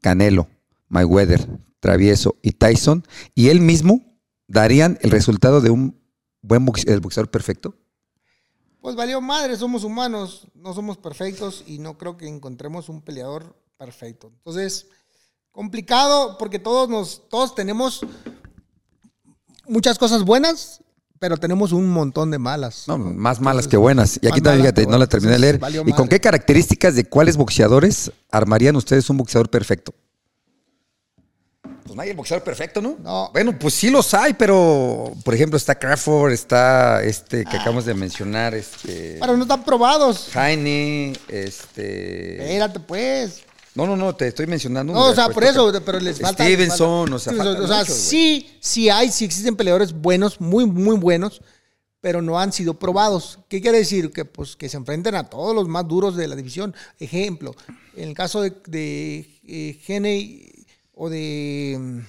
Canelo, 0.02 0.50
Mayweather, 0.90 1.48
Travieso 1.80 2.36
y 2.42 2.52
Tyson 2.52 3.06
y 3.34 3.48
él 3.48 3.62
mismo 3.62 4.02
darían 4.48 5.00
el 5.02 5.12
resultado 5.12 5.62
de 5.62 5.70
un 5.70 5.98
buen 6.42 6.66
boxe- 6.68 6.90
el 6.92 7.00
boxeador 7.00 7.32
perfecto. 7.32 7.76
Pues 8.82 8.98
valió 8.98 9.22
madre, 9.22 9.56
somos 9.56 9.86
humanos, 9.86 10.48
no 10.54 10.74
somos 10.74 10.98
perfectos 10.98 11.64
y 11.66 11.78
no 11.80 11.98
creo 11.98 12.18
que 12.18 12.28
encontremos 12.28 12.90
un 12.90 13.02
peleador 13.02 13.56
perfecto. 13.78 14.28
Entonces, 14.40 14.88
complicado 15.54 16.38
porque 16.38 16.60
todos 16.60 16.90
nos, 16.90 17.30
todos 17.30 17.56
tenemos 17.56 18.02
muchas 19.66 19.98
cosas 19.98 20.24
buenas, 20.26 20.84
pero 21.22 21.38
tenemos 21.38 21.72
un 21.72 21.88
montón 21.88 22.32
de 22.32 22.40
malas. 22.40 22.86
No, 22.88 22.98
más 22.98 23.40
malas 23.40 23.68
que 23.68 23.78
buenas. 23.78 24.20
Y 24.24 24.28
aquí 24.28 24.42
también, 24.42 24.64
fíjate, 24.64 24.88
no 24.88 24.98
la 24.98 25.06
terminé 25.06 25.34
de 25.34 25.40
leer. 25.40 25.60
¿Y 25.86 25.94
con 25.94 26.08
qué 26.08 26.20
características 26.20 26.96
de 26.96 27.06
cuáles 27.06 27.38
boxeadores 27.38 28.12
armarían 28.32 28.76
ustedes 28.76 29.08
un 29.08 29.18
boxeador 29.18 29.48
perfecto? 29.48 29.94
Pues 31.84 31.96
no 31.96 32.02
hay 32.02 32.10
el 32.10 32.16
boxeador 32.16 32.44
perfecto, 32.44 32.82
¿no? 32.82 32.98
No. 33.04 33.30
Bueno, 33.34 33.56
pues 33.60 33.76
sí 33.76 33.92
los 33.92 34.16
hay, 34.16 34.34
pero 34.34 35.14
por 35.24 35.36
ejemplo 35.36 35.58
está 35.58 35.78
Crawford, 35.78 36.32
está 36.32 37.04
este 37.04 37.46
que 37.46 37.56
acabamos 37.56 37.86
de 37.86 37.94
mencionar, 37.94 38.56
este 38.56 39.18
Pero 39.20 39.38
no 39.38 39.44
están 39.44 39.64
probados. 39.64 40.30
Jaime, 40.34 41.14
este 41.28 42.42
Espérate, 42.42 42.80
pues. 42.80 43.44
No, 43.76 43.88
no, 43.88 43.96
no, 43.96 44.14
te 44.16 44.28
estoy 44.28 44.48
mencionando. 44.48 44.92
No, 44.94 45.06
o 45.08 45.16
sea, 45.16 45.30
por 45.30 45.44
eso, 45.44 45.72
pero 45.86 46.00
les 46.00 46.20
falta. 46.20 46.44
les 46.44 46.54
Stevenson, 46.56 47.10
falta- 47.10 47.16
o 47.16 47.20
sea, 47.20 47.34
Stevenson, 47.34 47.64
o 47.64 47.68
sea, 47.68 47.78
muchos, 47.80 47.96
sí, 47.96 48.58
sí 48.60 48.90
hay, 48.90 49.12
sí 49.12 49.24
existen 49.26 49.56
peleadores 49.56 49.94
buenos, 49.94 50.42
muy, 50.42 50.66
muy 50.66 50.98
buenos, 50.98 51.42
pero 52.02 52.22
no 52.22 52.38
han 52.40 52.52
sido 52.52 52.74
probados. 52.80 53.40
¿Qué 53.48 53.62
quiere 53.62 53.78
decir? 53.78 54.12
Que, 54.12 54.26
pues, 54.26 54.56
que 54.58 54.68
se 54.68 54.76
enfrenten 54.78 55.16
a 55.16 55.30
todos 55.30 55.56
los 55.56 55.68
más 55.70 55.88
duros 55.88 56.16
de 56.18 56.28
la 56.28 56.36
división. 56.36 56.76
Ejemplo, 57.00 57.56
en 57.96 58.10
el 58.10 58.16
caso 58.16 58.42
de, 58.42 58.54
de 58.68 59.40
eh, 59.48 59.80
Haney, 59.88 60.52
o 60.94 61.10
de 61.10 61.78
mm, 61.80 62.00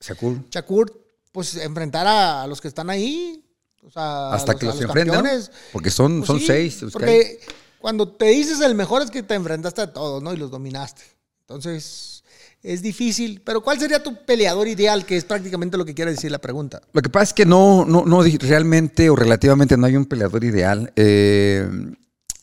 Shakur. 0.00 0.44
Shakur, 0.50 1.04
pues 1.32 1.56
enfrentar 1.56 2.06
a, 2.06 2.42
a 2.42 2.46
los 2.46 2.60
que 2.60 2.68
están 2.68 2.88
ahí. 2.90 3.44
O 3.82 3.90
sea, 3.90 4.32
Hasta 4.32 4.54
que 4.56 4.66
a 4.66 4.68
los 4.70 4.80
enfrenten. 4.80 5.24
Porque 5.72 5.90
son, 5.90 6.18
Pues 6.18 6.26
son 6.28 6.38
sí, 6.38 6.46
seis. 6.46 6.82
los 6.82 6.94
que 6.94 7.04
hay. 7.04 7.38
Cuando 7.80 8.08
te 8.08 8.26
dices 8.26 8.60
el 8.60 8.74
mejor 8.74 9.02
es 9.02 9.10
que 9.10 9.22
te 9.22 9.34
enfrentaste 9.34 9.80
a 9.80 9.92
todos, 9.92 10.22
¿no? 10.22 10.32
Y 10.32 10.36
los 10.36 10.50
dominaste. 10.50 11.02
Entonces, 11.40 12.22
es 12.62 12.82
difícil. 12.82 13.40
Pero 13.44 13.62
¿cuál 13.62 13.78
sería 13.78 14.02
tu 14.02 14.24
peleador 14.24 14.68
ideal? 14.68 15.06
Que 15.06 15.16
es 15.16 15.24
prácticamente 15.24 15.76
lo 15.76 15.84
que 15.84 15.94
quiere 15.94 16.10
decir 16.10 16.30
la 16.30 16.38
pregunta. 16.38 16.82
Lo 16.92 17.02
que 17.02 17.08
pasa 17.08 17.24
es 17.24 17.32
que 17.32 17.46
no, 17.46 17.84
no, 17.84 18.04
no 18.04 18.22
realmente 18.22 19.08
o 19.08 19.16
relativamente 19.16 19.76
no 19.76 19.86
hay 19.86 19.96
un 19.96 20.04
peleador 20.04 20.44
ideal. 20.44 20.92
Eh, 20.94 21.68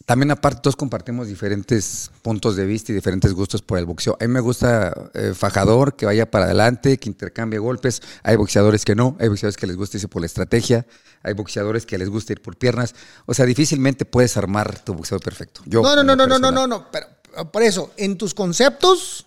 también 0.08 0.32
aparte 0.32 0.62
todos 0.62 0.78
compartimos 0.78 1.28
diferentes 1.28 2.12
puntos 2.22 2.56
de 2.56 2.66
vista 2.66 2.94
y 2.94 2.96
diferentes 2.96 3.34
gustos 3.34 3.62
por 3.62 3.78
el 3.78 3.86
boxeo. 3.86 4.16
A 4.22 4.24
mí 4.24 4.34
me 4.34 4.40
gusta 4.40 5.12
eh, 5.14 5.34
fajador, 5.36 5.98
que 5.98 6.06
vaya 6.06 6.32
para 6.32 6.46
adelante, 6.46 6.98
que 6.98 7.10
intercambie 7.10 7.60
golpes. 7.60 8.02
Hay 8.24 8.38
boxeadores 8.38 8.86
que 8.86 8.96
no, 8.96 9.18
hay 9.20 9.28
boxeadores 9.28 9.58
que 9.58 9.68
les 9.68 9.76
gusta 9.76 9.98
irse 9.98 10.08
por 10.08 10.22
la 10.22 10.28
estrategia, 10.28 10.88
hay 11.24 11.34
boxeadores 11.34 11.86
que 11.86 11.98
les 11.98 12.08
gusta 12.08 12.32
ir 12.32 12.42
por 12.42 12.56
piernas. 12.56 12.96
O 13.26 13.34
sea, 13.34 13.46
difícilmente 13.46 14.06
puedes 14.06 14.38
armar 14.38 14.80
tu 14.80 14.94
boxeo 14.94 15.20
perfecto. 15.20 15.60
Yo, 15.66 15.82
No, 15.82 15.94
no, 15.94 16.04
no, 16.06 16.16
no, 16.16 16.26
no, 16.26 16.40
no, 16.40 16.52
no, 16.52 16.68
no. 16.68 16.90
Pero 16.90 17.08
pero 17.30 17.52
por 17.52 17.64
eso, 17.64 17.92
en 17.98 18.18
tus 18.18 18.34
conceptos, 18.34 19.26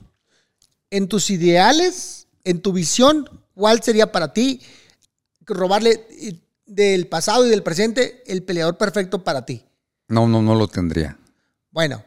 en 0.88 1.08
tus 1.08 1.28
ideales, 1.28 2.26
en 2.42 2.62
tu 2.62 2.72
visión, 2.72 3.28
¿cuál 3.54 3.82
sería 3.82 4.12
para 4.12 4.32
ti 4.32 4.62
robarle 5.42 6.06
eh, 6.10 6.40
del 6.64 7.06
pasado 7.06 7.46
y 7.46 7.50
del 7.50 7.62
presente 7.62 8.22
el 8.26 8.42
peleador 8.44 8.78
perfecto 8.78 9.22
para 9.22 9.44
ti? 9.44 9.66
No, 10.10 10.26
no, 10.26 10.42
no 10.42 10.56
lo 10.56 10.66
tendría. 10.66 11.16
Bueno, 11.70 12.04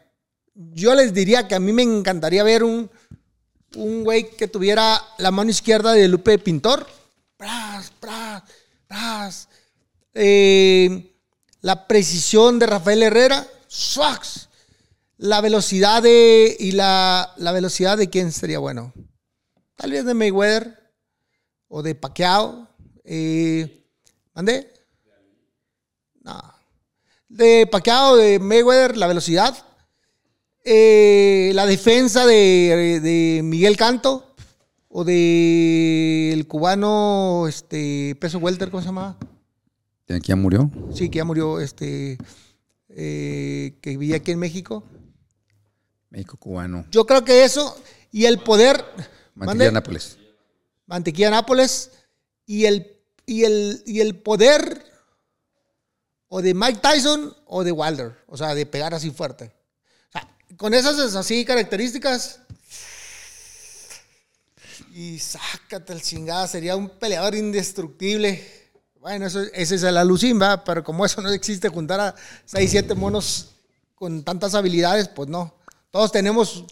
yo 0.53 0.93
les 0.93 1.13
diría 1.13 1.47
que 1.47 1.55
a 1.55 1.59
mí 1.59 1.71
me 1.71 1.83
encantaría 1.83 2.43
ver 2.43 2.63
un, 2.63 2.91
un 3.75 4.03
güey 4.03 4.29
que 4.31 4.49
tuviera 4.49 5.01
la 5.17 5.31
mano 5.31 5.49
izquierda 5.49 5.93
de 5.93 6.09
Lupe 6.09 6.37
Pintor. 6.37 6.85
Pras, 7.37 7.93
pras, 8.01 8.43
pras. 8.87 9.47
Eh, 10.13 11.15
la 11.61 11.87
precisión 11.87 12.59
de 12.59 12.67
Rafael 12.67 13.03
Herrera. 13.03 13.47
Swax. 13.67 14.49
La 15.15 15.39
velocidad 15.39 16.03
de. 16.03 16.57
Y 16.59 16.73
la, 16.73 17.33
la 17.37 17.53
velocidad 17.53 17.97
de 17.97 18.09
quién 18.09 18.33
sería 18.33 18.59
bueno. 18.59 18.93
Tal 19.75 19.91
vez 19.91 20.03
de 20.03 20.13
Mayweather. 20.13 20.77
O 21.69 21.81
de 21.81 21.95
Pacquiao. 21.95 22.67
Eh, 23.05 23.87
¿Mandé? 24.33 24.73
No 26.21 26.52
de 27.33 27.67
Pacquiao, 27.67 28.15
de 28.15 28.39
Mayweather, 28.39 28.95
la 28.97 29.07
velocidad. 29.07 29.55
Eh, 30.63 31.51
la 31.55 31.65
defensa 31.65 32.25
de, 32.25 32.99
de 33.01 33.41
Miguel 33.43 33.75
Canto 33.75 34.33
o 34.87 35.03
de 35.03 36.31
el 36.31 36.47
cubano 36.47 37.47
este 37.47 38.15
peso 38.21 38.37
welter, 38.37 38.69
¿cómo 38.69 38.81
se 38.81 38.87
llama? 38.87 39.17
¿Quién 40.05 40.21
ya 40.21 40.35
murió? 40.35 40.71
Sí, 40.93 41.09
que 41.09 41.17
ya 41.17 41.25
murió, 41.25 41.59
este 41.59 42.17
eh, 42.89 43.77
que 43.81 43.97
vivía 43.97 44.17
aquí 44.17 44.31
en 44.31 44.39
México. 44.39 44.83
México 46.11 46.37
cubano. 46.37 46.85
Yo 46.91 47.05
creo 47.05 47.25
que 47.25 47.43
eso 47.43 47.75
y 48.11 48.25
el 48.25 48.39
poder 48.39 48.85
Mantequilla. 49.33 49.71
Nápoles. 49.71 50.17
Mantequilla 50.85 51.31
Nápoles 51.31 51.91
y 52.45 52.65
el 52.65 53.01
y 53.25 53.45
el 53.45 53.81
y 53.85 53.99
el 53.99 54.15
poder 54.15 54.92
o 56.35 56.41
de 56.41 56.55
Mike 56.55 56.79
Tyson 56.81 57.31
o 57.45 57.63
de 57.63 57.71
Wilder, 57.71 58.17
o 58.25 58.35
sea, 58.35 58.55
de 58.55 58.65
pegar 58.65 58.91
así 58.95 59.11
fuerte. 59.11 59.53
O 60.09 60.11
sea, 60.13 60.27
con 60.57 60.73
esas 60.73 61.15
así 61.15 61.45
características 61.45 62.39
y 64.95 65.19
sácate 65.19 65.93
el 65.93 66.01
chingada, 66.01 66.47
sería 66.47 66.75
un 66.75 66.89
peleador 66.89 67.35
indestructible. 67.35 68.43
Bueno, 68.99 69.27
eso, 69.27 69.41
ese 69.53 69.75
es 69.75 69.83
el 69.83 69.95
alucín, 69.95 70.41
¿va? 70.41 70.63
Pero 70.63 70.83
como 70.83 71.05
eso 71.05 71.21
no 71.21 71.29
existe, 71.29 71.69
juntar 71.69 71.99
a 71.99 72.15
6, 72.45 72.71
7 72.71 72.95
monos 72.95 73.49
con 73.93 74.23
tantas 74.23 74.55
habilidades, 74.55 75.09
pues 75.09 75.29
no. 75.29 75.53
Todos 75.91 76.11
tenemos 76.11 76.65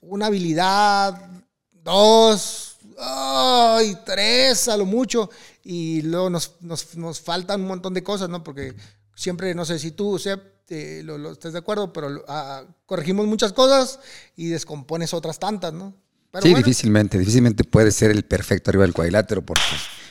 una 0.00 0.28
habilidad, 0.28 1.28
dos, 1.72 2.65
ay, 2.98 3.98
tres 4.04 4.68
a 4.68 4.76
lo 4.76 4.84
mucho, 4.86 5.30
y 5.64 6.02
luego 6.02 6.30
nos, 6.30 6.52
nos, 6.60 6.94
nos 6.96 7.20
faltan 7.20 7.60
un 7.62 7.68
montón 7.68 7.94
de 7.94 8.02
cosas, 8.02 8.28
¿no? 8.28 8.42
Porque 8.44 8.74
siempre, 9.14 9.54
no 9.54 9.64
sé 9.64 9.78
si 9.78 9.90
tú, 9.92 10.14
o 10.14 10.18
sea, 10.18 10.40
te- 10.66 11.02
lo, 11.02 11.16
lo- 11.18 11.32
estás 11.32 11.52
de 11.52 11.58
acuerdo, 11.58 11.92
pero 11.92 12.24
ah, 12.28 12.64
corregimos 12.86 13.26
muchas 13.26 13.52
cosas 13.52 13.98
y 14.36 14.48
descompones 14.48 15.12
otras 15.14 15.38
tantas, 15.38 15.72
¿no? 15.72 15.94
Pero 16.30 16.42
sí, 16.42 16.50
bueno, 16.50 16.66
difícilmente, 16.66 17.18
difícilmente 17.18 17.64
puede 17.64 17.90
ser 17.92 18.10
el 18.10 18.24
perfecto 18.24 18.70
arriba 18.70 18.84
del 18.84 18.92
cuadrilátero 18.92 19.42
porque 19.42 19.62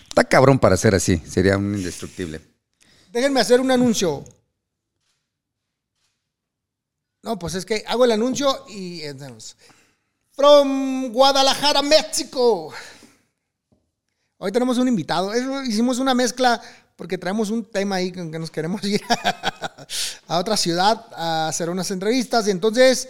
está 0.08 0.24
cabrón 0.24 0.58
para 0.60 0.78
ser 0.78 0.96
así, 0.96 1.18
sería 1.28 1.58
un 1.58 1.76
indestructible. 1.76 2.42
Déjenme 3.12 3.40
hacer 3.42 3.60
un 3.62 3.70
anuncio. 3.72 4.24
No, 7.24 7.40
pues 7.40 7.56
es 7.56 7.66
que 7.66 7.84
hago 7.88 8.06
el 8.06 8.12
anuncio 8.12 8.66
y 8.70 9.02
entonces, 9.02 9.58
From 10.36 11.12
Guadalajara, 11.14 11.82
México. 11.82 12.74
Hoy 14.38 14.52
tenemos 14.52 14.78
un 14.78 14.88
invitado. 14.88 15.34
Eso, 15.34 15.64
hicimos 15.64 15.98
una 16.00 16.14
mezcla 16.14 16.62
porque 16.98 17.18
traemos 17.18 17.50
un 17.50 17.64
tema 17.64 17.96
ahí 17.96 18.12
con 18.12 18.32
que 18.32 18.40
nos 18.40 18.52
queremos 18.52 18.84
ir 18.86 19.02
a 20.28 20.38
otra 20.40 20.58
ciudad 20.58 21.06
a 21.16 21.48
hacer 21.48 21.70
unas 21.70 21.90
entrevistas. 21.92 22.48
Y 22.48 22.52
entonces 22.52 23.08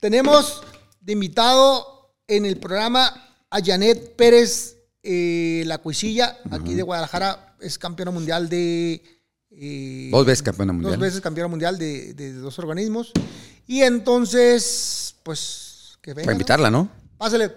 tenemos 0.00 0.62
de 1.00 1.12
invitado 1.12 2.12
en 2.26 2.44
el 2.44 2.56
programa 2.58 3.36
a 3.50 3.60
Janet 3.64 4.16
Pérez 4.16 4.76
eh, 5.02 5.62
La 5.66 5.78
Cuisilla, 5.78 6.38
aquí 6.50 6.74
de 6.74 6.82
Guadalajara. 6.82 7.54
Es 7.60 7.78
campeona 7.78 8.10
mundial 8.10 8.48
de... 8.48 9.02
eh, 9.50 10.08
Dos 10.10 10.26
veces 10.26 10.42
campeona 10.42 10.72
mundial. 10.72 10.92
Dos 10.92 11.00
veces 11.00 11.20
campeona 11.20 11.48
mundial 11.48 11.78
de, 11.78 12.14
de 12.14 12.32
dos 12.32 12.58
organismos. 12.58 13.12
Y 13.66 13.82
entonces, 13.82 15.14
pues, 15.22 15.67
que 16.08 16.14
venga. 16.14 16.24
Para 16.24 16.34
invitarla, 16.34 16.70
¿no? 16.70 16.90
Pásale. 17.18 17.52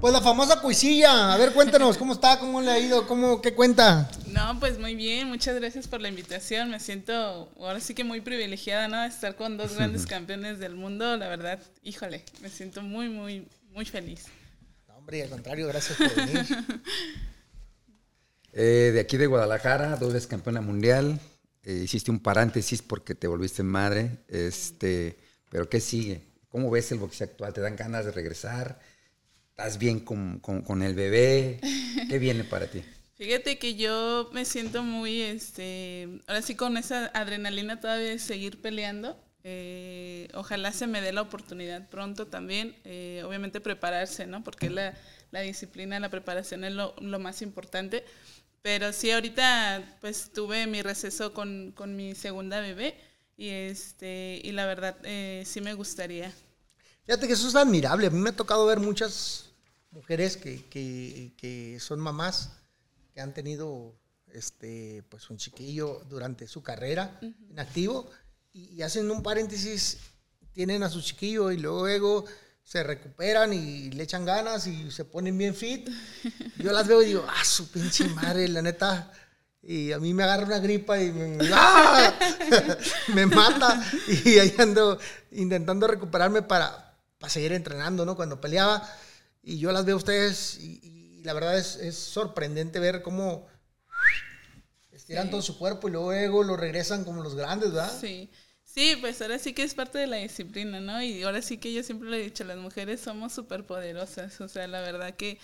Pues 0.00 0.12
la 0.12 0.20
famosa 0.20 0.60
cuisilla. 0.60 1.32
A 1.32 1.38
ver, 1.38 1.54
cuéntanos, 1.54 1.96
¿cómo 1.96 2.12
está? 2.12 2.38
¿Cómo 2.38 2.60
le 2.60 2.70
ha 2.70 2.78
ido? 2.78 3.06
¿Cómo, 3.06 3.40
¿Qué 3.40 3.54
cuenta? 3.54 4.10
No, 4.26 4.60
pues 4.60 4.78
muy 4.78 4.94
bien, 4.94 5.28
muchas 5.28 5.54
gracias 5.56 5.88
por 5.88 6.02
la 6.02 6.08
invitación. 6.08 6.70
Me 6.70 6.78
siento 6.80 7.48
ahora 7.58 7.80
sí 7.80 7.94
que 7.94 8.04
muy 8.04 8.20
privilegiada, 8.20 8.86
¿no? 8.88 9.00
De 9.00 9.08
estar 9.08 9.34
con 9.34 9.56
dos 9.56 9.76
grandes 9.76 10.04
campeones 10.04 10.58
del 10.58 10.74
mundo. 10.74 11.16
La 11.16 11.28
verdad, 11.28 11.58
híjole, 11.82 12.22
me 12.42 12.50
siento 12.50 12.82
muy, 12.82 13.08
muy, 13.08 13.48
muy 13.72 13.86
feliz. 13.86 14.26
No, 14.86 14.96
hombre, 14.96 15.22
al 15.22 15.30
contrario, 15.30 15.66
gracias 15.68 15.96
por 15.96 16.14
venir. 16.14 16.46
Eh, 18.56 18.92
de 18.94 19.00
aquí 19.00 19.16
de 19.16 19.26
Guadalajara, 19.26 19.96
dos 19.96 20.12
veces 20.12 20.28
campeona 20.28 20.60
mundial. 20.60 21.18
Eh, 21.64 21.80
hiciste 21.86 22.12
un 22.12 22.20
paréntesis 22.20 22.82
porque 22.82 23.16
te 23.16 23.26
volviste 23.26 23.64
madre. 23.64 24.18
Este, 24.28 25.18
pero 25.50 25.68
¿qué 25.68 25.80
sigue? 25.80 26.33
¿Cómo 26.54 26.70
ves 26.70 26.92
el 26.92 26.98
boxeo 27.00 27.26
actual? 27.26 27.52
¿Te 27.52 27.60
dan 27.60 27.76
ganas 27.76 28.04
de 28.06 28.12
regresar? 28.12 28.80
¿Estás 29.50 29.78
bien 29.78 30.00
con, 30.00 30.40
con- 30.40 30.62
con 30.62 30.82
el 30.82 30.94
bebé? 30.94 31.60
¿Qué 32.08 32.18
viene 32.20 32.44
para 32.44 32.70
ti? 32.70 32.82
Fíjate 33.16 33.58
que 33.58 33.76
yo 33.76 34.28
me 34.32 34.44
siento 34.44 34.82
muy, 34.82 35.20
este, 35.22 36.08
ahora 36.26 36.42
sí 36.42 36.56
con 36.56 36.76
esa 36.76 37.06
adrenalina 37.14 37.80
todavía 37.80 38.08
de 38.10 38.18
seguir 38.18 38.60
peleando. 38.60 39.16
Eh, 39.44 40.28
ojalá 40.34 40.72
se 40.72 40.86
me 40.88 41.00
dé 41.00 41.12
la 41.12 41.22
oportunidad 41.22 41.88
pronto 41.90 42.26
también. 42.26 42.74
Eh, 42.84 43.22
obviamente 43.24 43.60
prepararse, 43.60 44.26
¿no? 44.26 44.42
Porque 44.42 44.68
la, 44.68 44.94
la 45.30 45.40
disciplina, 45.42 46.00
la 46.00 46.10
preparación 46.10 46.64
es 46.64 46.72
lo, 46.72 46.94
lo 47.00 47.18
más 47.20 47.40
importante. 47.42 48.04
Pero 48.62 48.92
sí, 48.92 49.10
ahorita 49.12 49.98
pues 50.00 50.32
tuve 50.32 50.66
mi 50.66 50.82
receso 50.82 51.32
con, 51.34 51.72
con 51.76 51.94
mi 51.96 52.14
segunda 52.16 52.60
bebé 52.60 52.96
y, 53.36 53.50
este, 53.50 54.40
y 54.42 54.52
la 54.52 54.66
verdad 54.66 54.96
eh, 55.04 55.44
sí 55.46 55.60
me 55.60 55.74
gustaría. 55.74 56.32
Fíjate 57.06 57.26
que 57.26 57.32
eso 57.34 57.48
es 57.48 57.54
admirable. 57.54 58.06
A 58.06 58.10
mí 58.10 58.18
me 58.18 58.30
ha 58.30 58.36
tocado 58.36 58.66
ver 58.66 58.80
muchas 58.80 59.46
mujeres 59.90 60.36
que, 60.36 60.64
que- 60.66 61.32
que 61.36 61.78
son 61.80 62.00
mamás 62.00 62.50
que 63.12 63.20
han 63.20 63.32
tenido 63.32 63.94
este, 64.32 65.04
pues 65.08 65.30
un 65.30 65.36
chiquillo 65.36 66.02
durante 66.08 66.48
su 66.48 66.62
carrera 66.62 67.18
en 67.22 67.58
activo 67.60 68.10
y, 68.52 68.74
y 68.74 68.82
hacen 68.82 69.08
un 69.10 69.22
paréntesis, 69.22 69.98
tienen 70.52 70.82
a 70.82 70.88
su 70.90 71.00
chiquillo 71.00 71.52
y 71.52 71.58
luego 71.58 72.24
se 72.64 72.82
recuperan 72.82 73.52
y 73.52 73.90
le 73.90 74.02
echan 74.02 74.24
ganas 74.24 74.66
y 74.66 74.90
se 74.90 75.04
ponen 75.04 75.36
bien 75.38 75.54
fit. 75.54 75.88
Yo 76.58 76.72
las 76.72 76.86
veo 76.88 77.02
y 77.02 77.06
digo, 77.06 77.24
ah, 77.28 77.44
su 77.44 77.70
pinche 77.70 78.08
madre, 78.08 78.48
la 78.48 78.62
neta. 78.62 79.12
Y 79.62 79.92
a 79.92 79.98
mí 79.98 80.12
me 80.12 80.24
agarra 80.24 80.44
una 80.46 80.58
gripa 80.58 81.00
y 81.00 81.12
me, 81.12 81.38
¡ah! 81.52 82.12
me 83.14 83.26
mata. 83.26 83.82
Y 84.24 84.38
ahí 84.38 84.54
ando 84.58 84.98
intentando 85.30 85.86
recuperarme 85.86 86.42
para, 86.42 86.83
para 87.24 87.32
seguir 87.32 87.52
entrenando, 87.52 88.04
¿no? 88.04 88.16
Cuando 88.16 88.38
peleaba. 88.38 88.86
Y 89.42 89.58
yo 89.58 89.72
las 89.72 89.86
veo 89.86 89.94
a 89.94 89.96
ustedes 89.96 90.58
y, 90.60 90.78
y 90.82 91.24
la 91.24 91.32
verdad 91.32 91.56
es, 91.56 91.76
es 91.76 91.96
sorprendente 91.96 92.80
ver 92.80 93.00
cómo 93.00 93.46
estiran 94.92 95.30
todo 95.30 95.40
su 95.40 95.56
cuerpo 95.58 95.88
y 95.88 95.92
luego 95.92 96.44
lo 96.44 96.58
regresan 96.58 97.02
como 97.02 97.22
los 97.22 97.34
grandes, 97.34 97.72
¿verdad? 97.72 97.98
Sí, 97.98 98.30
Sí, 98.62 98.96
pues 99.00 99.22
ahora 99.22 99.38
sí 99.38 99.54
que 99.54 99.62
es 99.62 99.74
parte 99.74 99.98
de 99.98 100.06
la 100.06 100.16
disciplina, 100.16 100.80
¿no? 100.80 101.00
Y 101.00 101.22
ahora 101.22 101.40
sí 101.40 101.58
que 101.58 101.72
yo 101.72 101.82
siempre 101.82 102.10
lo 102.10 102.16
he 102.16 102.22
dicho, 102.24 102.44
las 102.44 102.58
mujeres 102.58 103.00
somos 103.00 103.32
súper 103.32 103.64
poderosas, 103.64 104.38
o 104.40 104.48
sea, 104.48 104.66
la 104.66 104.80
verdad 104.80 105.14
que, 105.14 105.38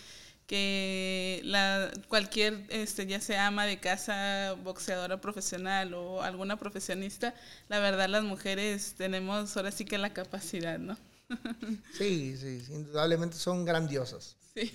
que 0.47 1.41
la, 1.45 1.93
cualquier, 2.09 2.67
este, 2.71 3.07
ya 3.07 3.21
sea 3.21 3.47
ama 3.47 3.67
de 3.67 3.79
casa, 3.81 4.57
boxeadora 4.65 5.21
profesional 5.21 5.95
o 5.95 6.23
alguna 6.23 6.59
profesionista, 6.59 7.35
la 7.69 7.79
verdad 7.79 8.09
las 8.09 8.25
mujeres 8.25 8.95
tenemos 8.99 9.57
ahora 9.57 9.71
sí 9.71 9.85
que 9.87 9.97
la 9.99 10.13
capacidad, 10.13 10.79
¿no? 10.79 10.99
Sí, 11.97 12.37
sí, 12.41 12.61
sí, 12.61 12.73
indudablemente 12.73 13.37
son 13.37 13.65
grandiosas. 13.65 14.37
Sí. 14.55 14.73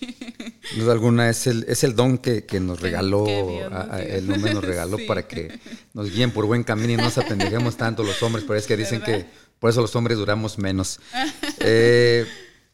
Sin 0.72 0.80
duda 0.80 0.94
alguna 0.94 1.30
es 1.30 1.48
el, 1.48 1.66
es 1.68 1.84
el 1.84 1.96
don 1.96 2.18
que, 2.18 2.46
que 2.46 2.60
nos 2.62 2.80
regaló, 2.80 3.26
Dios 3.26 3.72
a- 3.72 3.96
a- 3.96 4.02
el 4.02 4.32
hombre 4.32 4.54
nos 4.54 4.64
regaló 4.64 4.98
Sí. 5.00 5.06
para 5.06 5.28
que 5.28 5.60
nos 5.94 6.10
guíen 6.12 6.32
por 6.32 6.46
buen 6.46 6.64
camino 6.64 6.94
y 6.94 6.98
no 6.98 7.04
nos 7.04 7.18
apendejemos 7.18 7.76
tanto 7.76 8.04
los 8.04 8.22
hombres, 8.24 8.46
pero 8.48 8.58
es 8.58 8.66
que 8.68 8.78
dicen 8.78 9.02
¿Verdad? 9.02 9.26
que 9.26 9.26
por 9.60 9.70
eso 9.70 9.82
los 9.82 9.96
hombres 9.96 10.18
duramos 10.18 10.58
menos. 10.58 11.00
Eh, 11.60 12.26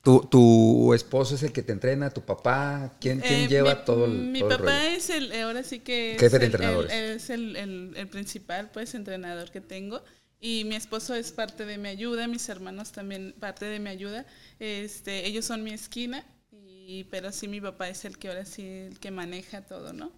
tu, 0.04 0.22
tu 0.30 0.94
esposo 0.96 1.36
es 1.36 1.44
el 1.44 1.52
que 1.52 1.62
te 1.62 1.72
entrena, 1.72 2.10
tu 2.10 2.22
papá, 2.22 2.98
¿quién, 3.00 3.20
quién 3.20 3.42
Eh, 3.42 3.48
lleva 3.48 3.76
mi, 3.76 3.86
todo 3.86 4.06
el, 4.06 4.12
Mi 4.12 4.40
todo 4.40 4.52
el 4.52 4.58
papá 4.58 4.88
es 4.88 5.10
el, 5.12 5.32
ahora 5.42 5.64
sí 5.64 5.80
que 5.80 6.16
es 6.16 6.20
Jefe 6.20 6.40
de 6.40 6.46
el- 6.48 6.52
el- 6.52 6.56
entrenadores. 6.56 6.92
es 6.92 7.30
el, 7.30 7.56
el- 7.56 7.94
el 7.96 8.08
principal, 8.08 8.70
pues, 8.74 8.96
entrenador 8.96 9.52
que 9.52 9.62
tengo. 9.62 10.04
Y 10.44 10.64
mi 10.66 10.76
esposo 10.76 11.14
es 11.14 11.32
parte 11.32 11.66
de 11.68 11.78
mi 11.78 11.88
ayuda, 11.90 12.28
mis 12.28 12.50
hermanos 12.50 12.92
también 12.92 13.34
parte 13.40 13.66
de 13.66 13.78
mi 13.80 13.90
ayuda. 13.92 14.26
Este, 14.60 15.28
ellos 15.28 15.46
son 15.46 15.64
mi 15.64 15.72
esquina, 15.72 16.26
y, 16.52 17.04
pero 17.12 17.32
sí 17.32 17.48
mi 17.48 17.62
papá 17.62 17.88
es 17.90 18.04
el 18.06 18.18
que 18.18 18.28
ahora 18.30 18.44
sí 18.44 18.64
el 18.68 19.00
que 19.00 19.12
maneja 19.12 19.62
todo, 19.62 19.94
¿no? 19.94 20.12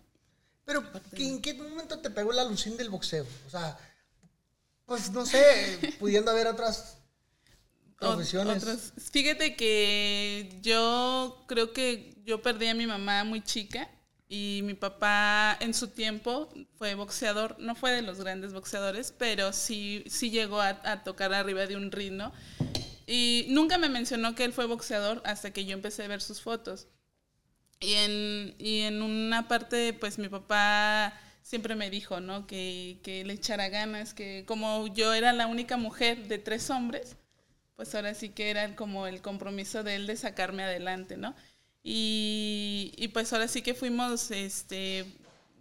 Pero, 0.65 0.81
¿qué- 1.13 1.27
¿en 1.27 1.41
qué 1.41 1.53
momento 1.55 1.99
te 1.99 2.09
pegó 2.09 2.31
la 2.31 2.43
alucín 2.43 2.77
del 2.77 2.89
boxeo? 2.89 3.27
O 3.47 3.49
sea, 3.49 3.77
pues 4.85 5.11
no 5.11 5.25
sé, 5.25 5.77
pudiendo 5.99 6.31
haber 6.31 6.47
otras 6.47 6.99
Ot- 7.99 8.15
profesiones. 8.15 8.63
otros- 8.63 8.93
Fíjate 9.11 9.57
que 9.57 10.57
yo 10.61 11.43
creo 11.49 11.73
que 11.73 12.15
yo 12.25 12.41
perdí 12.41 12.67
a 12.67 12.73
mi 12.73 12.87
mamá 12.87 13.25
muy 13.25 13.41
chica 13.43 13.89
y 14.33 14.63
mi 14.63 14.73
papá 14.73 15.55
en 15.59 15.75
su 15.75 15.89
tiempo 15.89 16.49
fue 16.79 16.95
boxeador, 16.95 17.55
no 17.59 17.75
fue 17.75 17.91
de 17.91 18.01
los 18.01 18.17
grandes 18.17 18.51
boxeadores, 18.51 19.13
pero 19.15 19.53
sí, 19.53 20.03
sí 20.07 20.31
llegó 20.31 20.59
a, 20.59 20.69
a 20.85 21.03
tocar 21.03 21.31
arriba 21.35 21.67
de 21.67 21.75
un 21.75 21.91
ring, 21.91 22.13
¿no? 22.13 22.33
Y 23.05 23.45
nunca 23.49 23.77
me 23.77 23.89
mencionó 23.89 24.33
que 24.33 24.43
él 24.43 24.51
fue 24.51 24.65
boxeador 24.65 25.21
hasta 25.23 25.51
que 25.51 25.65
yo 25.65 25.73
empecé 25.73 26.03
a 26.03 26.07
ver 26.07 26.19
sus 26.19 26.41
fotos. 26.41 26.87
Y 27.79 27.93
en, 27.93 28.55
y 28.57 28.81
en 28.81 29.03
una 29.03 29.47
parte, 29.47 29.93
pues 29.93 30.17
mi 30.17 30.29
papá 30.29 31.13
siempre 31.43 31.75
me 31.75 31.91
dijo, 31.91 32.19
¿no? 32.19 32.47
Que, 32.47 32.97
que 33.03 33.23
le 33.25 33.33
echara 33.33 33.69
ganas, 33.69 34.15
que 34.15 34.45
como 34.47 34.87
yo 34.87 35.13
era 35.13 35.31
la 35.33 35.45
única 35.45 35.77
mujer 35.77 36.27
de 36.27 36.39
tres 36.39 36.71
hombres, 36.71 37.17
pues 37.75 37.93
ahora 37.93 38.15
sí 38.15 38.29
que 38.29 38.49
era 38.49 38.75
como 38.75 39.05
el 39.05 39.21
compromiso 39.21 39.83
de 39.83 39.93
él 39.93 40.07
de 40.07 40.15
sacarme 40.15 40.63
adelante, 40.63 41.17
¿no? 41.17 41.35
Y, 41.83 42.93
y 42.97 43.09
pues 43.09 43.31
ahora 43.33 43.47
sí 43.47 43.61
que 43.61 43.73
fuimos, 43.73 44.31
este, 44.31 44.99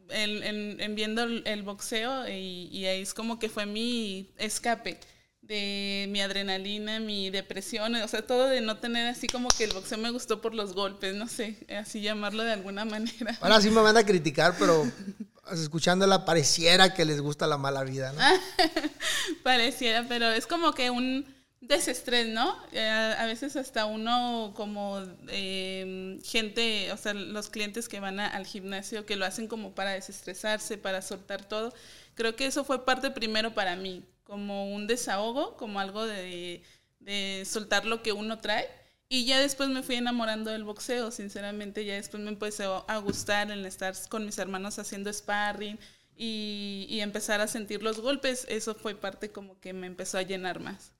en, 0.09 0.43
en- 0.43 0.81
en 0.81 0.95
viendo 0.95 1.23
el, 1.25 1.43
el 1.47 1.63
boxeo 1.63 2.29
y, 2.29 2.69
y 2.71 2.87
ahí 2.87 3.03
es 3.03 3.13
como 3.15 3.39
que 3.39 3.49
fue 3.49 3.67
mi 3.67 4.31
escape 4.39 4.99
de 5.41 6.07
mi 6.11 6.21
adrenalina, 6.21 7.01
mi 7.01 7.29
depresión, 7.31 7.97
o 7.97 8.07
sea, 8.09 8.25
todo 8.25 8.47
de 8.47 8.61
no 8.61 8.77
tener 8.79 9.09
así 9.09 9.27
como 9.27 9.49
que 9.49 9.65
el 9.65 9.73
boxeo 9.73 9.99
me 9.99 10.11
gustó 10.11 10.41
por 10.41 10.55
los 10.55 10.73
golpes, 10.75 11.17
no 11.17 11.27
sé, 11.27 11.57
así 11.77 12.01
llamarlo 12.01 12.45
de 12.45 12.53
alguna 12.53 12.85
manera. 12.87 13.37
Ahora 13.41 13.61
sí 13.61 13.69
me 13.71 13.81
van 13.81 13.97
a 13.97 14.07
criticar, 14.07 14.55
pero 14.59 14.87
escuchándola 15.51 16.25
pareciera 16.25 16.95
que 16.95 17.05
les 17.05 17.21
gusta 17.21 17.49
la 17.49 17.59
mala 17.59 17.83
vida, 17.83 18.13
¿no? 18.13 18.21
Pareciera, 19.43 20.07
pero 20.09 20.31
es 20.31 20.47
como 20.47 20.73
que 20.73 20.91
un 20.91 21.27
desestrés, 21.63 22.29
¿no? 22.29 22.57
Eh, 22.73 22.89
a 23.19 23.25
veces 23.27 23.57
hasta 23.57 23.87
uno 23.87 24.53
como 24.55 25.01
eh, 25.29 26.19
gente, 26.25 26.91
o 26.93 26.97
sea, 26.97 27.15
los 27.15 27.49
clientes 27.49 27.89
que 27.89 28.01
van 28.01 28.19
al 28.21 28.47
gimnasio 28.47 29.07
que 29.07 29.17
lo 29.17 29.25
hacen 29.25 29.47
como 29.47 29.75
para 29.75 29.93
desestresarse, 29.93 30.77
para 30.77 31.03
soltar 31.03 31.47
todo. 31.49 31.73
Creo 32.15 32.37
que 32.37 32.47
eso 32.47 32.65
fue 32.65 32.85
parte 32.85 33.11
primero 33.13 33.55
para 33.55 33.77
mí, 33.77 34.05
como 34.25 34.75
un 34.75 34.87
desahogo, 34.89 35.57
como 35.57 35.81
algo 35.81 36.05
de, 36.07 36.63
soltar 37.47 37.87
lo 37.87 38.03
que 38.03 38.13
uno 38.13 38.39
trae. 38.41 38.69
Y 39.09 39.27
ya 39.27 39.39
después 39.41 39.69
me 39.69 39.83
fui 39.83 39.97
enamorando 39.97 40.51
del 40.51 40.65
boxeo, 40.65 41.11
sinceramente, 41.11 41.85
ya 41.85 41.95
después 41.95 42.23
me 42.23 42.31
empezó 42.31 42.85
a 42.89 42.99
gustar 42.99 43.51
el 43.51 43.67
estar 43.67 43.95
con 44.09 44.25
mis 44.27 44.39
hermanos 44.39 44.79
haciendo 44.79 45.13
sparring 45.13 45.79
y 46.17 46.99
empezar 47.01 47.41
a 47.41 47.49
sentir 47.49 47.83
los 47.83 48.01
golpes. 48.01 48.47
Eso 48.49 48.75
fue 48.75 48.95
parte 48.95 49.31
como 49.31 49.61
que 49.61 49.73
me 49.73 49.87
empezó 49.87 50.19
a 50.19 50.23
llenar 50.23 50.61
más. 50.61 50.93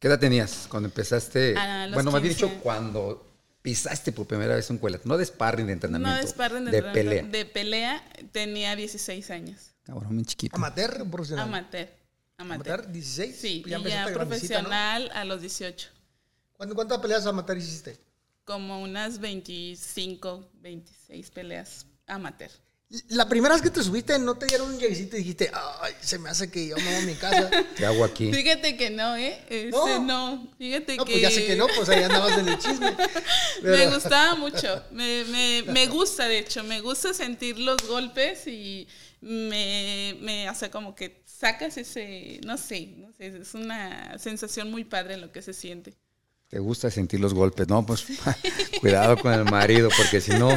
¿Qué 0.00 0.08
edad 0.08 0.18
tenías 0.18 0.66
cuando 0.68 0.88
empezaste? 0.88 1.54
A 1.56 1.86
los 1.86 1.94
bueno, 1.94 2.10
más 2.10 2.22
bien 2.22 2.34
15. 2.34 2.46
dicho, 2.46 2.62
cuando 2.62 3.26
pisaste 3.60 4.12
por 4.12 4.26
primera 4.26 4.54
vez 4.54 4.70
un 4.70 4.78
cuelate. 4.78 5.06
No 5.06 5.18
de 5.18 5.26
sparring 5.26 5.66
de 5.66 5.74
entrenamiento. 5.74 6.16
No 6.16 6.22
de 6.22 6.26
sparring 6.26 6.64
de, 6.64 6.70
de 6.70 6.78
entrenamiento, 6.78 7.30
pelea. 7.30 7.44
de 7.44 7.44
pelea, 7.44 8.04
tenía 8.32 8.74
16 8.76 9.30
años. 9.30 9.72
Cabrón, 9.84 10.14
muy 10.14 10.24
chiquito. 10.24 10.56
¿Amateur 10.56 11.02
o 11.02 11.04
profesional? 11.10 11.46
Amateur. 11.46 11.88
Amateur. 12.38 12.80
¿Amateur? 12.80 12.92
¿16? 12.94 13.32
Sí, 13.34 13.62
ya 13.66 13.66
y 13.66 13.70
ya 13.70 13.76
empezaste 13.76 14.12
grandecita, 14.14 14.62
¿no? 14.62 14.68
profesional 14.70 15.10
a 15.14 15.24
los 15.26 15.40
18. 15.42 15.88
¿Cuánto- 16.54 16.74
¿Cuántas 16.74 16.98
peleas 16.98 17.26
amateur 17.26 17.58
hiciste? 17.58 17.98
Como 18.44 18.80
unas 18.82 19.18
25, 19.20 20.48
26 20.54 21.30
peleas 21.30 21.84
amateur. 22.06 22.50
La 23.10 23.28
primera 23.28 23.54
vez 23.54 23.62
que 23.62 23.70
te 23.70 23.84
subiste, 23.84 24.18
¿no 24.18 24.34
te 24.34 24.46
dieron 24.46 24.68
un 24.70 24.76
lleguecito 24.80 25.14
y 25.14 25.20
dijiste, 25.20 25.48
ay, 25.80 25.92
se 26.00 26.18
me 26.18 26.28
hace 26.28 26.50
que 26.50 26.66
yo 26.66 26.76
me 26.76 26.82
voy 26.86 26.94
a 26.94 27.00
mi 27.02 27.14
casa? 27.14 27.48
¿Qué 27.76 27.86
hago 27.86 28.04
aquí? 28.04 28.32
Fíjate 28.32 28.76
que 28.76 28.90
no, 28.90 29.14
¿eh? 29.16 29.38
Este, 29.48 29.70
No. 29.70 30.02
no. 30.02 30.48
Fíjate 30.58 30.96
No, 30.96 31.04
que... 31.04 31.12
pues 31.12 31.22
ya 31.22 31.30
sé 31.30 31.46
que 31.46 31.54
no, 31.54 31.68
pues 31.68 31.88
ahí 31.88 32.02
andabas 32.02 32.36
en 32.38 32.48
el 32.48 32.58
chisme. 32.58 32.96
Me 33.62 33.86
gustaba 33.86 34.34
mucho, 34.34 34.82
me, 34.90 35.22
me, 35.26 35.62
me 35.68 35.86
gusta 35.86 36.26
de 36.26 36.40
hecho, 36.40 36.64
me 36.64 36.80
gusta 36.80 37.14
sentir 37.14 37.60
los 37.60 37.76
golpes 37.86 38.48
y 38.48 38.88
me, 39.20 40.16
me, 40.20 40.50
o 40.50 40.54
sea, 40.56 40.68
como 40.72 40.96
que 40.96 41.22
sacas 41.26 41.76
ese, 41.76 42.40
no 42.44 42.58
sé, 42.58 42.86
no 42.96 43.12
sé, 43.12 43.28
es 43.40 43.54
una 43.54 44.18
sensación 44.18 44.68
muy 44.68 44.82
padre 44.82 45.16
lo 45.16 45.30
que 45.30 45.42
se 45.42 45.52
siente. 45.52 45.94
¿Te 46.48 46.58
gusta 46.58 46.90
sentir 46.90 47.20
los 47.20 47.34
golpes? 47.34 47.68
No, 47.68 47.86
pues 47.86 48.04
cuidado 48.80 49.16
con 49.16 49.32
el 49.32 49.44
marido, 49.44 49.90
porque 49.96 50.20
si 50.20 50.32
no, 50.32 50.50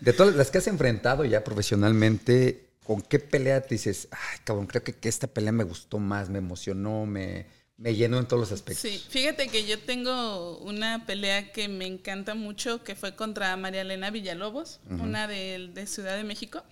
de 0.00 0.12
todas 0.12 0.34
las 0.34 0.50
que 0.50 0.58
has 0.58 0.66
enfrentado 0.66 1.24
ya 1.24 1.44
profesionalmente, 1.44 2.70
¿con 2.84 3.02
qué 3.02 3.18
pelea 3.18 3.60
te 3.60 3.74
dices, 3.74 4.08
ay, 4.10 4.38
cabrón, 4.44 4.66
creo 4.66 4.82
que, 4.82 4.94
que 4.94 5.08
esta 5.08 5.26
pelea 5.26 5.52
me 5.52 5.64
gustó 5.64 5.98
más, 5.98 6.28
me 6.28 6.38
emocionó, 6.38 7.06
me, 7.06 7.46
me 7.76 7.94
llenó 7.94 8.18
en 8.18 8.26
todos 8.26 8.40
los 8.40 8.52
aspectos? 8.52 8.82
Sí, 8.82 9.02
fíjate 9.08 9.48
que 9.48 9.66
yo 9.66 9.78
tengo 9.78 10.58
una 10.58 11.06
pelea 11.06 11.52
que 11.52 11.68
me 11.68 11.86
encanta 11.86 12.34
mucho, 12.34 12.84
que 12.84 12.94
fue 12.94 13.16
contra 13.16 13.56
María 13.56 13.82
Elena 13.82 14.10
Villalobos, 14.10 14.80
una 14.88 15.26
de, 15.26 15.70
de 15.72 15.86
Ciudad 15.86 16.16
de 16.16 16.24
México. 16.24 16.62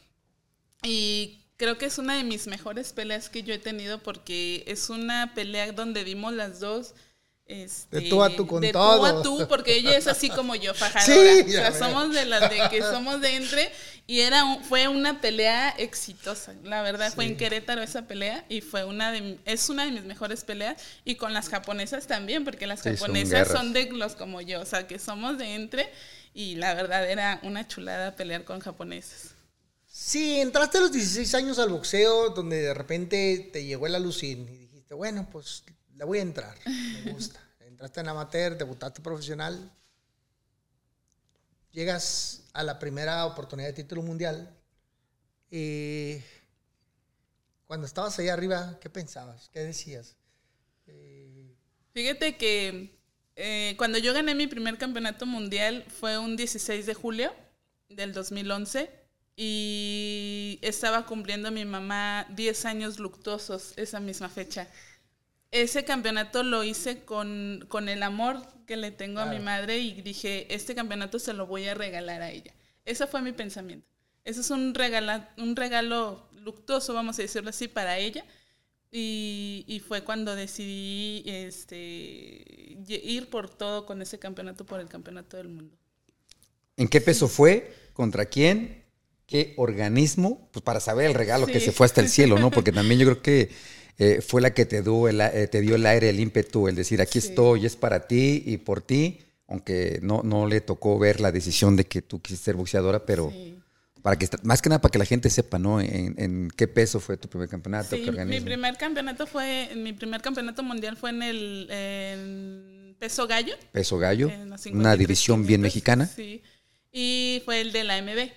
Y 0.82 1.40
creo 1.56 1.76
que 1.76 1.86
es 1.86 1.98
una 1.98 2.16
de 2.16 2.24
mis 2.24 2.46
mejores 2.46 2.92
peleas 2.92 3.28
que 3.28 3.42
yo 3.42 3.52
he 3.52 3.58
tenido 3.58 4.02
porque 4.02 4.64
es 4.66 4.90
una 4.90 5.34
pelea 5.34 5.72
donde 5.72 6.04
dimos 6.04 6.32
las 6.32 6.60
dos. 6.60 6.94
Este, 7.48 8.00
De 8.00 8.08
tú 8.10 8.22
a 8.22 8.28
tú 8.28 8.46
con 8.46 8.60
de 8.60 8.72
todo. 8.72 8.98
tú 9.00 9.06
a 9.06 9.22
tú, 9.22 9.48
porque 9.48 9.74
ella 9.74 9.96
es 9.96 10.06
así 10.06 10.28
como 10.28 10.54
yo, 10.54 10.74
fajadora. 10.74 11.32
Sí, 11.34 11.40
o 11.46 11.50
sea, 11.50 11.72
somos 11.72 12.12
de 12.12 12.26
las 12.26 12.50
de 12.50 12.60
que 12.70 12.82
somos 12.82 13.22
de 13.22 13.36
entre. 13.36 13.72
Y 14.06 14.20
era 14.20 14.44
un- 14.44 14.62
fue 14.62 14.86
una 14.88 15.20
pelea 15.22 15.70
exitosa. 15.78 16.54
La 16.62 16.82
verdad, 16.82 17.10
fue 17.14 17.24
en 17.24 17.38
Querétaro 17.38 17.80
esa 17.82 18.02
pelea 18.06 18.44
y 18.50 18.60
fue 18.60 18.84
una 18.84 19.12
de 19.12 19.38
es 19.46 19.68
una 19.70 19.86
de 19.86 19.92
mis 19.92 20.04
mejores 20.04 20.44
peleas. 20.44 20.80
Y 21.06 21.14
con 21.14 21.32
las 21.32 21.48
japonesas 21.48 22.06
también, 22.06 22.44
porque 22.44 22.66
las 22.66 22.80
Sí, 22.80 22.90
japonesas 22.90 23.48
son 23.48 23.72
de 23.72 23.90
los 23.92 24.14
como 24.14 24.42
yo, 24.42 24.60
o 24.60 24.66
sea, 24.66 24.86
que 24.86 24.98
somos 24.98 25.38
de 25.38 25.54
entre. 25.54 25.90
Y 26.34 26.56
la 26.56 26.74
verdad 26.74 27.10
era 27.10 27.40
una 27.42 27.66
chulada 27.66 28.14
pelear 28.14 28.44
con 28.44 28.60
japonesas. 28.60 29.30
Sí, 29.90 30.38
entraste 30.38 30.78
a 30.78 30.82
los 30.82 30.92
16 30.92 31.34
años 31.34 31.58
al 31.58 31.70
boxeo, 31.70 32.28
donde 32.30 32.60
de 32.60 32.74
repente 32.74 33.48
te 33.52 33.64
llegó 33.64 33.86
el 33.86 33.94
alucín 33.94 34.46
y 34.48 34.58
dijiste, 34.58 34.92
bueno, 34.94 35.26
pues 35.32 35.64
le 35.98 36.04
voy 36.04 36.18
a 36.18 36.22
entrar, 36.22 36.56
me 36.64 37.12
gusta. 37.12 37.40
Entraste 37.60 38.00
en 38.00 38.08
amateur, 38.08 38.56
debutaste 38.56 39.00
profesional, 39.02 39.70
llegas 41.72 42.44
a 42.52 42.62
la 42.62 42.78
primera 42.78 43.26
oportunidad 43.26 43.68
de 43.68 43.74
título 43.74 44.02
mundial. 44.02 44.56
Eh, 45.50 46.24
cuando 47.66 47.86
estabas 47.86 48.18
ahí 48.18 48.28
arriba, 48.28 48.78
¿qué 48.80 48.88
pensabas? 48.88 49.48
¿Qué 49.52 49.60
decías? 49.60 50.16
Fíjate 51.92 52.36
que 52.36 52.96
eh, 53.36 53.74
cuando 53.76 53.98
yo 53.98 54.14
gané 54.14 54.34
mi 54.34 54.46
primer 54.46 54.78
campeonato 54.78 55.26
mundial 55.26 55.84
fue 55.88 56.18
un 56.18 56.36
16 56.36 56.86
de 56.86 56.94
julio 56.94 57.32
del 57.88 58.12
2011 58.12 58.90
y 59.36 60.58
estaba 60.62 61.06
cumpliendo 61.06 61.50
mi 61.50 61.64
mamá 61.64 62.26
10 62.30 62.64
años 62.64 62.98
luctuosos 62.98 63.74
esa 63.76 64.00
misma 64.00 64.28
fecha. 64.28 64.68
Ese 65.50 65.84
campeonato 65.84 66.42
lo 66.42 66.62
hice 66.64 67.04
con, 67.04 67.64
con 67.68 67.88
el 67.88 68.02
amor 68.02 68.42
que 68.66 68.76
le 68.76 68.90
tengo 68.90 69.20
a 69.20 69.26
mi 69.26 69.38
madre 69.40 69.78
y 69.78 70.02
dije, 70.02 70.52
este 70.54 70.74
campeonato 70.74 71.18
se 71.18 71.32
lo 71.32 71.46
voy 71.46 71.66
a 71.68 71.74
regalar 71.74 72.22
a 72.22 72.30
ella. 72.30 72.54
Ese 72.84 73.06
fue 73.06 73.22
mi 73.22 73.32
pensamiento. 73.32 73.86
Ese 74.24 74.40
es 74.42 74.50
un, 74.50 74.74
regala, 74.74 75.32
un 75.38 75.56
regalo 75.56 76.28
luctuoso, 76.32 76.92
vamos 76.94 77.18
a 77.18 77.22
decirlo 77.22 77.50
así, 77.50 77.68
para 77.68 77.98
ella 77.98 78.24
Y, 78.90 79.64
y 79.68 79.80
fue 79.80 80.02
cuando 80.04 80.34
decidí 80.34 81.22
este, 81.26 82.76
ir 82.88 83.28
por 83.30 83.50
todo 83.50 83.84
con 83.86 84.00
ese 84.02 84.18
campeonato, 84.18 84.64
por 84.66 84.80
el 84.80 84.88
campeonato 84.88 85.36
del 85.36 85.48
mundo. 85.48 85.76
¿En 86.76 86.88
qué 86.88 87.00
peso 87.00 87.28
fue? 87.28 87.74
¿Contra 87.92 88.26
quién? 88.26 88.84
¿Qué 89.26 89.52
organismo? 89.56 90.48
Pues 90.52 90.62
para 90.62 90.80
saber 90.80 91.06
el 91.06 91.14
regalo 91.14 91.46
que 91.46 91.60
se 91.60 91.72
fue 91.72 91.86
hasta 91.86 92.00
el 92.00 92.08
cielo, 92.08 92.38
¿no? 92.38 92.50
Porque 92.50 92.72
también 92.72 92.98
yo 93.00 93.06
creo 93.06 93.22
que 93.22 93.50
eh, 93.98 94.20
fue 94.20 94.40
la 94.40 94.54
que 94.54 94.64
te 94.64 94.82
dio, 94.82 95.08
el, 95.08 95.20
a- 95.20 95.28
eh, 95.34 95.48
te 95.48 95.60
dio 95.60 95.74
el 95.74 95.84
aire, 95.86 96.08
el 96.10 96.20
ímpetu, 96.20 96.68
el 96.68 96.74
decir, 96.76 97.00
aquí 97.00 97.20
Sí. 97.20 97.28
estoy, 97.28 97.66
es 97.66 97.76
para 97.76 98.06
ti 98.06 98.42
y 98.46 98.56
por 98.58 98.80
ti, 98.80 99.20
aunque 99.46 99.98
no, 100.02 100.22
no 100.22 100.46
le 100.46 100.60
tocó 100.60 100.98
ver 100.98 101.20
la 101.20 101.32
decisión 101.32 101.74
de 101.76 101.84
que 101.84 102.02
tú 102.02 102.20
quisiste 102.22 102.46
ser 102.46 102.54
boxeadora, 102.56 103.04
pero 103.06 103.30
Sí. 103.30 103.58
para 104.02 104.16
que, 104.16 104.28
más 104.44 104.62
que 104.62 104.68
nada 104.68 104.80
para 104.80 104.92
que 104.92 104.98
la 104.98 105.04
gente 105.04 105.28
sepa, 105.30 105.58
¿no? 105.58 105.80
En, 105.80 106.14
en 106.18 106.50
qué 106.56 106.68
peso 106.68 107.00
fue 107.00 107.16
tu 107.16 107.28
primer 107.28 107.48
campeonato, 107.48 107.96
Sí, 107.96 108.02
qué 108.04 108.12
mi 108.24 108.40
primer 108.40 108.76
campeonato 108.76 109.26
fue, 109.26 109.70
mi 109.76 109.92
primer 109.92 110.20
campeonato 110.22 110.62
mundial 110.62 110.96
fue 110.96 111.10
en 111.10 111.22
el 111.22 111.68
en 111.70 112.96
peso 112.98 113.26
gallo. 113.26 113.54
Peso 113.72 113.98
gallo, 113.98 114.26
una 114.28 114.58
53 114.58 114.98
división 114.98 115.40
bien 115.46 115.60
500, 115.60 115.62
mexicana. 115.62 116.06
Sí. 116.06 116.42
Y 116.92 117.42
fue 117.44 117.60
el 117.60 117.72
de 117.72 117.84
la 117.84 117.98
MB. 118.02 118.30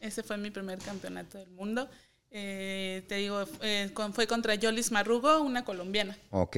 Ese 0.00 0.22
fue 0.22 0.36
mi 0.36 0.50
primer 0.50 0.78
campeonato 0.78 1.38
del 1.38 1.50
mundo. 1.50 1.88
Eh, 2.36 3.04
te 3.08 3.14
digo, 3.14 3.44
eh, 3.62 3.92
con- 3.94 4.12
fue 4.12 4.26
contra 4.26 4.56
Yolis 4.56 4.90
Marrugo, 4.90 5.40
una 5.40 5.64
colombiana. 5.64 6.18
Ok. 6.30 6.56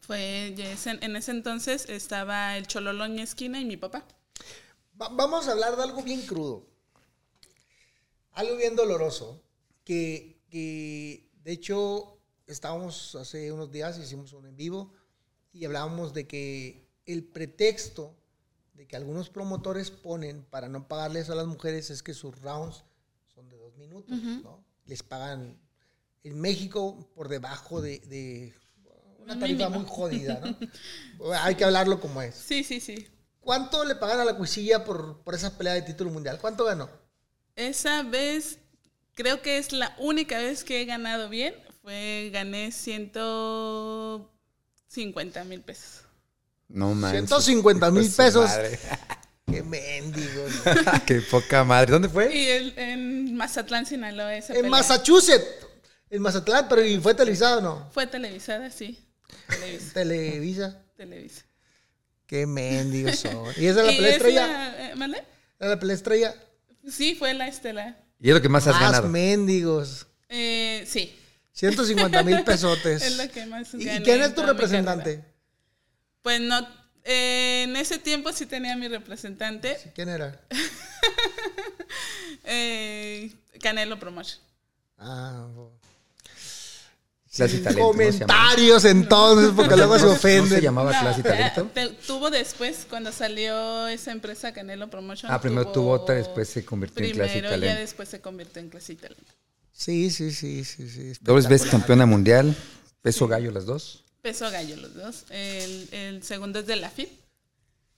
Fue 0.00 0.48
en 0.48 1.14
ese 1.16 1.30
entonces 1.30 1.88
estaba 1.88 2.56
el 2.56 2.66
Chololón 2.66 3.10
en 3.10 3.14
mi 3.16 3.22
esquina 3.22 3.60
y 3.60 3.64
mi 3.64 3.76
papá. 3.76 4.04
Va- 5.00 5.10
vamos 5.10 5.46
a 5.46 5.52
hablar 5.52 5.76
de 5.76 5.84
algo 5.84 6.02
bien 6.02 6.22
crudo. 6.26 6.66
Algo 8.32 8.56
bien 8.56 8.74
doloroso. 8.74 9.40
Que, 9.84 10.40
que, 10.50 11.30
de 11.44 11.52
hecho, 11.52 12.18
estábamos 12.48 13.14
hace 13.14 13.52
unos 13.52 13.70
días, 13.70 13.96
hicimos 13.96 14.32
un 14.32 14.46
en 14.46 14.56
vivo 14.56 14.92
y 15.52 15.64
hablábamos 15.66 16.12
de 16.14 16.26
que 16.26 16.88
el 17.06 17.22
pretexto 17.22 18.16
de 18.74 18.88
que 18.88 18.96
algunos 18.96 19.30
promotores 19.30 19.92
ponen 19.92 20.42
para 20.44 20.68
no 20.68 20.88
pagarles 20.88 21.30
a 21.30 21.36
las 21.36 21.46
mujeres 21.46 21.90
es 21.90 22.02
que 22.02 22.12
sus 22.14 22.36
rounds 22.40 22.82
son 23.32 23.48
de 23.48 23.56
dos 23.56 23.76
minutos, 23.76 24.18
¿no? 24.42 24.64
Les 24.90 25.02
pagan 25.04 25.56
en 26.24 26.40
México 26.40 27.08
por 27.14 27.28
debajo 27.28 27.80
de, 27.80 28.00
de 28.00 28.52
una 29.20 29.34
Un 29.34 29.40
tarifa 29.40 29.68
mínimo. 29.68 29.84
muy 29.84 29.88
jodida, 29.88 30.40
¿no? 30.40 30.56
Hay 31.42 31.54
que 31.54 31.62
hablarlo 31.64 32.00
como 32.00 32.20
es. 32.22 32.34
Sí, 32.34 32.64
sí, 32.64 32.80
sí. 32.80 33.06
¿Cuánto 33.38 33.84
le 33.84 33.94
pagan 33.94 34.18
a 34.18 34.24
la 34.24 34.36
cuisilla 34.36 34.84
por, 34.84 35.22
por 35.22 35.36
esa 35.36 35.56
pelea 35.56 35.74
de 35.74 35.82
título 35.82 36.10
mundial? 36.10 36.38
¿Cuánto 36.40 36.64
ganó? 36.64 36.90
Esa 37.54 38.02
vez, 38.02 38.58
creo 39.14 39.42
que 39.42 39.58
es 39.58 39.70
la 39.72 39.94
única 39.98 40.38
vez 40.38 40.64
que 40.64 40.82
he 40.82 40.86
ganado 40.86 41.28
bien. 41.28 41.54
Fue, 41.82 42.30
gané 42.32 42.72
150 42.72 45.44
mil 45.44 45.60
pesos. 45.62 46.04
No 46.68 46.94
manches. 46.94 47.28
150 47.28 47.90
mil 47.92 48.10
pesos. 48.10 48.50
Qué 49.50 49.62
mendigo. 49.62 50.44
Qué 51.06 51.20
poca 51.22 51.64
madre. 51.64 51.92
¿Dónde 51.92 52.08
fue? 52.08 52.34
Y 52.34 52.46
el- 52.48 52.74
en 52.78 53.34
Mazatlán, 53.36 53.86
Sinaloa, 53.86 54.34
esa 54.36 54.52
en 54.52 54.58
pelea. 54.58 54.70
Massachusetts. 54.70 55.46
En 56.10 56.22
Mazatlán, 56.22 56.66
pero 56.68 56.84
¿y 56.84 56.98
fue 56.98 57.14
televisado 57.14 57.58
o 57.58 57.60
no? 57.62 57.90
Fue 57.92 58.06
televisada, 58.06 58.70
sí. 58.70 58.98
Televisa. 59.48 59.92
Televisa. 59.94 60.82
Televisa. 60.96 61.42
Qué 62.26 62.46
mendigos 62.46 63.16
son. 63.18 63.44
¿Y 63.56 63.66
esa 63.66 63.80
es 63.80 63.86
la 63.86 63.92
Y 63.92 63.96
pelea 63.96 64.08
esa- 64.10 64.16
estrella? 64.16 64.90
eh, 64.90 64.94
¿mande? 64.96 65.22
¿Era 65.58 65.70
la 65.70 65.78
pelea 65.80 65.96
estrella? 65.96 66.34
Sí, 66.88 67.14
fue 67.14 67.34
la 67.34 67.46
estelar. 67.48 67.96
Y 68.20 68.28
es 68.28 68.34
lo 68.34 68.42
que 68.42 68.48
más 68.48 68.66
has 68.66 68.74
Más 68.74 68.82
ganado. 68.92 69.08
mendigos. 69.08 70.06
Eh, 70.28 70.84
sí. 70.86 71.16
150 71.52 72.22
mil 72.22 72.42
pesotes. 72.44 73.02
Es 73.02 73.16
lo 73.16 73.28
que 73.30 73.46
más 73.46 73.72
¿Y 73.74 73.84
gané 73.84 74.02
quién 74.02 74.22
es 74.22 74.34
tu 74.34 74.42
representante? 74.42 75.24
Pues 76.22 76.40
no, 76.40 76.66
eh, 77.04 77.62
en 77.64 77.76
ese 77.76 77.98
tiempo 77.98 78.32
sí 78.32 78.46
tenía 78.46 78.76
mi 78.76 78.88
representante, 78.88 79.76
¿Quién 79.94 80.08
era? 80.08 80.40
eh, 82.44 83.32
Canelo 83.60 83.98
Promotion. 83.98 84.38
Ah, 84.98 85.46
Clase 87.32 87.52
y 87.54 87.56
Sin 87.58 87.64
talento. 87.64 87.86
comentarios 87.86 88.84
entonces, 88.84 89.50
porque 89.56 89.76
luego 89.76 89.96
se 89.98 90.04
¿No 90.06 90.12
ofenden. 90.12 90.48
se 90.58 90.60
llamaba 90.60 90.92
No, 90.92 91.00
Clase 91.00 91.20
y 91.20 91.20
eh, 91.20 91.30
Talento? 91.30 91.70
te- 91.72 91.88
tuvo 92.06 92.28
después, 92.28 92.86
cuando 92.90 93.12
salió 93.12 93.86
esa 93.86 94.10
empresa 94.10 94.52
Canelo 94.52 94.90
Promotion. 94.90 95.30
Ah, 95.30 95.40
primero 95.40 95.70
tuvo 95.70 95.92
otra, 95.92 96.16
después 96.16 96.48
se 96.48 96.64
convirtió 96.64 97.04
en 97.06 97.12
Clase 97.12 97.30
y 97.30 97.40
Primero, 97.40 97.54
ya 97.56 97.60
Talento. 97.60 97.80
después 97.80 98.08
se 98.08 98.20
convirtió 98.20 98.60
en 98.60 98.68
Clase 98.68 98.92
y 98.94 98.96
Talento. 98.96 99.32
Sí, 99.72 100.10
sí, 100.10 100.32
sí, 100.32 100.64
sí, 100.64 100.88
sí. 100.90 101.12
Dobles 101.20 101.48
veces 101.48 101.70
campeona 101.70 102.04
mundial. 102.04 102.54
Peso 103.00 103.26
gallo 103.28 103.50
las 103.52 103.64
dos. 103.64 104.04
Peso 104.22 104.50
gallo 104.50 104.76
los 104.76 104.94
dos. 104.94 105.24
El, 105.30 105.88
el 105.92 106.22
segundo 106.22 106.58
es 106.60 106.66
de 106.66 106.76
la 106.76 106.90
FIP. 106.90 107.08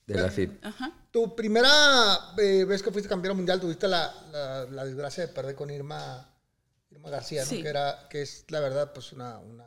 De 0.07 0.15
la 0.15 0.29
FIB. 0.29 0.59
Ajá. 0.61 0.91
Tu 1.11 1.35
primera 1.35 1.69
eh, 2.37 2.65
vez 2.65 2.81
que 2.83 2.91
fuiste 2.91 3.07
campeón 3.09 3.37
mundial 3.37 3.59
tuviste 3.59 3.87
la, 3.87 4.13
la- 4.31 4.65
la 4.65 4.85
desgracia 4.85 5.25
de 5.27 5.33
perder 5.33 5.55
con 5.55 5.69
Irma, 5.69 6.29
Irma 6.91 7.09
García, 7.09 7.43
¿no? 7.43 7.49
Sí. 7.49 7.61
Que, 7.61 7.69
era, 7.69 8.07
que 8.09 8.21
es 8.21 8.45
la 8.49 8.59
verdad 8.59 8.91
pues 8.93 9.11
una, 9.13 9.37
una 9.39 9.65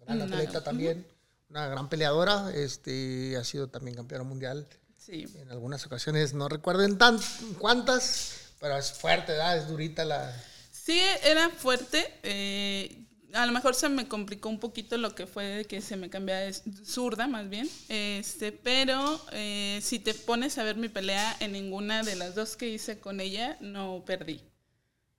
gran 0.00 0.22
Una- 0.22 0.36
atleta 0.36 0.62
también, 0.64 1.06
una 1.50 1.68
gran 1.68 1.88
peleadora, 1.88 2.50
este, 2.54 3.36
ha 3.36 3.44
sido 3.44 3.68
también 3.68 3.96
campeona 3.96 4.24
mundial 4.24 4.66
Sí. 4.96 5.26
en 5.38 5.50
algunas 5.50 5.84
ocasiones, 5.84 6.32
no 6.32 6.48
recuerdo 6.48 6.82
en 6.82 6.96
tan, 6.96 7.18
cuántas, 7.58 8.52
pero 8.60 8.78
es 8.78 8.90
fuerte, 8.92 9.32
¿verdad? 9.32 9.58
Es 9.58 9.68
durita 9.68 10.04
la... 10.06 10.34
Sí, 10.72 10.98
era 11.22 11.50
fuerte. 11.50 12.20
eh, 12.22 13.03
a 13.34 13.46
lo 13.46 13.52
mejor 13.52 13.74
se 13.74 13.88
me 13.88 14.08
complicó 14.08 14.48
un 14.48 14.60
poquito 14.60 14.96
lo 14.96 15.14
que 15.14 15.26
fue 15.26 15.44
de 15.44 15.64
que 15.64 15.80
se 15.80 15.96
me 15.96 16.08
cambiara 16.08 16.40
de 16.42 16.52
zurda, 16.84 17.26
más 17.26 17.48
bien. 17.48 17.68
Este, 17.88 18.52
pero 18.52 19.20
eh, 19.32 19.80
si 19.82 19.98
te 19.98 20.14
pones 20.14 20.56
a 20.58 20.64
ver 20.64 20.76
mi 20.76 20.88
pelea, 20.88 21.36
en 21.40 21.52
ninguna 21.52 22.02
de 22.02 22.16
las 22.16 22.34
dos 22.34 22.56
que 22.56 22.68
hice 22.68 22.98
con 23.00 23.20
ella 23.20 23.56
no 23.60 24.02
perdí. 24.06 24.40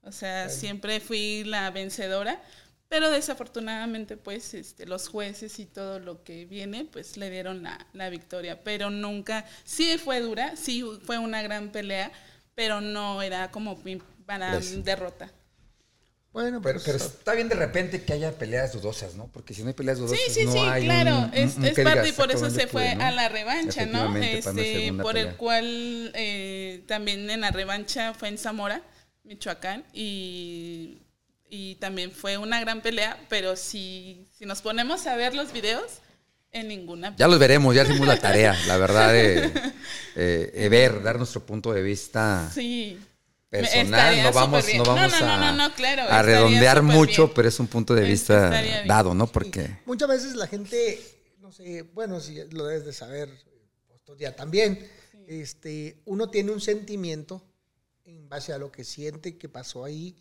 O 0.02 0.12
sea, 0.12 0.50
siempre 0.50 1.00
fui 1.00 1.44
la 1.44 1.70
vencedora. 1.72 2.42
Pero 2.88 3.10
desafortunadamente, 3.10 4.16
pues, 4.16 4.54
este, 4.54 4.86
los 4.86 5.08
jueces 5.10 5.58
y 5.60 5.66
todo 5.66 6.00
lo 6.00 6.24
que 6.24 6.46
viene, 6.46 6.86
pues, 6.86 7.18
le 7.18 7.32
dieron 7.32 7.64
la, 7.64 7.86
la 7.94 8.10
victoria. 8.12 8.64
Pero 8.64 8.92
nunca, 8.92 9.44
sí 9.64 9.98
fue 9.98 10.20
dura, 10.22 10.56
sí 10.56 10.84
fue 11.04 11.18
una 11.18 11.42
gran 11.42 11.72
pelea, 11.72 12.12
pero 12.54 12.82
no 12.82 13.24
era 13.24 13.50
como 13.50 13.82
para 14.28 14.52
Pues. 14.52 14.84
derrota. 14.86 15.32
Bueno, 16.36 16.62
Pero, 16.62 16.74
pues, 16.80 16.84
pero 16.84 16.98
está 16.98 17.34
bien 17.34 17.48
de 17.48 17.56
repente 17.56 18.04
que 18.04 18.12
haya 18.12 18.34
peleas 18.38 18.74
dudosas, 18.74 19.16
¿no? 19.16 19.28
Porque 19.32 19.54
si 19.54 19.62
no 19.62 19.70
hay 19.70 19.74
peleas 19.74 20.00
dudosas, 20.00 20.20
Sí, 20.28 20.34
sí, 20.34 20.44
no 20.46 20.52
sí, 20.52 20.58
hay 20.60 20.84
claro, 20.84 21.18
un- 21.20 21.34
es, 21.34 21.56
un- 21.56 21.62
un 21.64 21.66
es 21.70 21.80
parte 21.80 22.10
y 22.10 22.12
por 22.12 22.30
"Ah, 22.30 22.34
eso 22.34 22.50
se 22.50 22.68
fue 22.68 22.82
pude", 22.88 22.96
¿no? 22.98 23.06
a 23.06 23.12
la 23.12 23.30
revancha, 23.30 23.86
¿no? 23.86 24.14
Este, 24.18 24.92
por 25.02 25.16
el 25.18 25.36
cual 25.38 26.12
eh, 26.14 26.84
también 26.88 27.30
en 27.30 27.40
la 27.40 27.52
revancha 27.52 28.14
fue 28.14 28.28
en 28.28 28.38
Zamora, 28.38 28.82
Michoacán, 29.24 29.86
y, 29.94 30.98
y 31.50 31.76
también 31.76 32.12
fue 32.12 32.38
una 32.38 32.60
gran 32.60 32.82
pelea, 32.82 33.18
pero 33.30 33.56
si, 33.56 34.28
si 34.38 34.46
nos 34.46 34.62
ponemos 34.62 35.08
a 35.08 35.16
ver 35.16 35.34
los 35.36 35.54
videos, 35.54 35.86
en 36.52 36.68
ninguna. 36.68 37.16
Ya 37.18 37.30
los 37.30 37.40
veremos, 37.40 37.74
ya 37.74 37.84
hicimos 37.84 38.08
la 38.08 38.20
tarea, 38.20 38.58
la 38.68 38.76
verdad, 38.76 39.14
de 39.14 39.46
eh, 40.18 40.52
eh, 40.54 40.70
ver, 40.70 41.02
dar 41.02 41.18
nuestro 41.18 41.46
punto 41.46 41.72
de 41.72 41.82
vista 41.82 42.52
Sí. 42.54 43.00
Personal. 43.62 44.24
No 44.24 44.32
vamos, 44.32 44.66
no 44.76 44.84
vamos 44.84 45.12
No, 45.14 45.20
no, 45.20 45.34
a, 45.34 45.52
no, 45.52 45.68
no, 45.70 45.76
claro, 45.76 46.02
a 46.04 46.06
estaría 46.06 46.22
redondear 46.24 46.82
mucho, 46.84 47.26
bien. 47.26 47.36
pero 47.36 47.48
es 47.50 47.60
un 47.60 47.68
punto 47.68 47.94
de 47.96 48.04
vista 48.04 48.52
dado, 48.86 49.14
¿no? 49.14 49.28
Porque 49.28 49.80
Muchas 49.86 50.08
veces 50.08 50.36
la 50.36 50.48
gente, 50.48 51.00
no 51.40 51.52
sé, 51.52 51.82
bueno, 51.82 52.20
si 52.20 52.36
lo 52.52 52.66
debes 52.66 52.86
de 52.86 52.94
saber, 52.94 53.30
pues, 54.06 54.20
ya 54.20 54.36
también, 54.36 54.88
este, 55.28 56.02
uno 56.06 56.30
tiene 56.30 56.52
un 56.52 56.62
sentimiento 56.62 57.42
en 58.06 58.30
base 58.30 58.54
a 58.54 58.58
lo 58.58 58.72
que 58.72 58.84
siente 58.84 59.38
que 59.38 59.50
pasó 59.50 59.84
ahí 59.84 60.16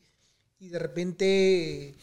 y 0.58 0.68
de 0.68 0.78
repente, 0.78 1.94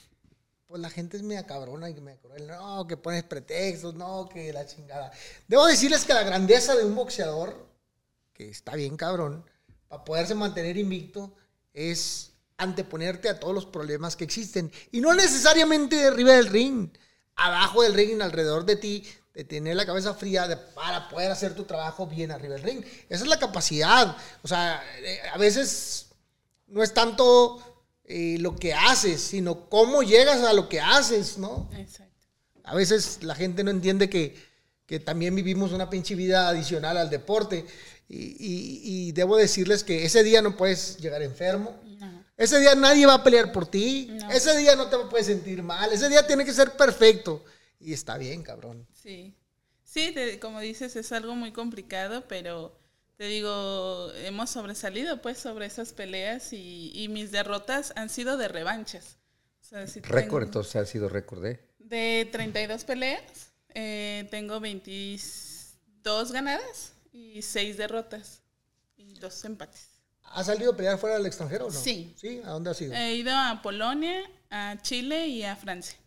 pues 0.67 0.79
la 0.81 0.89
gente 0.89 1.17
es 1.17 1.23
media 1.23 1.45
cabrona 1.47 1.89
y 1.89 1.99
me 1.99 2.17
cruel, 2.17 2.47
no, 2.47 2.85
que 2.85 2.97
pones 2.97 3.23
pretextos, 3.23 3.95
no, 3.95 4.29
que 4.29 4.53
la 4.53 4.65
chingada. 4.65 5.11
Debo 5.47 5.65
decirles 5.65 6.05
que 6.05 6.13
la 6.13 6.23
grandeza 6.23 6.75
de 6.75 6.85
un 6.85 6.93
boxeador, 6.95 7.67
que 8.33 8.49
está 8.49 8.75
bien 8.75 8.97
cabrón, 8.97 9.43
para 9.91 10.05
poderse 10.05 10.33
mantener 10.33 10.77
invicto, 10.77 11.35
es 11.73 12.31
anteponerte 12.57 13.27
a 13.27 13.39
todos 13.41 13.53
los 13.53 13.65
problemas 13.65 14.15
que 14.15 14.23
existen. 14.23 14.71
Y 14.91 15.01
no 15.01 15.13
necesariamente 15.13 16.05
arriba 16.05 16.31
del 16.31 16.47
ring, 16.47 16.89
abajo 17.35 17.81
del 17.83 17.93
ring, 17.93 18.21
alrededor 18.21 18.65
de 18.65 18.77
ti, 18.77 19.05
de 19.33 19.43
tener 19.43 19.75
la 19.75 19.85
cabeza 19.85 20.13
fría 20.13 20.47
de- 20.47 20.55
para 20.55 21.09
poder 21.09 21.29
hacer 21.31 21.55
tu 21.55 21.65
trabajo 21.65 22.07
bien 22.07 22.31
arriba 22.31 22.53
del 22.55 22.63
ring. 22.63 22.85
Esa 23.09 23.23
es 23.25 23.29
la 23.29 23.37
capacidad. 23.39 24.15
O 24.43 24.47
sea, 24.47 24.81
eh, 24.99 25.19
a 25.33 25.37
veces 25.37 26.07
no 26.67 26.81
es 26.83 26.93
tanto 26.93 27.61
eh, 28.05 28.37
lo 28.39 28.55
que 28.55 28.73
haces, 28.73 29.21
sino 29.21 29.69
cómo 29.69 30.03
llegas 30.03 30.41
a 30.43 30.53
lo 30.53 30.67
que 30.69 30.79
haces, 30.81 31.37
¿no? 31.37 31.69
Exacto. 31.77 32.13
A 32.63 32.75
veces 32.75 33.23
la 33.23 33.35
gente 33.35 33.63
no 33.63 33.71
entiende 33.71 34.09
que, 34.09 34.35
que 34.91 34.99
también 34.99 35.33
vivimos 35.33 35.71
una 35.71 35.89
pinche 35.89 36.15
vida 36.15 36.49
adicional 36.49 36.97
al 36.97 37.09
deporte. 37.09 37.65
Y, 38.09 38.17
y- 38.17 38.81
y 38.83 39.11
debo 39.13 39.37
decirles 39.37 39.85
que 39.85 40.03
ese 40.03 40.21
día 40.21 40.41
no 40.41 40.57
puedes 40.57 40.97
llegar 40.97 41.21
enfermo. 41.21 41.81
No. 41.97 42.25
Ese 42.35 42.59
día 42.59 42.75
nadie 42.75 43.05
va 43.05 43.13
a 43.13 43.23
pelear 43.23 43.53
por 43.53 43.65
ti. 43.67 44.09
No. 44.11 44.29
Ese 44.29 44.57
día 44.57 44.75
no 44.75 44.87
te 44.89 44.97
puedes 45.09 45.27
sentir 45.27 45.63
mal. 45.63 45.93
Ese 45.93 46.09
día 46.09 46.27
tiene 46.27 46.43
que 46.43 46.51
ser 46.51 46.71
perfecto. 46.71 47.41
Y 47.79 47.93
está 47.93 48.17
bien, 48.17 48.43
cabrón. 48.43 48.85
Sí. 49.01 49.33
Sí, 49.85 50.11
te- 50.13 50.39
como 50.41 50.59
dices, 50.59 50.97
es 50.97 51.11
algo 51.13 51.35
muy 51.35 51.53
complicado, 51.53 52.25
pero 52.27 52.77
te 53.15 53.27
digo, 53.27 54.11
hemos 54.25 54.49
sobresalido 54.49 55.21
pues 55.21 55.37
sobre 55.37 55.67
esas 55.67 55.93
peleas 55.93 56.51
y, 56.51 56.91
y 56.93 57.07
mis 57.07 57.31
derrotas 57.31 57.93
han 57.95 58.09
sido 58.09 58.35
de 58.35 58.49
revanchas. 58.49 59.19
O 59.61 59.63
sea, 59.63 59.87
sí 59.87 60.01
Récord, 60.01 60.41
tengo- 60.41 60.41
entonces 60.41 60.75
ha 60.75 60.85
sido 60.85 61.07
récord, 61.07 61.45
¿eh? 61.45 61.61
De 61.79 62.27
32 62.29 62.83
peleas, 62.83 63.50
eh, 63.73 64.27
tengo 64.31 64.59
22 64.59 66.31
ganadas 66.31 66.93
y 67.11 67.41
6 67.41 67.77
derrotas 67.77 68.41
y 68.97 69.13
2 69.19 69.45
empates. 69.45 69.87
¿Has 70.23 70.45
salido 70.45 70.71
a 70.71 70.75
pelear 70.77 70.97
fuera 70.97 71.17
del 71.17 71.25
extranjero 71.25 71.67
o 71.67 71.71
no? 71.71 71.77
Sí. 71.79 72.13
¿Sí? 72.19 72.41
¿A 72.45 72.49
dónde 72.51 72.69
has 72.71 72.79
ido? 72.81 72.93
He 72.93 73.15
ido 73.15 73.33
a 73.35 73.61
Polonia, 73.61 74.21
a 74.49 74.77
Chile 74.81 75.27
y 75.27 75.43
a 75.43 75.55
Francia. 75.55 75.97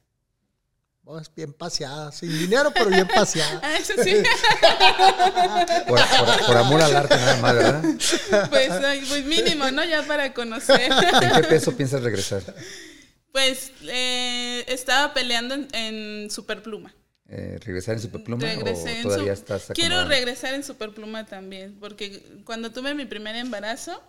Vos 1.02 1.30
bien 1.36 1.52
paseada. 1.52 2.10
Sin 2.12 2.30
dinero, 2.38 2.70
pero 2.72 2.88
bien 2.88 3.06
paseada. 3.06 3.60
Ah, 3.62 3.76
eso 3.76 3.92
sí. 4.02 4.14
Por, 5.86 5.98
por- 6.00 6.46
por 6.46 6.56
amor 6.56 6.80
al 6.82 6.96
arte 6.96 7.16
nada 7.16 7.36
más, 7.42 7.54
¿verdad? 7.54 7.82
pues, 8.50 8.70
pues 9.08 9.24
mínimo, 9.26 9.70
¿no? 9.70 9.84
Ya 9.84 10.02
para 10.06 10.32
conocer. 10.32 10.80
¿En 10.90 11.42
qué 11.42 11.48
peso 11.48 11.76
piensas 11.76 12.02
regresar? 12.02 12.42
Pues 13.32 13.72
eh, 13.82 14.64
estaba 14.68 15.12
peleando 15.12 15.54
en, 15.54 15.68
en 15.74 16.30
Superpluma. 16.30 16.94
Eh, 17.28 17.58
¿Regresar 17.64 17.94
en 17.94 18.00
Superpluma 18.02 18.42
Regresé 18.44 18.82
o 18.92 18.96
en 18.96 19.02
todavía 19.02 19.34
su- 19.34 19.40
estás 19.42 19.72
Quiero 19.74 20.04
regresar 20.06 20.52
en 20.54 20.62
Superpluma 20.62 21.24
también, 21.24 21.78
porque 21.80 22.22
cuando 22.44 22.70
tuve 22.70 22.94
mi 22.94 23.06
primer 23.06 23.34
embarazo, 23.36 24.02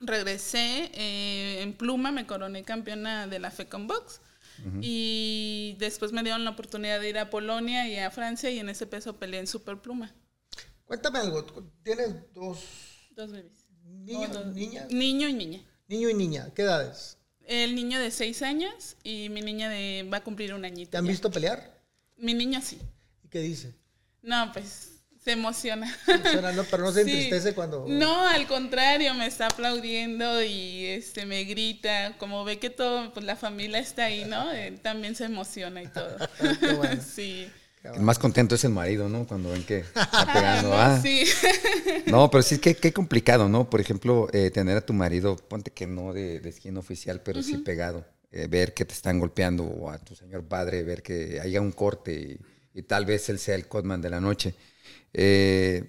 regresé 0.00 0.90
eh, 0.94 1.62
en 1.62 1.72
pluma, 1.74 2.10
me 2.12 2.26
coroné 2.26 2.64
campeona 2.64 3.26
de 3.26 3.38
la 3.38 3.50
FECON 3.50 3.86
Box. 3.86 4.20
Y 4.80 5.74
después 5.80 6.12
me 6.12 6.22
dieron 6.22 6.44
la 6.44 6.50
oportunidad 6.50 7.00
de 7.00 7.08
ir 7.08 7.18
a 7.18 7.28
Polonia 7.28 7.88
y 7.88 7.98
a 7.98 8.10
Francia 8.12 8.50
y 8.50 8.60
en 8.60 8.68
ese 8.68 8.86
peso 8.86 9.16
peleé 9.16 9.40
en 9.40 9.48
Superpluma. 9.48 10.14
Cuéntame 10.84 11.18
algo. 11.18 11.44
Tienes 11.82 12.14
dos 12.32 12.60
Dos 13.16 13.32
bebés. 13.32 13.66
niños, 13.84 14.30
O 14.30 14.34
dos- 14.44 14.54
niñas. 14.54 14.90
Niño 14.92 15.28
y 15.28 15.32
niña. 15.34 15.60
Niño 15.88 16.08
y 16.08 16.14
niña. 16.14 16.50
¿Qué 16.54 16.62
edades? 16.62 17.18
El 17.46 17.74
niño 17.74 17.98
de 17.98 18.10
seis 18.12 18.42
años 18.42 18.96
y 19.02 19.28
mi 19.28 19.40
niña 19.42 19.68
de 19.68 20.08
va 20.12 20.18
a 20.18 20.22
cumplir 20.24 20.54
un 20.54 20.64
añito. 20.64 20.92
¿Te 20.92 20.96
han 20.98 21.04
ya. 21.04 21.10
visto 21.10 21.30
pelear? 21.32 21.73
Mi 22.24 22.32
niño 22.34 22.60
sí. 22.62 22.78
¿Y 23.22 23.28
qué 23.28 23.40
dice? 23.40 23.74
No, 24.22 24.50
pues 24.52 24.90
se 25.22 25.32
emociona. 25.32 25.94
Suena, 26.06 26.52
no, 26.52 26.64
pero 26.64 26.84
no 26.84 26.92
se 26.92 27.04
Sí. 27.04 27.10
entristece 27.10 27.54
cuando... 27.54 27.84
No, 27.88 28.26
al 28.28 28.46
contrario, 28.46 29.12
me 29.14 29.26
está 29.26 29.46
aplaudiendo 29.46 30.42
y 30.42 30.86
este 30.86 31.26
me 31.26 31.44
grita. 31.44 32.16
Como 32.18 32.44
ve 32.44 32.58
que 32.58 32.70
todo, 32.70 33.12
pues 33.12 33.26
la 33.26 33.36
familia 33.36 33.78
está 33.78 34.04
ahí, 34.04 34.24
¿no? 34.24 34.50
Él 34.52 34.80
también 34.80 35.14
se 35.14 35.24
emociona 35.24 35.82
y 35.82 35.88
todo. 35.88 36.16
Qué 36.60 36.72
bueno. 36.72 37.00
Sí. 37.14 37.46
El 37.82 38.00
más 38.00 38.18
contento 38.18 38.54
es 38.54 38.64
el 38.64 38.70
marido, 38.70 39.10
¿no? 39.10 39.26
Cuando 39.26 39.50
ven 39.50 39.62
que 39.62 39.80
está 39.80 40.08
Ah, 40.12 40.32
pegando. 40.32 40.70
no, 40.70 40.74
ah. 40.74 40.98
sí. 41.02 41.24
No, 42.06 42.30
pero 42.30 42.42
sí, 42.42 42.58
qué, 42.58 42.74
qué 42.74 42.94
complicado, 42.94 43.46
¿no? 43.50 43.68
Por 43.68 43.78
ejemplo, 43.82 44.28
eh, 44.32 44.50
tener 44.50 44.78
a 44.78 44.80
tu 44.86 44.94
marido, 44.94 45.36
ponte 45.36 45.70
que 45.70 45.86
no 45.86 46.14
de, 46.14 46.40
de 46.40 46.48
esquina 46.48 46.80
oficial, 46.80 47.20
pero 47.20 47.42
sí 47.42 47.58
pegado. 47.58 48.06
Eh, 48.36 48.48
ver 48.48 48.74
que 48.74 48.84
te 48.84 48.94
están 48.94 49.20
golpeando 49.20 49.62
o 49.64 49.88
a 49.90 49.98
tu 49.98 50.16
señor 50.16 50.42
padre, 50.44 50.82
ver 50.82 51.02
que 51.04 51.38
haya 51.40 51.60
un 51.60 51.70
corte 51.70 52.12
y, 52.74 52.78
y 52.80 52.82
tal 52.82 53.06
vez 53.06 53.28
él 53.28 53.38
sea 53.38 53.54
el 53.54 53.68
codman 53.68 54.02
de 54.02 54.10
la 54.10 54.20
noche. 54.20 54.56
Eh, 55.12 55.84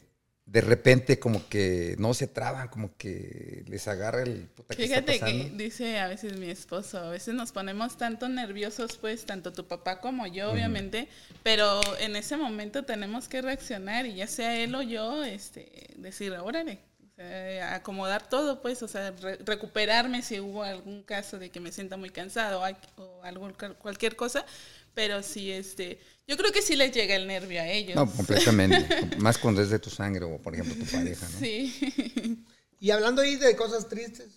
de 0.46 0.62
repente 0.62 1.18
como 1.18 1.50
que 1.50 1.96
no 1.98 2.14
se 2.14 2.28
traban, 2.28 2.68
como 2.68 2.96
que 2.98 3.64
les 3.68 3.88
agarra 3.88 4.22
el 4.22 4.48
puta 4.50 4.76
que 4.78 4.86
está 4.86 5.02
Fíjate 5.02 5.14
que 5.14 5.20
pasando. 5.20 5.58
dice 5.58 5.98
a 6.00 6.08
veces 6.08 6.38
mi 6.38 6.50
esposo, 6.52 7.00
a 7.00 7.10
veces 7.10 7.34
nos 7.34 7.52
ponemos 7.52 7.98
tanto 7.98 8.30
nerviosos, 8.30 8.98
pues, 8.98 9.26
tanto 9.26 9.52
tu 9.54 9.68
papá 9.68 10.00
como 10.00 10.28
yo, 10.28 10.52
obviamente, 10.52 11.08
pero 11.44 11.82
en 12.00 12.16
ese 12.16 12.38
momento 12.38 12.84
tenemos 12.86 13.28
que 13.28 13.42
reaccionar 13.42 14.06
y 14.06 14.16
ya 14.16 14.28
sea 14.28 14.56
él 14.62 14.76
o 14.76 14.84
yo, 14.84 15.24
este, 15.24 15.88
decir, 15.98 16.32
órale, 16.34 16.80
sea, 17.16 17.76
acomodar 17.76 18.28
todo, 18.30 18.62
pues, 18.62 18.82
o 18.84 18.88
sea, 18.88 19.12
re- 19.12 19.38
recuperarme 19.46 20.22
si 20.22 20.40
hubo 20.40 20.64
algún 20.64 21.04
caso 21.04 21.40
de 21.40 21.50
que 21.50 21.60
me 21.60 21.72
sienta 21.72 21.98
muy 21.98 22.10
cansado 22.10 22.60
o, 22.60 22.64
hay- 22.64 22.76
o 22.98 23.22
algo, 23.24 23.52
cualquier 23.80 24.16
cosa, 24.16 24.46
pero 24.94 25.24
sí, 25.24 25.52
este, 25.52 26.00
yo 26.28 26.38
creo 26.38 26.52
que 26.52 26.62
sí 26.62 26.76
les 26.76 26.92
llega 26.94 27.16
el 27.16 27.28
nervio 27.28 27.62
a 27.62 27.68
ellos. 27.68 27.96
No, 27.96 28.10
completamente. 28.10 28.88
Más 29.18 29.38
cuando 29.38 29.62
es 29.62 29.70
de 29.70 29.80
tu 29.80 29.90
sangre 29.90 30.26
o, 30.26 30.38
por 30.42 30.54
ejemplo, 30.54 30.76
tu 30.76 30.86
pareja, 30.92 31.28
¿no? 31.30 31.40
Sí. 31.40 32.44
Y 32.80 32.92
hablando 32.92 33.22
ahí 33.22 33.36
de 33.38 33.56
cosas 33.56 33.88
tristes, 33.88 34.28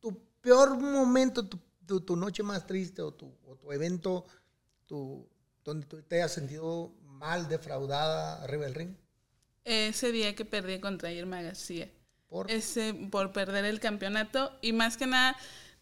tu 0.00 0.16
peor 0.40 0.76
momento, 0.78 1.46
tu, 1.46 1.58
tu- 1.86 2.00
tu 2.00 2.16
noche 2.16 2.42
más 2.42 2.66
triste 2.66 3.00
o 3.02 3.12
tu, 3.12 3.26
o 3.46 3.56
tu 3.56 3.72
evento 3.72 4.24
tu, 4.86 5.26
donde 5.64 5.86
tú 5.86 6.02
te 6.02 6.16
hayas 6.16 6.32
sentido 6.32 6.92
mal, 7.04 7.48
defraudada 7.48 8.42
arriba 8.42 8.64
del 8.64 8.74
ring. 8.74 8.94
Ese 9.64 10.12
día 10.12 10.34
que 10.34 10.44
perdí 10.44 10.78
contra 10.80 11.10
Irma 11.10 11.40
García. 11.40 11.88
Por, 12.28 12.50
ese 12.50 12.94
por 13.10 13.32
perder 13.32 13.64
el 13.64 13.80
campeonato 13.80 14.56
y 14.62 14.72
más 14.72 14.96
que 14.96 15.06
nada 15.06 15.36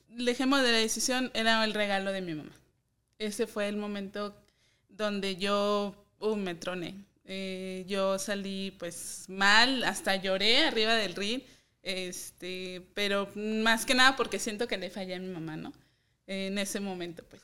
dejemos 0.08 0.62
de 0.62 0.72
la 0.72 0.78
decisión 0.78 1.30
era 1.34 1.64
el 1.64 1.72
regalo 1.74 2.12
de 2.12 2.20
mi 2.20 2.34
mamá. 2.34 2.52
Ese 3.18 3.46
fue 3.46 3.68
el 3.68 3.76
momento 3.76 4.34
donde 4.88 5.36
yo 5.36 5.94
uh, 6.20 6.36
me 6.36 6.54
troné. 6.54 6.94
Eh, 7.24 7.84
yo 7.88 8.18
salí 8.18 8.72
pues 8.78 9.24
mal 9.28 9.84
hasta 9.84 10.16
lloré 10.16 10.64
arriba 10.64 10.94
del 10.96 11.14
ring 11.14 11.40
este 11.84 12.82
pero 12.94 13.28
más 13.36 13.86
que 13.86 13.94
nada 13.94 14.16
porque 14.16 14.38
siento 14.40 14.66
que 14.66 14.76
le 14.76 14.90
fallé 14.90 15.14
a 15.14 15.18
mi 15.20 15.28
mamá 15.28 15.56
no 15.56 15.72
en 16.26 16.58
ese 16.58 16.80
momento 16.80 17.24
pues 17.28 17.40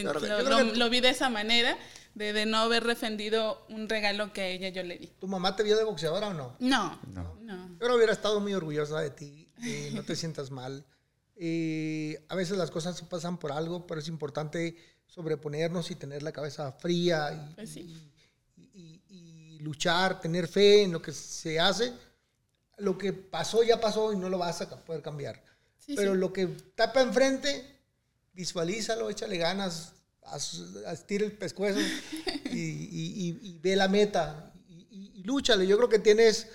Claro, 0.00 0.20
lo, 0.20 0.42
lo- 0.64 0.74
lo 0.74 0.90
vi 0.90 1.00
de 1.00 1.10
esa 1.10 1.28
manera 1.28 1.76
de, 2.18 2.32
de 2.32 2.46
no 2.46 2.58
haber 2.58 2.84
defendido 2.84 3.64
un 3.68 3.88
regalo 3.88 4.32
que 4.32 4.40
a 4.42 4.46
ella 4.48 4.68
yo 4.70 4.82
le 4.82 4.98
di 4.98 5.06
¿Tu 5.06 5.26
mamá 5.28 5.54
te 5.56 5.62
vio 5.62 5.76
de 5.76 5.84
boxeadora 5.84 6.28
o 6.28 6.34
no? 6.34 6.56
no 6.58 6.98
No. 7.14 7.36
no 7.40 7.78
Yo 7.80 7.94
hubiera 7.94 8.12
estado 8.12 8.40
muy 8.40 8.52
orgullosa 8.54 9.00
de 9.00 9.10
ti, 9.10 9.48
eh, 9.64 9.90
no 9.94 10.02
te 10.02 10.14
sientas 10.16 10.50
mal. 10.50 10.84
Eh, 11.36 12.24
a 12.28 12.34
veces 12.34 12.56
las 12.58 12.70
cosas 12.70 13.00
pasan 13.02 13.38
por 13.38 13.52
algo, 13.52 13.86
pero 13.86 14.00
es 14.00 14.08
importante 14.08 14.76
sobreponernos 15.06 15.90
y 15.90 15.94
tener 15.94 16.22
la 16.22 16.32
cabeza 16.32 16.72
fría 16.72 17.32
y, 17.32 17.54
Pues 17.54 17.70
sí. 17.70 17.80
y- 18.56 18.62
y- 18.74 19.02
y 19.08 19.58
luchar, 19.60 20.20
tener 20.20 20.48
fe 20.48 20.82
en 20.82 20.92
lo 20.92 21.00
que 21.00 21.12
se 21.12 21.60
hace. 21.60 21.92
Lo 22.78 22.98
que 22.98 23.12
pasó 23.12 23.62
ya 23.62 23.80
pasó 23.80 24.12
y 24.12 24.16
no 24.16 24.28
lo 24.28 24.38
vas 24.38 24.60
a 24.62 24.84
poder 24.84 25.02
cambiar. 25.02 25.42
Sí, 25.78 25.94
pero 25.96 26.12
sí. 26.14 26.18
lo 26.18 26.32
que 26.32 26.46
tapa 26.74 27.00
enfrente, 27.00 27.64
visualízalo, 28.32 29.08
échale 29.10 29.36
ganas, 29.38 29.92
haz, 30.32 30.60
haz- 30.86 31.06
tira 31.06 31.24
el 31.26 31.32
pescuezo 31.32 31.78
y, 32.52 32.58
y- 32.58 33.38
y- 33.42 33.48
y 33.50 33.58
ve 33.58 33.76
la 33.76 33.88
meta 33.88 34.52
y, 34.68 35.22
lúchale. 35.24 35.66
Yo 35.66 35.76
creo 35.76 35.88
que 35.88 35.98
tienes 35.98 36.46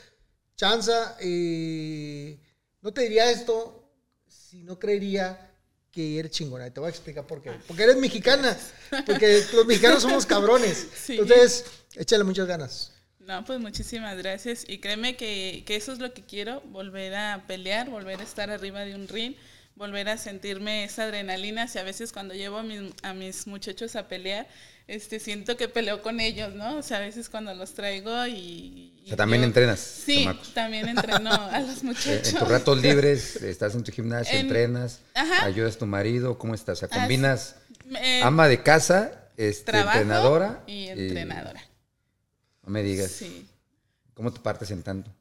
chance. 0.56 0.92
eh, 1.22 2.40
no 2.82 2.92
te 2.94 3.02
diría 3.02 3.32
esto 3.32 3.90
si 4.28 4.64
no 4.64 4.78
creería 4.80 5.50
que 5.92 6.20
eres 6.20 6.32
chingona. 6.32 6.68
Y 6.68 6.72
te 6.72 6.80
voy 6.80 6.88
a 6.88 6.90
explicar 6.90 7.26
por 7.26 7.42
qué. 7.42 7.52
Porque 7.68 7.84
eres 7.84 7.98
mexicana. 7.98 8.58
Porque 9.06 9.44
los 9.54 9.66
mexicanos 9.66 10.02
somos 10.02 10.26
cabrones. 10.26 10.88
Sí. 10.96 11.14
Entonces, 11.20 11.66
échale 11.96 12.24
muchas 12.24 12.48
ganas. 12.48 12.92
No, 13.20 13.46
pues 13.46 13.60
muchísimas 13.60 14.18
gracias. 14.18 14.66
Y 14.68 14.80
créeme 14.80 15.16
que, 15.16 15.64
que 15.66 15.76
eso 15.78 15.94
es 15.94 16.00
lo 16.00 16.14
que 16.14 16.24
quiero, 16.26 16.60
volver 16.62 17.16
a 17.16 17.46
pelear, 17.48 17.90
volver 17.90 18.20
a 18.20 18.24
estar 18.24 18.50
arriba 18.50 18.82
de 18.82 18.96
un 18.96 19.08
ring, 19.08 19.36
volver 19.76 20.10
a 20.10 20.18
sentirme 20.18 20.84
esa 20.84 21.04
adrenalina. 21.06 21.68
Si 21.68 21.80
a 21.80 21.84
veces 21.84 22.12
cuando 22.12 22.34
llevo 22.34 22.58
a 22.58 22.64
mis, 22.64 22.82
a 23.02 23.14
mis 23.14 23.48
muchachos 23.48 23.96
a 23.96 24.08
pelear, 24.08 24.48
este, 24.88 25.20
siento 25.20 25.56
que 25.58 25.68
peleo 25.70 26.02
con 26.02 26.20
ellos, 26.20 26.54
¿no? 26.56 26.78
O 26.78 26.84
sea, 26.84 26.98
a 26.98 27.00
veces 27.02 27.30
cuando 27.30 27.54
los 27.54 27.74
traigo 27.74 28.28
y... 28.28 29.02
O 29.06 29.08
sea, 29.08 29.18
también 29.18 29.42
yo- 29.42 29.48
entrenas, 29.48 29.80
Sí, 29.80 30.28
también 30.54 30.88
entreno 30.90 31.32
a 31.32 31.60
los 31.62 31.84
muchachos. 31.84 32.34
En 32.34 32.40
tus 32.40 32.48
ratos 32.48 32.82
libres, 32.82 33.38
estás 33.38 33.76
en 33.76 33.84
tu 33.84 33.92
gimnasio, 33.92 34.34
En- 34.34 34.42
entrenas, 34.48 35.00
Ajá. 35.14 35.46
ayudas 35.46 35.76
a 35.76 35.80
tu 35.80 35.86
marido, 35.86 36.38
¿cómo 36.38 36.54
estás? 36.54 36.78
O 36.84 36.88
sea, 36.88 36.90
combinas 36.90 37.56
Eh, 38.02 38.22
ama 38.24 38.48
de 38.48 38.62
casa, 38.62 39.30
este, 39.38 39.78
entrenadora 39.78 40.64
y 40.68 40.88
entrenadora. 40.88 41.62
no 42.64 42.70
me 42.70 42.84
digas, 42.84 43.12
Sí. 43.12 43.48
¿cómo 44.14 44.32
te 44.34 44.40
partes 44.42 44.70
en 44.72 44.84
tanto? 44.84 45.12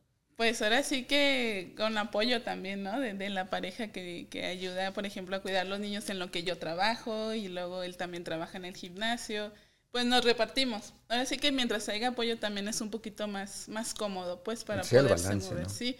Pues 0.42 0.60
ahora 0.60 0.82
sí 0.82 1.04
que 1.04 1.72
con 1.76 1.96
apoyo 1.98 2.42
también, 2.42 2.82
¿no? 2.82 2.98
De, 2.98 3.14
de 3.14 3.30
la 3.30 3.48
pareja 3.48 3.92
que, 3.92 4.26
que 4.28 4.44
ayuda, 4.44 4.92
por 4.92 5.06
ejemplo, 5.06 5.36
a 5.36 5.40
cuidar 5.40 5.68
los 5.68 5.78
niños 5.78 6.10
en 6.10 6.18
lo 6.18 6.32
que 6.32 6.42
yo 6.42 6.58
trabajo 6.58 7.32
y 7.32 7.46
luego 7.46 7.84
él 7.84 7.96
también 7.96 8.24
trabaja 8.24 8.58
en 8.58 8.64
el 8.64 8.74
gimnasio. 8.76 9.52
Pues 9.92 10.04
nos 10.04 10.24
repartimos. 10.24 10.94
Ahora 11.08 11.26
sí 11.26 11.36
que 11.38 11.52
mientras 11.52 11.88
haya 11.88 12.08
apoyo 12.08 12.38
también 12.40 12.66
es 12.66 12.80
un 12.80 12.90
poquito 12.90 13.28
más, 13.28 13.68
más 13.68 13.94
cómodo, 13.94 14.42
pues, 14.42 14.64
para 14.64 14.82
Sí, 14.82 14.96
balance, 14.96 15.32
mover. 15.36 15.62
¿no? 15.62 15.68
Sí. 15.68 15.96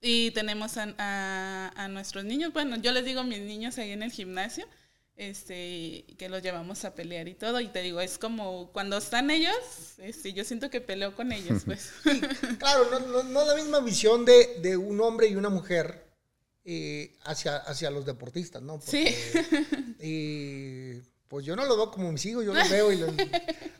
Y 0.00 0.30
tenemos 0.30 0.78
a, 0.78 0.94
a- 0.96 1.72
a 1.76 1.88
nuestros 1.88 2.24
niños, 2.24 2.54
bueno, 2.54 2.76
yo 2.76 2.92
les 2.92 3.04
digo 3.04 3.24
mis 3.24 3.40
niños 3.40 3.76
ahí 3.76 3.90
en 3.90 4.02
el 4.02 4.10
gimnasio, 4.10 4.66
este, 5.16 6.04
que 6.18 6.28
los 6.28 6.42
llevamos 6.42 6.84
a 6.84 6.94
pelear 6.94 7.28
y 7.28 7.34
todo. 7.34 7.60
Y 7.60 7.68
te 7.68 7.82
digo, 7.82 8.00
es 8.00 8.18
como 8.18 8.70
cuando 8.72 8.96
están 8.98 9.30
ellos, 9.30 9.54
este, 9.98 10.32
yo 10.32 10.44
siento 10.44 10.70
que 10.70 10.80
peleo 10.80 11.14
con 11.14 11.32
ellos, 11.32 11.62
pues. 11.66 11.92
Claro, 12.58 12.88
no, 12.90 13.00
no, 13.00 13.22
no 13.22 13.44
la 13.44 13.54
misma 13.54 13.80
visión 13.80 14.24
de, 14.24 14.58
de 14.60 14.76
un 14.76 15.00
hombre 15.00 15.28
y 15.28 15.36
una 15.36 15.48
mujer 15.48 16.12
eh, 16.64 17.16
hacia, 17.24 17.56
hacia 17.56 17.90
los 17.90 18.06
deportistas, 18.06 18.62
¿no? 18.62 18.80
Sí. 18.80 19.04
Y 20.00 21.00
pues 21.28 21.46
yo 21.46 21.56
no 21.56 21.64
lo 21.64 21.76
veo 21.76 21.90
como 21.90 22.12
mis 22.12 22.26
hijos, 22.26 22.44
yo 22.44 22.52
los 22.52 22.68
veo 22.70 22.92
y 22.92 22.98
los, 22.98 23.10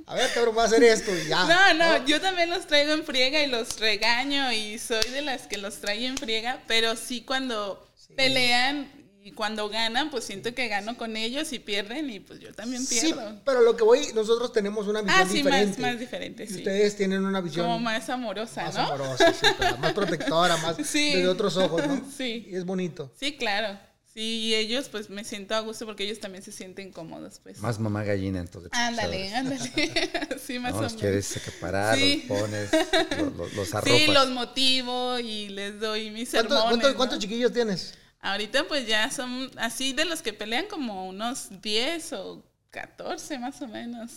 a 0.06 0.14
ver, 0.14 0.30
cabrón, 0.32 0.56
va 0.56 0.62
a 0.62 0.66
hacer 0.66 0.82
esto 0.84 1.10
y 1.14 1.28
ya. 1.28 1.44
No, 1.44 1.74
no, 1.74 2.06
yo 2.06 2.20
también 2.20 2.48
los 2.48 2.66
traigo 2.66 2.92
en 2.92 3.04
friega 3.04 3.42
y 3.42 3.46
los 3.46 3.78
regaño 3.78 4.50
y 4.52 4.78
soy 4.78 5.04
de 5.10 5.22
las 5.22 5.46
que 5.46 5.58
los 5.58 5.76
trae 5.80 6.06
en 6.06 6.16
friega, 6.16 6.62
pero 6.66 6.96
sí 6.96 7.22
cuando 7.22 7.86
pelean 8.16 8.90
y 9.24 9.30
cuando 9.32 9.68
ganan, 9.68 10.10
pues 10.10 10.24
siento 10.24 10.52
que 10.54 10.66
gano 10.68 10.96
con 10.96 11.16
ellos 11.16 11.52
y 11.52 11.58
pierden 11.60 12.10
y 12.10 12.18
pues 12.20 12.40
yo 12.40 12.52
también 12.52 12.84
Sí, 12.84 13.00
pierdo. 13.00 13.40
pero 13.44 13.60
lo 13.60 13.76
que 13.76 13.84
voy, 13.84 14.08
nosotros 14.14 14.52
tenemos 14.52 14.86
una 14.88 15.02
visión 15.02 15.20
ah, 15.22 15.26
sí, 15.28 15.36
diferente. 15.38 15.80
más, 15.80 15.90
más 15.92 16.00
diferente, 16.00 16.46
sí. 16.46 16.54
ustedes 16.56 16.96
tienen 16.96 17.24
una 17.24 17.40
visión 17.40 17.66
Como 17.66 17.78
más 17.78 18.08
amorosa, 18.10 18.64
más 18.64 18.74
¿no? 18.74 18.80
amorosa, 18.82 19.32
sí, 19.32 19.46
claro, 19.56 19.78
más 19.78 19.92
protectora, 19.92 20.56
más 20.56 20.76
Sí. 20.84 21.12
desde 21.14 21.28
otros 21.28 21.56
ojos, 21.56 21.86
¿no? 21.86 22.02
Sí. 22.16 22.46
Y 22.50 22.56
es 22.56 22.64
bonito. 22.64 23.12
Sí, 23.18 23.36
claro. 23.36 23.78
Sí, 24.12 24.20
y 24.20 24.54
ellos 24.56 24.88
pues 24.90 25.08
me 25.08 25.24
siento 25.24 25.54
a 25.54 25.60
gusto 25.60 25.86
porque 25.86 26.04
ellos 26.04 26.20
también 26.20 26.42
se 26.44 26.52
sienten 26.52 26.92
cómodos, 26.92 27.40
pues. 27.42 27.58
Más 27.60 27.78
mamá 27.78 28.04
gallina, 28.04 28.40
entonces. 28.40 28.70
Ándale, 28.74 29.30
¿sabes? 29.30 29.62
ándale. 29.62 30.38
sí, 30.46 30.58
más 30.58 30.72
No, 30.72 30.80
o 30.80 30.82
los 30.82 30.92
menos. 30.92 31.00
quieres 31.00 31.34
acaparar, 31.38 31.96
Sí. 31.96 32.24
los 32.28 32.38
pones, 32.40 32.70
los, 33.18 33.36
los, 33.36 33.54
los 33.54 33.74
arropas. 33.74 33.98
Sí, 34.00 34.06
los 34.08 34.28
motivo 34.30 35.18
y 35.18 35.48
les 35.48 35.80
doy 35.80 36.10
mis 36.10 36.28
¿Cuántos, 36.30 36.50
sermones. 36.58 36.68
cuántos- 36.68 36.90
¿no? 36.90 36.96
cuántos 36.98 37.18
chiquillos 37.20 37.52
tienes? 37.54 37.94
Ahorita 38.22 38.66
pues 38.68 38.86
ya 38.86 39.10
son 39.10 39.50
así 39.58 39.92
de 39.92 40.04
los 40.04 40.22
que 40.22 40.32
pelean 40.32 40.66
como 40.66 41.06
unos 41.08 41.60
10 41.60 42.12
o 42.14 42.42
14 42.70 43.38
más 43.38 43.60
o 43.62 43.68
menos. 43.68 44.10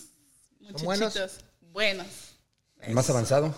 ¿Son 0.76 0.84
buenos? 0.84 1.14
Muchachitos. 1.14 1.44
Buenos. 1.60 2.06
¿El 2.80 2.94
más 2.94 3.10
avanzado? 3.10 3.54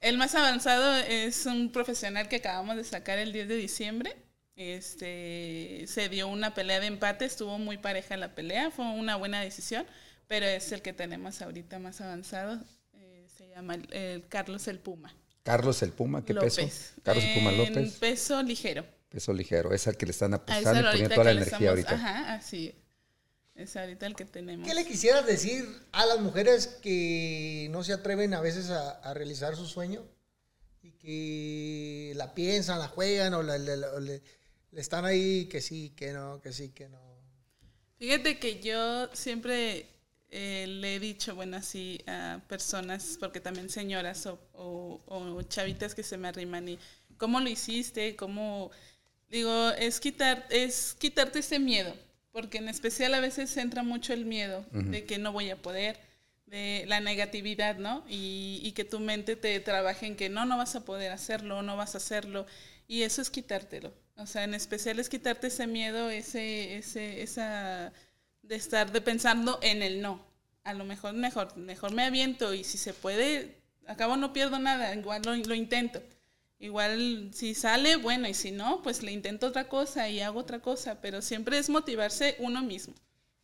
El 0.00 0.18
más 0.18 0.34
avanzado 0.34 0.94
es 0.96 1.46
un 1.46 1.72
profesional 1.72 2.28
que 2.28 2.36
acabamos 2.36 2.76
de 2.76 2.84
sacar 2.84 3.18
el 3.18 3.32
10 3.32 3.48
de 3.48 3.56
diciembre. 3.56 4.16
Este 4.56 5.84
se 5.88 6.08
dio 6.08 6.28
una 6.28 6.54
pelea 6.54 6.78
de 6.80 6.86
empate, 6.86 7.24
estuvo 7.24 7.58
muy 7.58 7.78
pareja 7.78 8.16
la 8.16 8.34
pelea, 8.34 8.70
fue 8.70 8.84
una 8.84 9.16
buena 9.16 9.40
decisión, 9.40 9.86
pero 10.28 10.44
es 10.46 10.70
el 10.72 10.82
que 10.82 10.92
tenemos 10.92 11.40
ahorita 11.40 11.78
más 11.78 12.00
avanzado. 12.00 12.60
eh, 12.94 13.26
se 13.36 13.48
llama 13.48 13.76
el, 13.76 13.92
el 13.94 14.28
Carlos 14.28 14.68
el 14.68 14.78
Puma. 14.78 15.14
Carlos 15.42 15.82
el 15.82 15.92
Puma, 15.92 16.24
¿qué 16.24 16.34
López. 16.34 16.56
peso? 16.56 16.94
Carlos 17.02 17.24
el 17.24 17.34
Puma 17.34 17.50
En 17.52 17.58
López, 17.58 17.92
peso 17.98 18.42
ligero. 18.42 18.84
Peso 19.12 19.32
ligero. 19.32 19.72
Es 19.72 19.86
al 19.86 19.96
que 19.96 20.06
le 20.06 20.12
están 20.12 20.32
A 20.34 20.36
ese 20.36 20.44
apostando 20.52 20.80
y 20.80 20.84
poniendo 20.92 21.14
toda 21.14 21.24
la 21.24 21.30
energía 21.32 21.52
estamos- 21.56 21.68
ahorita. 21.70 21.94
Ajá, 21.94 22.34
así. 22.34 22.74
Es 23.54 23.76
ahorita 23.76 24.06
el 24.06 24.16
que 24.16 24.24
tenemos. 24.24 24.66
¿Qué 24.66 24.74
le 24.74 24.86
quisieras 24.86 25.26
decir 25.26 25.64
a 25.92 26.06
las 26.06 26.18
mujeres 26.20 26.66
que 26.82 27.68
no 27.70 27.84
se 27.84 27.92
atreven 27.92 28.32
a 28.34 28.40
veces 28.40 28.70
a, 28.70 28.92
a 28.92 29.12
realizar 29.14 29.54
su 29.56 29.66
sueño? 29.66 30.02
Y 30.82 30.92
que 30.92 32.12
la 32.16 32.34
piensan, 32.34 32.78
la 32.78 32.88
juegan 32.88 33.34
o, 33.34 33.42
la- 33.42 33.58
le, 33.58 33.74
o 33.86 34.00
le- 34.00 34.22
le 34.70 34.80
están 34.80 35.04
ahí 35.04 35.44
que 35.46 35.60
sí, 35.60 35.90
que 35.94 36.12
no, 36.12 36.40
que 36.40 36.52
sí, 36.52 36.70
que 36.70 36.88
no. 36.88 37.00
Fíjate 37.98 38.38
que 38.38 38.60
yo 38.60 39.08
siempre 39.14 39.86
eh, 40.30 40.66
le 40.66 40.96
he 40.96 40.98
dicho, 40.98 41.34
bueno, 41.34 41.58
así 41.58 42.00
a 42.06 42.40
personas, 42.48 43.16
porque 43.20 43.38
también 43.38 43.68
señoras 43.68 44.24
o, 44.26 44.38
o- 44.54 45.00
o 45.06 45.42
chavitas 45.42 45.94
que 45.94 46.02
se 46.02 46.16
me 46.16 46.26
arriman 46.28 46.68
y, 46.70 46.78
¿cómo 47.18 47.38
lo 47.38 47.48
hiciste? 47.50 48.16
¿Cómo? 48.16 48.70
Digo, 49.32 49.70
es, 49.70 49.98
quitar, 49.98 50.46
es 50.50 50.94
quitarte 50.98 51.38
ese 51.38 51.58
miedo, 51.58 51.96
porque 52.32 52.58
en 52.58 52.68
especial 52.68 53.14
a 53.14 53.20
veces 53.20 53.56
entra 53.56 53.82
mucho 53.82 54.12
el 54.12 54.26
miedo 54.26 54.62
de 54.72 55.06
que 55.06 55.16
no 55.16 55.32
voy 55.32 55.48
a 55.48 55.56
poder, 55.56 55.98
de 56.44 56.84
la 56.86 57.00
negatividad, 57.00 57.78
¿no? 57.78 58.04
Y, 58.10 58.60
y 58.62 58.72
que 58.72 58.84
tu 58.84 59.00
mente 59.00 59.34
te 59.34 59.58
trabaje 59.60 60.04
en 60.06 60.16
que 60.16 60.28
no, 60.28 60.44
no 60.44 60.58
vas 60.58 60.76
a 60.76 60.84
poder 60.84 61.12
hacerlo, 61.12 61.62
no 61.62 61.78
vas 61.78 61.94
a 61.94 61.98
hacerlo, 61.98 62.46
y 62.86 63.04
eso 63.04 63.22
es 63.22 63.30
quitártelo. 63.30 63.94
O 64.16 64.26
sea, 64.26 64.44
en 64.44 64.52
especial 64.52 64.98
es 64.98 65.08
quitarte 65.08 65.46
ese 65.46 65.66
miedo, 65.66 66.10
ese, 66.10 66.76
ese, 66.76 67.22
esa 67.22 67.90
de 68.42 68.54
estar 68.54 68.92
de 68.92 69.00
pensando 69.00 69.58
en 69.62 69.82
el 69.82 70.02
no. 70.02 70.22
A 70.64 70.74
lo 70.74 70.84
mejor, 70.84 71.14
mejor, 71.14 71.56
mejor 71.56 71.94
me 71.94 72.04
aviento 72.04 72.52
y 72.52 72.64
si 72.64 72.76
se 72.76 72.92
puede, 72.92 73.56
acabo 73.86 74.18
no 74.18 74.34
pierdo 74.34 74.58
nada, 74.58 74.94
igual 74.94 75.22
lo, 75.24 75.34
lo 75.34 75.54
intento. 75.54 76.02
Igual 76.62 77.30
si 77.34 77.56
sale, 77.56 77.96
bueno, 77.96 78.28
y 78.28 78.34
si 78.34 78.52
no, 78.52 78.82
pues 78.82 79.02
le 79.02 79.10
intento 79.10 79.48
otra 79.48 79.68
cosa 79.68 80.08
y 80.08 80.20
hago 80.20 80.38
otra 80.38 80.60
cosa, 80.60 81.00
pero 81.00 81.20
siempre 81.20 81.58
es 81.58 81.68
motivarse 81.68 82.36
uno 82.38 82.62
mismo. 82.62 82.94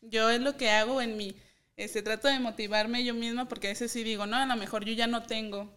Yo 0.00 0.30
es 0.30 0.40
lo 0.40 0.56
que 0.56 0.70
hago 0.70 1.02
en 1.02 1.16
mi, 1.16 1.34
este, 1.76 2.00
trato 2.02 2.28
de 2.28 2.38
motivarme 2.38 3.04
yo 3.04 3.14
misma 3.14 3.48
porque 3.48 3.66
a 3.66 3.70
veces 3.70 3.90
sí 3.90 4.04
digo, 4.04 4.26
no, 4.26 4.36
a 4.36 4.46
lo 4.46 4.54
mejor 4.54 4.84
yo 4.84 4.92
ya 4.92 5.08
no 5.08 5.24
tengo 5.24 5.68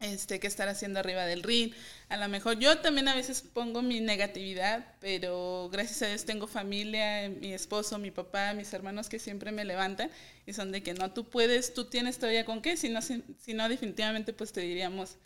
este, 0.00 0.40
que 0.40 0.46
estar 0.46 0.66
haciendo 0.70 0.98
arriba 0.98 1.26
del 1.26 1.42
ring. 1.42 1.74
A 2.08 2.16
lo 2.16 2.26
mejor 2.30 2.58
yo 2.58 2.78
también 2.78 3.08
a 3.08 3.14
veces 3.14 3.42
pongo 3.42 3.82
mi 3.82 4.00
negatividad, 4.00 4.94
pero 4.98 5.68
gracias 5.70 6.00
a 6.00 6.06
Dios 6.06 6.24
tengo 6.24 6.46
familia, 6.46 7.28
mi 7.28 7.52
esposo, 7.52 7.98
mi 7.98 8.10
papá, 8.10 8.54
mis 8.54 8.72
hermanos 8.72 9.10
que 9.10 9.18
siempre 9.18 9.52
me 9.52 9.66
levantan 9.66 10.10
y 10.46 10.54
son 10.54 10.72
de 10.72 10.82
que 10.82 10.94
no, 10.94 11.12
tú 11.12 11.28
puedes, 11.28 11.74
tú 11.74 11.84
tienes 11.84 12.16
todavía 12.16 12.46
con 12.46 12.62
qué, 12.62 12.78
si 12.78 12.88
no, 12.88 13.02
si, 13.02 13.22
si 13.38 13.52
no 13.52 13.68
definitivamente 13.68 14.32
pues 14.32 14.52
te 14.52 14.62
diríamos 14.62 15.18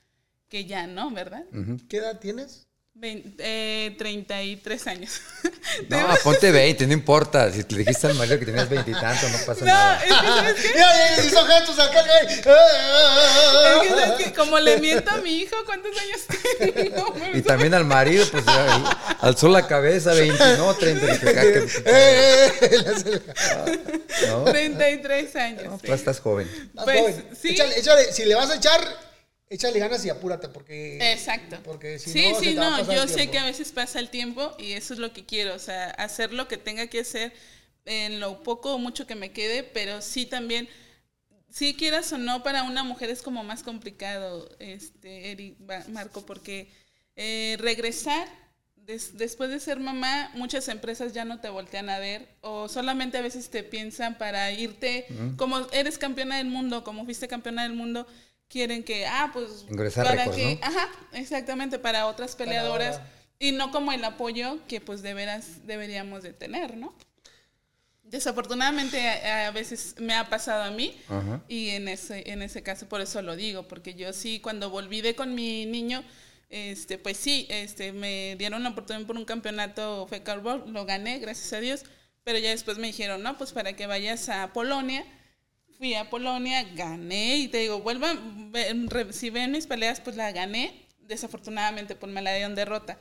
que 0.48 0.64
ya 0.64 0.86
no, 0.86 1.10
¿verdad? 1.10 1.44
¿Qué 1.88 1.98
edad 1.98 2.18
tienes? 2.20 2.62
Vein- 2.98 3.34
eh, 3.40 3.94
33 3.98 4.86
años. 4.86 5.20
No, 5.90 5.98
ponte 6.24 6.50
20, 6.50 6.86
no 6.86 6.92
importa. 6.94 7.52
Si 7.52 7.58
le 7.68 7.78
dijiste 7.78 8.06
al 8.06 8.14
marido 8.14 8.38
que 8.38 8.46
tenías 8.46 8.68
veintitantos, 8.68 9.30
no 9.30 9.38
pasa 9.44 9.60
no, 9.60 9.66
nada. 9.66 9.96
es 10.02 10.04
que, 10.04 10.14
¿sabes 10.14 10.54
qué? 10.62 10.68
Mira, 10.74 11.26
hizo 11.26 11.44
gestos 11.44 11.78
acá, 11.78 12.02
güey. 12.02 12.34
Es 12.34 12.40
que, 12.40 13.90
¿sabes 14.00 14.24
qué? 14.24 14.32
Como 14.32 14.58
le 14.58 14.78
miento 14.78 15.10
a 15.10 15.18
mi 15.18 15.40
hijo, 15.40 15.54
¿cuántos 15.66 15.92
años 15.98 16.20
tengo? 16.74 17.14
Y 17.34 17.42
también 17.42 17.74
al 17.74 17.84
marido, 17.84 18.24
pues 18.30 18.46
al- 18.48 18.96
alzó 19.20 19.48
la 19.48 19.66
cabeza, 19.66 20.14
20, 20.14 20.56
no, 20.56 20.72
30. 20.74 21.06
dije, 21.06 21.28
ah, 21.28 21.42
que- 21.42 21.82
Eh, 21.84 22.52
eh, 22.62 22.78
le 22.82 22.88
hace- 22.90 23.22
No, 24.28 24.44
33 24.44 25.36
años. 25.36 25.64
no, 25.64 25.78
sí. 25.78 25.86
tú 25.88 25.92
estás 25.92 26.20
joven. 26.20 26.48
Pues, 26.84 27.00
joven. 27.00 27.28
sí. 27.42 27.48
Échale, 27.50 27.78
échale, 27.78 28.12
si 28.12 28.24
le 28.24 28.34
vas 28.34 28.48
a 28.50 28.56
echar, 28.56 28.80
échale 29.48 29.78
ganas 29.78 30.04
y 30.04 30.10
apúrate 30.10 30.48
porque... 30.48 30.98
Exacto. 31.12 31.58
Porque 31.64 31.98
si 31.98 32.10
sí, 32.10 32.28
no, 32.32 32.40
sí, 32.40 32.54
no, 32.54 32.92
yo 32.92 33.06
sé 33.08 33.30
que 33.30 33.38
a 33.38 33.44
veces 33.44 33.72
pasa 33.72 34.00
el 34.00 34.10
tiempo 34.10 34.54
y 34.58 34.72
eso 34.72 34.92
es 34.94 34.98
lo 34.98 35.12
que 35.12 35.24
quiero, 35.24 35.54
o 35.54 35.58
sea, 35.58 35.90
hacer 35.90 36.32
lo 36.32 36.48
que 36.48 36.56
tenga 36.56 36.88
que 36.88 37.00
hacer 37.00 37.32
en 37.84 38.18
lo 38.20 38.42
poco 38.42 38.74
o 38.74 38.78
mucho 38.78 39.06
que 39.06 39.14
me 39.14 39.30
quede, 39.32 39.62
pero 39.62 40.02
sí 40.02 40.26
también, 40.26 40.68
si 41.48 41.74
quieras 41.74 42.12
o 42.12 42.18
no, 42.18 42.42
para 42.42 42.64
una 42.64 42.82
mujer 42.82 43.10
es 43.10 43.22
como 43.22 43.44
más 43.44 43.62
complicado, 43.62 44.48
este, 44.58 45.54
Marco, 45.88 46.26
porque 46.26 46.68
eh, 47.14 47.56
regresar 47.60 48.28
des- 48.74 49.16
después 49.16 49.50
de 49.50 49.60
ser 49.60 49.78
mamá, 49.80 50.30
muchas 50.34 50.68
empresas 50.68 51.12
ya 51.12 51.24
no 51.24 51.40
te 51.40 51.48
voltean 51.48 51.88
a 51.88 51.98
ver 51.98 52.28
o 52.40 52.68
solamente 52.68 53.18
a 53.18 53.22
veces 53.22 53.48
te 53.50 53.62
piensan 53.62 54.18
para 54.18 54.50
irte, 54.52 55.06
como 55.36 55.58
eres 55.72 55.98
campeona 55.98 56.38
del 56.38 56.48
mundo, 56.48 56.82
como 56.84 57.04
fuiste 57.04 57.28
campeona 57.28 57.62
del 57.62 57.72
mundo, 57.72 58.06
quieren 58.48 58.84
que, 58.84 59.06
ah, 59.06 59.30
pues... 59.32 59.66
Ingresar 59.68 60.04
para 60.06 60.24
récords, 60.24 60.36
que, 60.36 60.54
¿no? 60.56 60.66
Ajá, 60.66 60.88
exactamente, 61.12 61.78
para 61.78 62.06
otras 62.06 62.36
peleadoras. 62.36 62.96
ahora. 62.96 63.12
Y 63.38 63.52
no 63.52 63.70
como 63.70 63.92
el 63.92 64.02
apoyo 64.04 64.58
que 64.66 64.80
pues 64.80 65.02
de 65.02 65.12
veras 65.12 65.66
deberíamos 65.66 66.22
de 66.22 66.32
tener, 66.32 66.76
¿no? 66.76 66.94
Desafortunadamente 68.02 69.00
a, 69.08 69.48
a 69.48 69.50
veces 69.50 69.96
me 69.98 70.14
ha 70.14 70.28
pasado 70.30 70.62
a 70.62 70.70
mí 70.70 70.96
Ajá. 71.08 71.42
y 71.48 71.70
en 71.70 71.88
ese, 71.88 72.30
en 72.30 72.40
ese 72.40 72.62
caso 72.62 72.88
por 72.88 73.00
eso 73.00 73.20
lo 73.20 73.34
digo, 73.34 73.66
porque 73.66 73.94
yo 73.94 74.12
sí 74.12 74.40
cuando 74.40 74.70
volví 74.70 75.00
de 75.00 75.16
con 75.16 75.34
mi 75.34 75.66
niño, 75.66 76.04
este, 76.48 76.98
pues 76.98 77.16
sí, 77.16 77.46
este, 77.50 77.92
me 77.92 78.36
dieron 78.38 78.62
la 78.62 78.70
oportunidad 78.70 79.06
por 79.06 79.16
un 79.16 79.24
campeonato 79.24 80.06
FECAR 80.06 80.38
World, 80.38 80.68
lo 80.68 80.84
gané, 80.86 81.18
gracias 81.18 81.52
a 81.52 81.60
Dios, 81.60 81.82
pero 82.22 82.38
ya 82.38 82.50
después 82.50 82.78
me 82.78 82.86
dijeron, 82.86 83.22
no, 83.22 83.36
pues 83.36 83.52
para 83.52 83.74
que 83.74 83.86
vayas 83.86 84.28
a 84.28 84.52
Polonia, 84.52 85.04
fui 85.78 85.94
a 85.94 86.08
Polonia, 86.08 86.64
gané 86.74 87.36
y 87.36 87.48
te 87.48 87.58
digo, 87.58 87.80
vuelvan, 87.80 88.52
si 89.10 89.30
ven 89.30 89.52
mis 89.52 89.66
peleas, 89.66 90.00
pues 90.00 90.16
la 90.16 90.32
gané, 90.32 90.86
desafortunadamente 91.00 91.94
pues 91.94 92.10
me 92.12 92.22
la 92.22 92.34
dieron 92.34 92.54
derrota. 92.54 92.98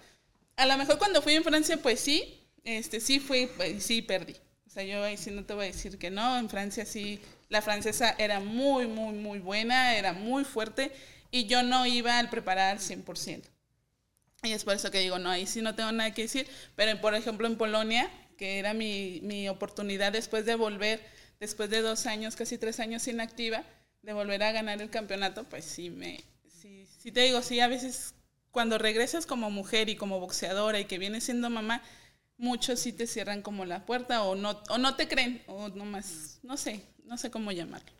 A 0.57 0.65
lo 0.65 0.77
mejor 0.77 0.97
cuando 0.97 1.21
fui 1.21 1.33
en 1.33 1.43
Francia, 1.43 1.77
pues 1.77 1.99
sí, 1.99 2.47
este, 2.63 2.99
sí 2.99 3.19
fui, 3.19 3.47
pues, 3.47 3.83
sí 3.83 4.01
perdí. 4.01 4.35
O 4.65 4.69
sea, 4.69 4.83
yo 4.83 5.03
ahí 5.03 5.17
sí 5.17 5.31
no 5.31 5.45
te 5.45 5.53
voy 5.53 5.65
a 5.65 5.67
decir 5.67 5.97
que 5.97 6.09
no, 6.09 6.37
en 6.37 6.49
Francia 6.49 6.85
sí, 6.85 7.21
la 7.49 7.61
francesa 7.61 8.15
era 8.17 8.39
muy, 8.39 8.87
muy, 8.87 9.13
muy 9.13 9.39
buena, 9.39 9.95
era 9.95 10.13
muy 10.13 10.43
fuerte 10.43 10.91
y 11.31 11.45
yo 11.45 11.63
no 11.63 11.85
iba 11.85 12.19
al 12.19 12.29
preparar 12.29 12.71
al 12.71 12.79
100%. 12.79 13.43
Y 14.43 14.51
es 14.51 14.63
por 14.63 14.75
eso 14.75 14.91
que 14.91 14.99
digo, 14.99 15.17
no, 15.17 15.29
ahí 15.29 15.47
sí 15.47 15.61
no 15.61 15.75
tengo 15.75 15.91
nada 15.91 16.13
que 16.13 16.23
decir, 16.23 16.47
pero 16.75 16.99
por 16.99 17.15
ejemplo 17.15 17.47
en 17.47 17.57
Polonia, 17.57 18.11
que 18.37 18.59
era 18.59 18.73
mi, 18.73 19.21
mi 19.23 19.47
oportunidad 19.49 20.11
después 20.11 20.45
de 20.45 20.55
volver, 20.55 21.01
después 21.39 21.69
de 21.69 21.81
dos 21.81 22.05
años, 22.05 22.35
casi 22.35 22.57
tres 22.57 22.79
años 22.79 23.07
inactiva, 23.07 23.63
de 24.01 24.13
volver 24.13 24.43
a 24.43 24.51
ganar 24.51 24.81
el 24.81 24.89
campeonato, 24.89 25.43
pues 25.45 25.65
sí 25.65 25.89
me, 25.89 26.23
sí, 26.47 26.87
sí 26.99 27.11
te 27.11 27.21
digo, 27.21 27.41
sí 27.41 27.59
a 27.59 27.67
veces 27.67 28.13
cuando 28.51 28.77
regresas 28.77 29.25
como 29.25 29.49
mujer 29.49 29.89
y 29.89 29.95
como 29.95 30.19
boxeadora 30.19 30.79
y 30.79 30.85
que 30.85 30.97
vienes 30.97 31.25
siendo 31.25 31.49
mamá, 31.49 31.81
muchos 32.37 32.79
sí 32.79 32.93
te 32.93 33.07
cierran 33.07 33.41
como 33.41 33.65
la 33.65 33.85
puerta 33.85 34.23
o 34.23 34.35
no, 34.35 34.61
o 34.69 34.77
no 34.77 34.95
te 34.95 35.07
creen, 35.07 35.43
o 35.47 35.69
no 35.69 35.85
más, 35.85 36.39
no 36.43 36.55
sé, 36.57 36.81
no 37.03 37.17
sé 37.17 37.31
cómo 37.31 37.51
llamarlo. 37.51 37.91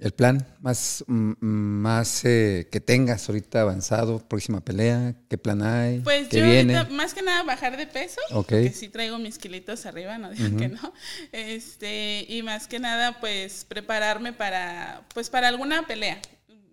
El 0.00 0.12
plan 0.12 0.46
más, 0.60 1.04
mm, 1.08 1.32
mm, 1.40 1.80
más 1.82 2.24
eh, 2.24 2.68
que 2.70 2.80
tengas 2.80 3.28
ahorita 3.28 3.62
avanzado, 3.62 4.20
próxima 4.28 4.64
pelea, 4.64 5.14
¿qué 5.28 5.38
plan 5.38 5.60
hay? 5.62 6.00
Pues 6.00 6.28
¿Qué 6.28 6.38
yo 6.38 6.44
viene? 6.44 6.76
ahorita, 6.76 6.94
más 6.94 7.14
que 7.14 7.22
nada 7.22 7.42
bajar 7.42 7.76
de 7.76 7.86
peso, 7.86 8.20
que 8.46 8.70
sí 8.70 8.88
traigo 8.88 9.18
mis 9.18 9.38
kilitos 9.38 9.86
arriba, 9.86 10.16
no 10.18 10.30
digo 10.30 10.56
que 10.56 10.68
no. 10.68 10.92
Este, 11.32 12.24
y 12.28 12.42
más 12.42 12.68
que 12.68 12.78
nada, 12.78 13.18
pues 13.18 13.64
prepararme 13.64 14.32
para, 14.32 15.02
pues 15.14 15.30
para 15.30 15.48
alguna 15.48 15.86
pelea. 15.86 16.20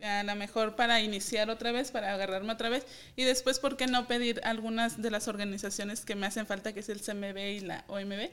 A 0.03 0.21
lo 0.21 0.35
mejor 0.35 0.75
para 0.75 1.01
iniciar 1.01 1.49
otra 1.49 1.71
vez, 1.71 1.89
para 1.89 2.13
agarrarme 2.13 2.53
otra 2.53 2.69
vez. 2.69 2.85
Y 3.15 3.23
después, 3.23 3.57
¿por 3.57 3.75
qué 3.75 3.87
no 3.87 4.07
pedir 4.07 4.39
algunas 4.43 5.01
de 5.01 5.09
las 5.09 5.27
organizaciones 5.27 6.05
que 6.05 6.13
me 6.13 6.27
hacen 6.27 6.45
falta, 6.45 6.73
que 6.73 6.81
es 6.81 6.89
el 6.89 7.01
CMB 7.01 7.37
y 7.37 7.59
la 7.61 7.85
OMB, 7.87 8.29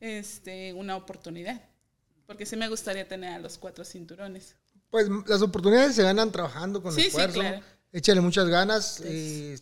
este, 0.00 0.72
una 0.72 0.94
oportunidad? 0.94 1.60
Porque 2.26 2.44
sí 2.46 2.56
me 2.56 2.68
gustaría 2.68 3.06
tener 3.06 3.32
a 3.34 3.38
los 3.38 3.56
cuatro 3.58 3.84
cinturones. 3.84 4.54
Pues 4.90 5.08
las 5.26 5.42
oportunidades 5.42 5.94
se 5.96 6.02
ganan 6.02 6.30
trabajando 6.32 6.82
con 6.82 6.92
Sí, 6.94 7.02
sí, 7.02 7.06
esfuerzo. 7.08 7.40
claro. 7.40 7.60
Échale 7.92 8.20
muchas 8.20 8.48
ganas. 8.48 9.00
eh, 9.04 9.58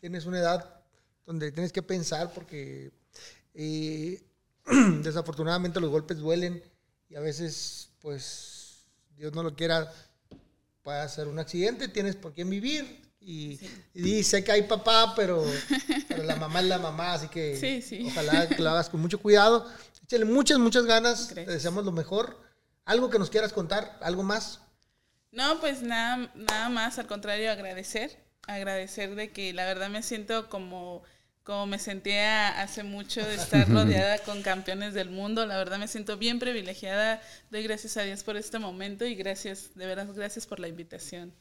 tienes 0.00 0.26
una 0.26 0.38
edad 0.38 0.80
donde 1.26 1.50
tienes 1.52 1.72
que 1.72 1.82
pensar 1.82 2.32
porque 2.32 2.92
eh, 3.54 4.22
desafortunadamente 5.02 5.80
los 5.80 5.90
golpes 5.90 6.18
duelen 6.18 6.62
y 7.08 7.14
a 7.16 7.20
veces, 7.20 7.90
pues, 8.00 8.84
Dios 9.16 9.32
no 9.34 9.42
lo 9.42 9.54
quiera, 9.54 9.92
puede 10.82 11.08
ser 11.08 11.28
un 11.28 11.38
accidente, 11.38 11.88
tienes 11.88 12.16
por 12.16 12.32
quién 12.34 12.50
vivir. 12.50 13.02
Y, 13.20 13.58
y 13.94 14.02
dice 14.02 14.44
que 14.44 14.52
hay 14.52 14.62
papá, 14.64 15.14
pero, 15.16 15.42
pero 16.08 16.24
la 16.24 16.36
mamá 16.36 16.60
es 16.60 16.66
la 16.66 16.78
mamá, 16.78 17.14
así 17.14 17.28
que 17.28 17.56
Sí, 17.60 17.80
sí. 17.80 18.06
ojalá 18.10 18.46
que 18.48 18.60
lo 18.62 18.68
hagas 18.70 18.90
con 18.90 19.00
mucho 19.00 19.18
cuidado. 19.18 19.66
Échale 20.14 20.30
muchas, 20.30 20.60
muchas 20.60 20.86
ganas. 20.86 21.34
Te 21.34 21.44
deseamos 21.44 21.84
lo 21.84 21.90
mejor. 21.90 22.38
¿Algo 22.84 23.10
que 23.10 23.18
nos 23.18 23.30
quieras 23.30 23.52
contar? 23.52 23.98
¿Algo 24.00 24.22
más? 24.22 24.60
No, 25.32 25.58
pues 25.58 25.82
nada, 25.82 26.30
nada 26.36 26.68
más, 26.68 27.00
al 27.00 27.08
contrario, 27.08 27.50
agradecer, 27.50 28.24
agradecer 28.46 29.16
de 29.16 29.32
que 29.32 29.52
la 29.52 29.64
verdad 29.64 29.90
me 29.90 30.04
siento 30.04 30.48
como, 30.48 31.02
como 31.42 31.66
me 31.66 31.80
sentía 31.80 32.60
hace 32.62 32.84
mucho 32.84 33.26
de 33.26 33.34
estar 33.34 33.68
rodeada 33.72 34.18
con 34.20 34.42
campeones 34.42 34.94
del 34.94 35.10
mundo, 35.10 35.46
la 35.46 35.56
verdad 35.56 35.78
me 35.78 35.88
siento 35.88 36.16
bien 36.16 36.38
privilegiada, 36.38 37.20
doy 37.50 37.64
gracias 37.64 37.96
a 37.96 38.02
Dios 38.02 38.22
por 38.22 38.36
este 38.36 38.60
momento 38.60 39.04
y 39.06 39.16
gracias, 39.16 39.74
de 39.74 39.86
verdad, 39.86 40.06
gracias 40.14 40.46
por 40.46 40.60
la 40.60 40.68
invitación. 40.68 41.34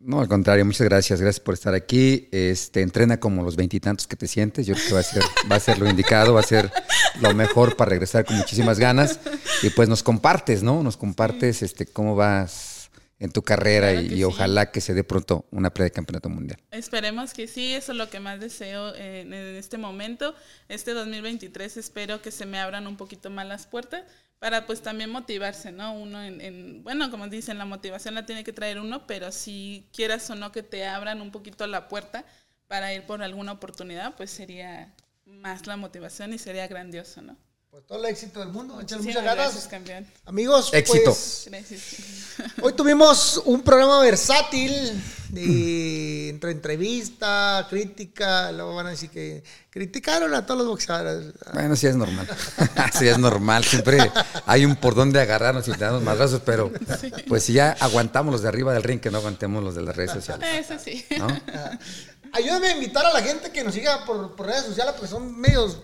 No, 0.00 0.20
al 0.20 0.28
contrario, 0.28 0.64
muchas 0.64 0.86
gracias. 0.88 1.20
Gracias 1.20 1.40
por 1.40 1.54
estar 1.54 1.74
aquí. 1.74 2.28
Este, 2.32 2.80
entrena 2.80 3.20
como 3.20 3.42
los 3.42 3.54
veintitantos 3.56 4.06
que 4.06 4.16
te 4.16 4.26
sientes. 4.26 4.66
Yo 4.66 4.74
creo 4.74 4.86
que 4.88 4.94
va 4.94 5.00
a 5.00 5.02
ser, 5.04 5.22
va 5.50 5.56
a 5.56 5.60
ser 5.60 5.78
lo 5.78 5.88
indicado, 5.88 6.34
va 6.34 6.40
a 6.40 6.44
ser 6.44 6.72
lo 7.20 7.32
mejor 7.34 7.76
para 7.76 7.90
regresar 7.90 8.24
con 8.24 8.36
muchísimas 8.36 8.78
ganas. 8.78 9.20
Y 9.62 9.70
pues 9.70 9.88
nos 9.88 10.02
compartes, 10.02 10.62
¿no? 10.62 10.82
Nos 10.82 10.96
compartes 10.96 11.62
este, 11.62 11.86
cómo 11.86 12.16
vas 12.16 12.90
en 13.20 13.30
tu 13.30 13.42
carrera 13.42 13.92
Claro 13.92 14.04
y, 14.04 14.08
que 14.08 14.14
y 14.14 14.18
sí. 14.18 14.24
ojalá 14.24 14.72
que 14.72 14.80
se 14.80 14.94
dé 14.94 15.04
pronto 15.04 15.46
una 15.52 15.70
pelea 15.70 15.84
de 15.84 15.90
campeonato 15.92 16.28
mundial. 16.28 16.58
Esperemos 16.72 17.32
que 17.32 17.46
sí, 17.46 17.72
eso 17.72 17.92
es 17.92 17.98
lo 17.98 18.10
que 18.10 18.18
más 18.18 18.40
deseo 18.40 18.92
eh, 18.96 19.20
en 19.20 19.32
este 19.32 19.78
momento. 19.78 20.34
Este 20.68 20.92
2023 20.92 21.76
espero 21.76 22.20
que 22.20 22.32
se 22.32 22.46
me 22.46 22.58
abran 22.58 22.88
un 22.88 22.96
poquito 22.96 23.30
más 23.30 23.46
las 23.46 23.68
puertas 23.68 24.02
para 24.42 24.66
pues 24.66 24.82
también 24.82 25.10
motivarse, 25.10 25.72
¿no? 25.72 25.94
Uno 25.94 26.22
en, 26.22 26.40
en- 26.42 26.84
bueno, 26.84 27.10
como 27.10 27.28
dicen, 27.28 27.58
la 27.58 27.64
motivación 27.66 28.14
la 28.14 28.26
tiene 28.26 28.44
que 28.44 28.52
traer 28.52 28.80
uno, 28.80 29.06
pero 29.06 29.32
si 29.32 29.88
quieras 29.94 30.28
o 30.30 30.34
no 30.36 30.52
que 30.52 30.62
te 30.64 30.86
abran 30.86 31.22
un 31.22 31.30
poquito 31.32 31.66
la 31.68 31.88
puerta 31.88 32.24
para 32.68 32.92
ir 32.94 33.06
por 33.06 33.22
alguna 33.22 33.52
oportunidad, 33.52 34.16
pues 34.16 34.30
sería 34.30 34.94
más 35.26 35.66
la 35.66 35.76
motivación 35.76 36.32
y 36.34 36.38
sería 36.38 36.66
grandioso, 36.68 37.22
¿no? 37.22 37.36
Pues 37.72 37.86
todo 37.86 38.00
el 38.00 38.04
éxito 38.04 38.40
del 38.40 38.50
mundo. 38.50 38.78
Échale 38.82 39.00
muchas 39.00 39.24
ganas. 39.24 39.66
gracias. 39.70 40.06
Amigos, 40.26 40.74
Éxito. 40.74 41.04
pues, 41.06 41.46
Gracias. 41.48 41.80
hoy 42.62 42.74
tuvimos 42.74 43.40
un 43.46 43.62
programa 43.62 43.98
versátil 44.00 45.02
de 45.30 46.28
entre 46.28 46.50
entrevista, 46.50 47.66
crítica, 47.70 48.52
luego 48.52 48.74
van 48.74 48.88
a 48.88 48.90
decir 48.90 49.08
que 49.08 49.42
criticaron 49.70 50.34
a 50.34 50.44
todos 50.44 50.58
los 50.58 50.68
boxeadores. 50.68 51.32
Bueno, 51.54 51.74
sí 51.74 51.86
es 51.86 51.96
normal. 51.96 52.28
sí 52.92 53.08
es 53.08 53.16
normal. 53.16 53.64
Siempre 53.64 54.12
hay 54.44 54.66
un 54.66 54.76
por 54.76 54.94
dónde 54.94 55.22
agarrarnos 55.22 55.66
y 55.66 55.70
darnos 55.70 56.02
madrazos, 56.02 56.42
pero 56.44 56.70
pues 57.26 57.44
si 57.44 57.54
ya 57.54 57.74
aguantamos 57.80 58.32
los 58.32 58.42
de 58.42 58.48
arriba 58.48 58.74
del 58.74 58.82
ring, 58.82 59.00
que 59.00 59.10
no 59.10 59.16
aguantemos 59.16 59.64
los 59.64 59.74
de 59.74 59.80
las 59.80 59.96
redes 59.96 60.12
sociales. 60.12 60.46
Eso 60.68 60.78
sí. 60.78 61.06
¿no? 61.18 61.26
Ayúdame 62.32 62.66
a 62.66 62.74
invitar 62.74 63.06
a 63.06 63.14
la 63.14 63.22
gente 63.22 63.50
que 63.50 63.64
nos 63.64 63.72
siga 63.72 64.04
por, 64.04 64.36
por 64.36 64.46
redes 64.46 64.66
sociales, 64.66 64.92
porque 64.92 65.08
son 65.08 65.40
medios. 65.40 65.78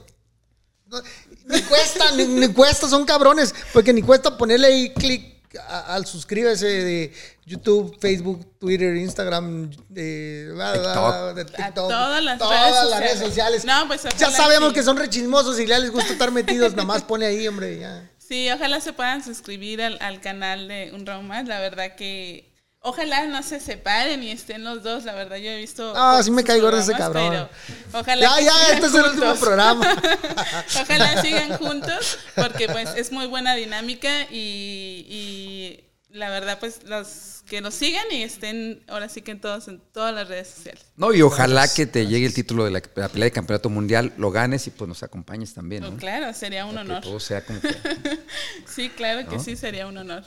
No, 0.91 1.03
ni 1.47 1.63
cuesta, 1.63 2.13
ni, 2.13 2.25
ni 2.27 2.49
cuesta, 2.49 2.89
son 2.89 3.05
cabrones. 3.05 3.55
Porque 3.73 3.93
ni 3.93 4.03
cuesta 4.03 4.37
ponerle 4.37 4.67
ahí 4.69 4.95
clic 4.95 5.39
al 5.69 6.07
suscríbase 6.07 6.67
de 6.67 7.13
YouTube, 7.47 7.97
Facebook, 8.01 8.59
Twitter, 8.59 8.95
Instagram, 8.97 9.71
de, 9.89 10.51
TikTok. 10.53 11.35
de 11.35 11.45
TikTok, 11.47 11.75
todas 11.75 12.23
las 12.23 12.39
todas 12.39 12.61
redes 12.61 12.75
las 12.75 12.83
sociales. 12.85 13.01
redes 13.01 13.29
sociales. 13.29 13.65
No, 13.65 13.89
pues, 13.89 14.03
ya 14.19 14.31
sabemos 14.31 14.71
sí. 14.71 14.75
que 14.75 14.83
son 14.83 14.97
rechismosos 14.97 15.59
y 15.59 15.67
ya 15.67 15.79
les 15.79 15.91
gusta 15.91 16.13
estar 16.13 16.31
metidos. 16.31 16.73
Nada 16.73 16.85
más 16.85 17.03
pone 17.03 17.27
ahí, 17.27 17.49
hombre. 17.49 17.79
Ya. 17.79 18.11
Sí, 18.19 18.51
ojalá 18.51 18.81
se 18.81 18.93
puedan 18.93 19.25
suscribir 19.25 19.81
al, 19.81 19.97
al 20.03 20.21
canal 20.21 20.69
de 20.69 20.91
Un 20.93 21.07
Round 21.07 21.27
Más. 21.27 21.49
La 21.49 21.61
verdad 21.61 21.97
que 21.97 22.53
ojalá 22.81 23.27
no 23.27 23.43
se 23.43 23.61
separen 23.61 24.23
y 24.23 24.31
estén 24.31 24.65
los 24.65 24.83
dos. 24.83 25.05
La 25.05 25.15
verdad, 25.15 25.37
yo 25.37 25.51
he 25.51 25.57
visto. 25.57 25.93
Ah, 25.97 26.21
sí 26.23 26.31
me 26.31 26.45
cae 26.45 26.61
gordo 26.61 26.79
ese 26.79 26.93
cabrón. 26.95 27.49
ojalá. 27.93 28.21
Ya, 28.23 28.37
que 28.39 28.45
ya, 28.45 28.75
este 28.75 28.87
es 28.87 28.95
el 28.95 29.03
último 29.05 29.25
juntos. 29.27 29.39
programa. 29.41 29.97
ojalá 30.83 31.23
sigan 31.23 31.57
juntos 31.59 32.19
porque 32.35 32.69
pues 32.69 32.91
es 32.97 33.13
muy 33.13 33.27
buena 33.27 33.55
dinámica 33.55 34.23
y, 34.31 35.07
y 35.09 35.85
la 36.11 36.31
verdad 36.31 36.59
pues 36.59 36.81
los 36.85 37.43
que 37.49 37.61
nos 37.63 37.75
sigan 37.75 38.05
y 38.11 38.23
estén 38.23 38.83
ahora 38.89 39.09
sí 39.09 39.23
que 39.23 39.31
en 39.31 39.41
todos 39.41 39.69
en 39.69 39.81
todas 39.93 40.15
las 40.15 40.29
redes 40.29 40.49
sociales. 40.49 40.85
No, 40.97 41.13
y 41.15 41.23
ojalá 41.23 41.67
que 41.73 41.87
te 41.87 42.07
llegue 42.07 42.27
el 42.27 42.35
título 42.35 42.65
de 42.65 42.71
la, 42.71 42.81
de 42.81 42.91
la 43.01 43.09
pelea 43.09 43.25
de 43.25 43.33
campeonato 43.33 43.71
mundial, 43.71 44.13
lo 44.19 44.31
ganes 44.31 44.67
y 44.67 44.71
pues 44.71 44.87
nos 44.87 45.03
acompañes 45.03 45.55
también, 45.55 45.83
¿no? 45.83 45.89
Oh, 45.91 45.97
claro, 45.97 46.33
sería 46.35 46.67
un 46.67 46.75
Que 46.75 46.81
honor. 46.81 47.03
todo 47.03 47.19
sea 47.21 47.43
como 47.45 47.61
que... 47.61 47.75
Sí, 48.67 48.91
claro 48.91 49.27
que 49.29 49.39
sí, 49.39 49.57
sería 49.57 49.87
un 49.87 49.97
honor. 49.97 50.25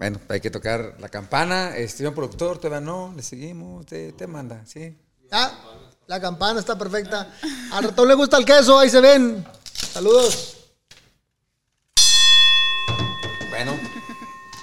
Bueno, 0.00 0.18
hay 0.30 0.40
que 0.40 0.50
tocar 0.50 0.94
la 0.98 1.10
campana. 1.10 1.76
Este, 1.76 1.98
señor 1.98 2.14
productor, 2.14 2.56
todavía 2.56 2.80
no, 2.80 3.12
le 3.14 3.22
seguimos, 3.22 3.84
te, 3.84 4.12
te 4.12 4.26
manda, 4.26 4.64
¿sí? 4.64 4.96
Ya, 5.30 5.52
la 6.06 6.18
campana 6.18 6.58
está 6.58 6.78
perfecta. 6.78 7.30
Al 7.70 7.84
ratón 7.84 8.08
le 8.08 8.14
gusta 8.14 8.38
el 8.38 8.46
queso, 8.46 8.78
ahí 8.78 8.88
se 8.88 8.98
ven. 9.02 9.46
Saludos. 9.92 10.56
Bueno, 13.50 13.78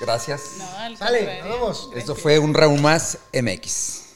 gracias. 0.02 0.42
No, 0.58 0.66
al 0.80 0.98
Sale, 0.98 1.20
contrario. 1.20 1.44
nos 1.46 1.54
vemos. 1.54 1.90
Esto 1.96 2.16
fue 2.16 2.40
un 2.40 2.56
round 2.56 2.80
más 2.82 3.20
MX. 3.32 4.07